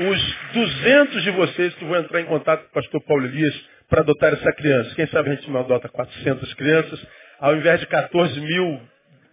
os 0.00 0.36
200 0.52 1.22
de 1.22 1.30
vocês 1.30 1.74
que 1.74 1.84
vão 1.84 1.96
entrar 1.96 2.20
em 2.20 2.26
contato 2.26 2.62
com 2.62 2.68
o 2.68 2.82
pastor 2.82 3.00
Paulo 3.04 3.24
Elias 3.24 3.54
para 3.88 4.00
adotar 4.00 4.32
essa 4.32 4.52
criança. 4.52 4.94
Quem 4.94 5.06
sabe 5.06 5.30
a 5.30 5.34
gente 5.34 5.50
não 5.50 5.60
adota 5.60 5.88
400 5.88 6.52
crianças, 6.54 7.06
ao 7.40 7.54
invés 7.56 7.80
de 7.80 7.86
14 7.86 8.40
mil, 8.40 8.80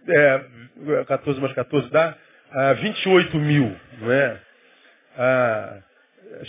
é, 0.08 0.40
14 1.06 1.40
mais 1.40 1.52
14 1.54 1.90
dá, 1.90 2.14
ah, 2.52 2.72
28 2.74 3.36
mil, 3.38 3.76
não 4.00 4.12
é? 4.12 4.40
Ah, 5.18 5.78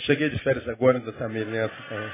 cheguei 0.06 0.30
de 0.30 0.38
férias 0.38 0.68
agora, 0.68 0.98
ainda 0.98 1.10
está 1.10 1.28
meio 1.28 1.50
lento. 1.50 1.74
Então. 1.86 2.10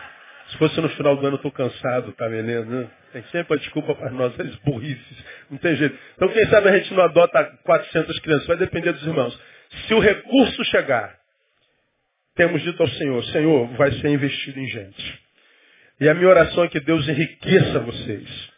Se 0.53 0.59
fosse 0.59 0.79
no 0.83 0.89
final 0.91 1.17
do 1.17 1.27
ano, 1.27 1.37
eu 1.37 1.37
estou 1.37 1.51
cansado, 1.51 2.13
tá 2.13 2.29
me 2.29 2.43
Né? 2.43 2.91
Tem 3.11 3.25
sempre 3.33 3.55
a 3.55 3.59
desculpa 3.59 3.95
para 3.95 4.11
nós, 4.11 4.39
eles 4.39 4.55
burrices. 4.57 5.25
Não 5.51 5.57
tem 5.57 5.75
jeito. 5.77 5.99
Então, 6.15 6.29
quem 6.29 6.47
sabe 6.47 6.69
a 6.69 6.79
gente 6.79 6.93
não 6.93 7.03
adota 7.03 7.43
400 7.65 8.19
crianças. 8.21 8.47
Vai 8.47 8.59
depender 8.59 8.93
dos 8.93 9.07
irmãos. 9.07 9.39
Se 9.87 9.95
o 9.95 9.99
recurso 9.99 10.63
chegar, 10.67 11.17
temos 12.37 12.61
dito 12.63 12.83
ao 12.83 12.89
Senhor, 12.89 13.25
Senhor, 13.25 13.67
vai 13.77 13.93
ser 13.93 14.09
investido 14.09 14.61
em 14.61 14.69
gente. 14.69 15.23
E 16.01 16.09
a 16.09 16.15
minha 16.15 16.29
oração 16.29 16.65
é 16.65 16.69
que 16.69 16.81
Deus 16.81 17.09
enriqueça 17.09 17.79
vocês. 17.79 18.52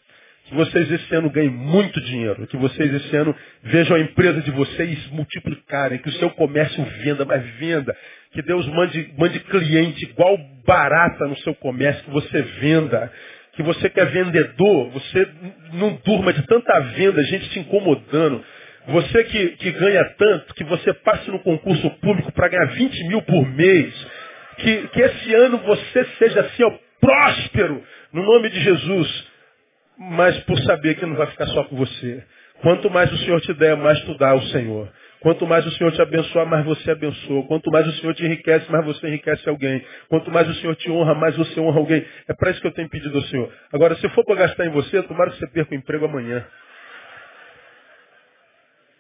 Que 0.45 0.55
vocês 0.55 0.91
esse 0.93 1.15
ano 1.15 1.31
ganhem 1.31 1.51
muito 1.51 1.99
dinheiro. 2.03 2.47
Que 2.47 2.57
vocês 2.57 2.93
esse 2.93 3.17
ano 3.17 3.35
vejam 3.63 3.97
a 3.97 4.01
empresa 4.01 4.43
de 4.43 4.51
vocês 4.51 5.07
multiplicarem. 5.11 5.99
Que 5.99 6.09
o 6.11 6.13
seu 6.13 6.31
comércio 6.31 6.85
venda, 7.03 7.25
mas 7.25 7.43
venda. 7.57 7.97
Que 8.33 8.43
Deus 8.43 8.67
mande, 8.69 9.11
mande 9.17 9.41
cliente 9.41 10.05
igual 10.05 10.37
barata 10.67 11.27
no 11.27 11.37
seu 11.39 11.55
comércio. 11.55 12.05
Que 12.05 12.11
você 12.11 12.43
venda. 12.61 13.11
Que 13.55 13.63
você 13.63 13.89
que 13.89 14.01
é 14.01 14.05
vendedor, 14.05 14.91
você 14.91 15.29
não 15.75 15.99
durma 16.05 16.33
de 16.33 16.43
tanta 16.47 16.79
venda, 16.81 17.23
gente 17.23 17.49
te 17.51 17.61
incomodando. 17.61 18.45
Você 18.89 19.25
que, 19.25 19.49
que 19.51 19.71
ganha 19.71 20.05
tanto, 20.19 20.55
que 20.55 20.65
você 20.65 20.93
passe 20.93 21.31
no 21.31 21.39
concurso 21.39 21.89
público 22.01 22.33
para 22.33 22.49
ganhar 22.49 22.67
20 22.67 23.09
mil 23.09 23.23
por 23.23 23.49
mês. 23.49 23.95
Que, 24.59 24.89
que 24.89 25.01
esse 25.01 25.35
ano 25.35 25.59
você 25.59 26.05
seja 26.19 26.41
assim, 26.41 26.65
ó, 26.65 26.73
próspero, 27.01 27.83
no 28.13 28.23
nome 28.25 28.51
de 28.51 28.61
Jesus 28.61 29.34
mas 29.99 30.39
por 30.45 30.59
saber 30.61 30.97
que 30.97 31.07
não 31.07 31.17
vai 31.17 31.27
ficar 31.29 31.47
só 31.47 31.65
com 31.65 31.77
você. 31.77 32.25
Quanto 32.61 32.91
mais 32.91 33.13
o 33.13 33.19
Senhor 33.19 33.41
te 33.41 33.53
der, 33.55 33.77
mais 33.77 34.01
tu 34.05 34.17
dá 34.17 34.31
ao 34.31 34.43
Senhor. 34.45 34.91
Quanto 35.21 35.47
mais 35.47 35.65
o 35.67 35.71
Senhor 35.73 35.91
te 35.93 36.03
abençoar, 36.03 36.47
mais 36.47 36.65
você 36.65 36.91
abençoa. 36.91 37.47
Quanto 37.47 37.71
mais 37.71 37.87
o 37.87 37.93
Senhor 37.93 38.15
te 38.15 38.25
enriquece, 38.25 38.71
mais 38.71 38.85
você 38.85 39.07
enriquece 39.09 39.49
alguém. 39.49 39.83
Quanto 40.09 40.31
mais 40.31 40.49
o 40.49 40.55
Senhor 40.57 40.77
te 40.77 40.91
honra, 40.91 41.15
mais 41.15 41.35
você 41.37 41.59
honra 41.61 41.79
alguém. 41.79 42.05
É 42.29 42.35
para 42.35 42.51
isso 42.51 42.61
que 42.61 42.67
eu 42.67 42.73
tenho 42.73 42.89
pedido 42.91 43.17
ao 43.17 43.25
Senhor. 43.25 43.51
Agora, 43.73 43.97
se 43.97 44.09
for 44.11 44.25
para 44.25 44.37
gastar 44.37 44.67
em 44.67 44.71
você, 44.71 45.03
tomara 45.03 45.31
que 45.31 45.39
você 45.39 45.47
perca 45.49 45.73
o 45.73 45.79
emprego 45.79 46.05
amanhã. 46.05 46.47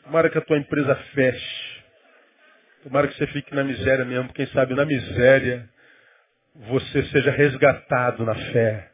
Tomara 0.04 0.30
que 0.30 0.38
a 0.38 0.40
tua 0.40 0.56
empresa 0.56 0.94
feche. 1.14 1.82
Tomara 2.84 3.08
que 3.08 3.16
você 3.16 3.26
fique 3.28 3.54
na 3.54 3.64
miséria 3.64 4.04
mesmo. 4.04 4.32
Quem 4.32 4.46
sabe 4.46 4.74
na 4.74 4.86
miséria 4.86 5.68
você 6.54 7.02
seja 7.04 7.30
resgatado 7.32 8.24
na 8.24 8.34
fé. 8.34 8.93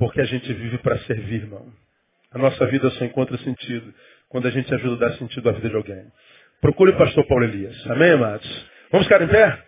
Porque 0.00 0.18
a 0.18 0.24
gente 0.24 0.50
vive 0.54 0.78
para 0.78 0.96
servir, 1.00 1.42
irmão. 1.42 1.70
A 2.32 2.38
nossa 2.38 2.66
vida 2.68 2.88
só 2.92 3.04
encontra 3.04 3.36
sentido 3.36 3.92
quando 4.30 4.48
a 4.48 4.50
gente 4.50 4.72
ajuda 4.72 4.94
a 5.04 5.08
dar 5.10 5.16
sentido 5.18 5.50
à 5.50 5.52
vida 5.52 5.68
de 5.68 5.76
alguém. 5.76 6.06
Procure 6.62 6.92
o 6.92 6.96
pastor 6.96 7.26
Paulo 7.26 7.44
Elias. 7.44 7.76
Amém, 7.90 8.12
amados? 8.12 8.66
Vamos 8.90 9.06
ficar 9.06 9.20
em 9.20 9.28
pé? 9.28 9.62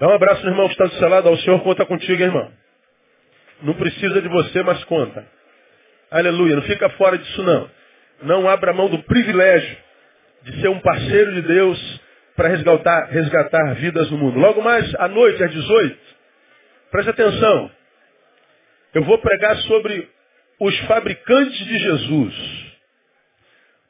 Dá 0.00 0.08
um 0.08 0.14
abraço 0.14 0.42
no 0.42 0.50
irmão 0.50 0.66
que 0.66 0.72
está 0.72 0.86
do 0.86 0.94
seu 0.94 1.08
lado. 1.08 1.30
O 1.30 1.38
Senhor 1.38 1.62
conta 1.62 1.86
contigo, 1.86 2.20
irmão. 2.20 2.50
Não 3.62 3.74
precisa 3.74 4.20
de 4.20 4.26
você, 4.26 4.64
mas 4.64 4.82
conta. 4.82 5.24
Aleluia. 6.10 6.56
Não 6.56 6.62
fica 6.62 6.88
fora 6.90 7.16
disso, 7.16 7.42
não. 7.44 7.70
Não 8.24 8.48
abra 8.48 8.72
mão 8.72 8.88
do 8.88 9.00
privilégio 9.04 9.76
de 10.42 10.60
ser 10.60 10.70
um 10.70 10.80
parceiro 10.80 11.34
de 11.34 11.42
Deus 11.42 12.00
para 12.34 12.48
resgatar, 12.48 13.04
resgatar 13.10 13.74
vidas 13.76 14.10
no 14.10 14.18
mundo. 14.18 14.40
Logo 14.40 14.60
mais 14.60 14.92
à 14.96 15.06
noite, 15.06 15.40
às 15.40 15.52
18, 15.52 15.98
preste 16.90 17.10
atenção. 17.10 17.70
Eu 18.94 19.04
vou 19.04 19.18
pregar 19.18 19.56
sobre 19.62 20.08
os 20.60 20.78
fabricantes 20.80 21.66
de 21.66 21.78
Jesus. 21.78 22.34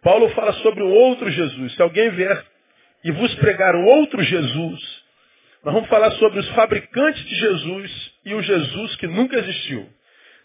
Paulo 0.02 0.28
fala 0.30 0.52
sobre 0.54 0.82
um 0.82 0.90
outro 0.90 1.30
Jesus. 1.30 1.74
Se 1.74 1.82
alguém 1.82 2.10
vier 2.10 2.44
e 3.04 3.10
vos 3.12 3.34
pregar 3.36 3.74
um 3.74 3.84
outro 3.84 4.22
Jesus, 4.22 4.80
nós 5.64 5.74
vamos 5.74 5.88
falar 5.88 6.10
sobre 6.12 6.40
os 6.40 6.48
fabricantes 6.50 7.24
de 7.24 7.34
Jesus 7.36 8.12
e 8.24 8.34
o 8.34 8.42
Jesus 8.42 8.96
que 8.96 9.06
nunca 9.06 9.38
existiu. 9.38 9.88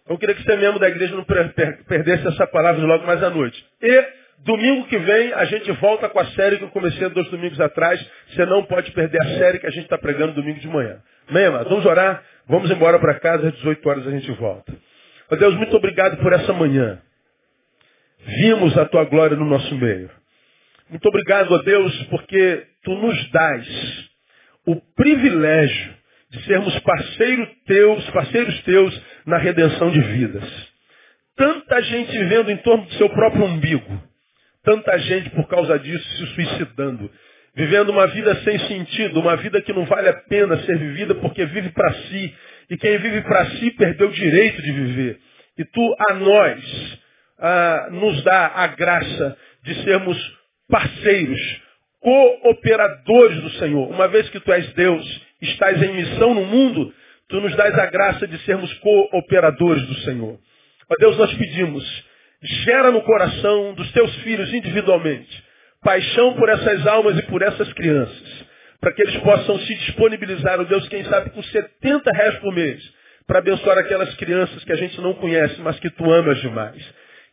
Então 0.04 0.16
eu 0.16 0.18
queria 0.18 0.36
que 0.36 0.44
você, 0.44 0.56
membro 0.56 0.80
da 0.80 0.88
igreja, 0.88 1.16
não 1.16 1.24
perdesse 1.24 2.28
essa 2.28 2.48
palavra 2.48 2.86
logo 2.86 3.06
mais 3.06 3.22
à 3.24 3.30
noite. 3.30 3.64
E 3.82 4.06
domingo 4.40 4.88
que 4.88 4.98
vem 4.98 5.34
a 5.34 5.46
gente 5.46 5.72
volta 5.74 6.08
com 6.10 6.20
a 6.20 6.26
série 6.32 6.58
que 6.58 6.64
eu 6.64 6.70
comecei 6.70 7.10
dois 7.10 7.30
domingos 7.30 7.60
atrás. 7.60 8.00
Você 8.30 8.46
não 8.46 8.64
pode 8.64 8.92
perder 8.92 9.22
a 9.22 9.38
série 9.38 9.60
que 9.60 9.68
a 9.68 9.72
gente 9.72 9.84
está 9.84 9.98
pregando 9.98 10.34
domingo 10.34 10.60
de 10.60 10.68
manhã. 10.68 11.00
Amém? 11.28 11.50
Vamos 11.50 11.86
orar? 11.86 12.24
Vamos 12.48 12.72
embora 12.72 12.98
para 13.00 13.20
casa, 13.20 13.48
às 13.48 13.56
18 13.56 13.90
horas 13.90 14.08
a 14.08 14.12
gente 14.12 14.32
volta. 14.32 14.74
Ó 15.30 15.36
Deus, 15.36 15.56
muito 15.56 15.76
obrigado 15.76 16.18
por 16.18 16.32
essa 16.32 16.54
manhã. 16.54 17.02
Vimos 18.20 18.78
a 18.78 18.86
tua 18.86 19.04
glória 19.06 19.36
no 19.36 19.46
nosso 19.46 19.76
meio. 19.76 20.10
Muito 20.90 21.06
obrigado, 21.08 21.54
ó 21.54 21.58
Deus, 21.60 22.04
porque 22.06 22.66
tu 22.84 22.96
nos 22.96 23.32
dás 23.32 24.10
o 24.66 24.76
privilégio 24.96 25.96
de 26.30 26.44
sermos 26.44 26.78
parceiros 26.80 27.50
teus, 27.66 28.10
parceiros 28.12 28.62
teus 28.64 29.02
na 29.26 29.38
redenção 29.38 29.92
de 29.92 30.00
vidas. 30.00 30.44
Tanta 31.36 31.82
gente 31.82 32.12
vivendo 32.12 32.50
em 32.50 32.58
torno 32.58 32.86
do 32.86 32.94
seu 32.94 33.10
próprio 33.10 33.46
umbigo. 33.46 34.04
Tanta 34.64 34.98
gente 35.00 35.30
por 35.32 35.48
causa 35.48 35.78
disso 35.80 36.18
se 36.18 36.26
suicidando. 36.34 37.12
Vivendo 37.58 37.90
uma 37.90 38.06
vida 38.06 38.36
sem 38.44 38.60
sentido, 38.68 39.20
uma 39.20 39.36
vida 39.36 39.60
que 39.64 39.74
não 39.74 39.84
vale 39.86 40.08
a 40.08 40.14
pena 40.14 40.60
ser 40.60 40.78
vivida 40.78 41.16
porque 41.16 41.44
vive 41.48 41.70
para 41.72 41.92
si. 41.92 42.36
E 42.70 42.78
quem 42.78 43.00
vive 43.00 43.22
para 43.24 43.48
si 43.48 43.72
perdeu 43.72 44.10
o 44.10 44.14
direito 44.14 44.62
de 44.62 44.72
viver. 44.72 45.20
E 45.58 45.66
tu, 45.66 45.96
a 46.08 46.14
nós, 46.14 47.00
ah, 47.40 47.88
nos 47.94 48.24
dá 48.24 48.52
a 48.54 48.68
graça 48.68 49.36
de 49.64 49.74
sermos 49.84 50.16
parceiros, 50.70 51.42
cooperadores 52.00 53.42
do 53.42 53.50
Senhor. 53.54 53.90
Uma 53.90 54.08
vez 54.08 54.30
que 54.30 54.40
tu 54.40 54.54
és 54.54 54.72
Deus, 54.74 55.22
estás 55.42 55.82
em 55.82 55.96
missão 55.96 56.36
no 56.36 56.46
mundo, 56.46 56.94
tu 57.28 57.42
nos 57.42 57.56
dás 57.56 57.74
a 57.74 57.88
graça 57.88 58.28
de 58.28 58.38
sermos 58.46 58.72
cooperadores 58.76 59.84
do 59.88 59.96
Senhor. 60.02 60.38
Ó 60.92 60.96
Deus, 61.00 61.18
nós 61.18 61.34
pedimos, 61.34 62.06
gera 62.66 62.92
no 62.92 63.02
coração 63.02 63.74
dos 63.74 63.92
teus 63.94 64.16
filhos 64.18 64.54
individualmente 64.54 65.47
paixão 65.88 66.34
por 66.34 66.50
essas 66.50 66.86
almas 66.86 67.18
e 67.18 67.22
por 67.28 67.42
essas 67.42 67.72
crianças, 67.72 68.46
para 68.82 68.92
que 68.92 69.02
eles 69.02 69.16
possam 69.22 69.58
se 69.60 69.74
disponibilizar, 69.74 70.60
ó 70.60 70.66
Deus, 70.66 70.86
quem 70.90 71.02
sabe 71.06 71.30
com 71.30 71.42
70 71.42 72.12
reais 72.12 72.36
por 72.40 72.54
mês, 72.54 72.84
para 73.26 73.40
abençoar 73.40 73.78
aquelas 73.78 74.14
crianças 74.16 74.66
que 74.66 74.74
a 74.74 74.76
gente 74.76 75.00
não 75.00 75.14
conhece, 75.14 75.62
mas 75.62 75.80
que 75.80 75.90
tu 75.92 76.12
amas 76.12 76.42
demais. 76.42 76.84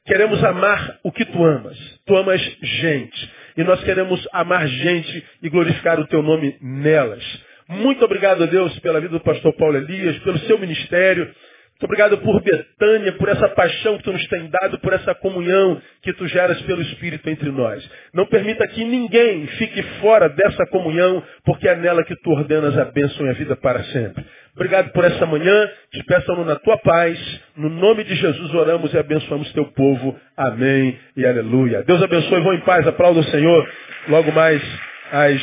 Queremos 0.06 0.42
amar 0.44 1.00
o 1.02 1.10
que 1.10 1.24
tu 1.24 1.44
amas. 1.44 1.76
Tu 2.06 2.16
amas 2.16 2.40
gente. 2.62 3.32
E 3.56 3.64
nós 3.64 3.82
queremos 3.82 4.24
amar 4.32 4.68
gente 4.68 5.24
e 5.42 5.48
glorificar 5.48 5.98
o 5.98 6.06
teu 6.06 6.22
nome 6.22 6.56
nelas. 6.60 7.24
Muito 7.68 8.04
obrigado 8.04 8.44
a 8.44 8.46
Deus 8.46 8.78
pela 8.78 9.00
vida 9.00 9.14
do 9.14 9.24
pastor 9.24 9.52
Paulo 9.54 9.78
Elias, 9.78 10.16
pelo 10.18 10.38
seu 10.40 10.58
ministério. 10.58 11.28
Muito 11.74 11.86
obrigado 11.86 12.18
por 12.18 12.40
Betânia, 12.40 13.12
por 13.14 13.28
essa 13.28 13.48
paixão 13.48 13.98
que 13.98 14.04
tu 14.04 14.12
nos 14.12 14.24
tem 14.28 14.48
dado, 14.48 14.78
por 14.78 14.92
essa 14.92 15.12
comunhão 15.16 15.82
que 16.02 16.12
tu 16.12 16.26
geras 16.28 16.60
pelo 16.62 16.80
Espírito 16.80 17.28
entre 17.28 17.50
nós. 17.50 17.84
Não 18.14 18.26
permita 18.26 18.66
que 18.68 18.84
ninguém 18.84 19.44
fique 19.48 19.82
fora 20.00 20.28
dessa 20.28 20.64
comunhão, 20.66 21.20
porque 21.44 21.68
é 21.68 21.74
nela 21.74 22.04
que 22.04 22.14
tu 22.22 22.30
ordenas 22.30 22.78
a 22.78 22.84
bênção 22.84 23.26
e 23.26 23.30
a 23.30 23.32
vida 23.32 23.56
para 23.56 23.82
sempre. 23.84 24.24
Obrigado 24.54 24.92
por 24.92 25.04
essa 25.04 25.26
manhã. 25.26 25.68
Despeçam-no 25.92 26.44
na 26.44 26.54
tua 26.56 26.78
paz. 26.78 27.18
No 27.56 27.68
nome 27.68 28.04
de 28.04 28.14
Jesus 28.14 28.54
oramos 28.54 28.94
e 28.94 28.98
abençoamos 28.98 29.52
teu 29.52 29.64
povo. 29.72 30.16
Amém 30.36 30.96
e 31.16 31.26
aleluia. 31.26 31.82
Deus 31.82 32.00
abençoe. 32.00 32.40
Vão 32.40 32.54
em 32.54 32.60
paz. 32.60 32.86
Aplauda 32.86 33.18
o 33.18 33.24
Senhor. 33.24 33.68
Logo 34.08 34.30
mais 34.30 34.62
às 35.10 35.42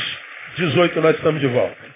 18 0.56 1.02
nós 1.02 1.18
estamos 1.18 1.41
de 1.41 1.48
volta. 1.48 1.91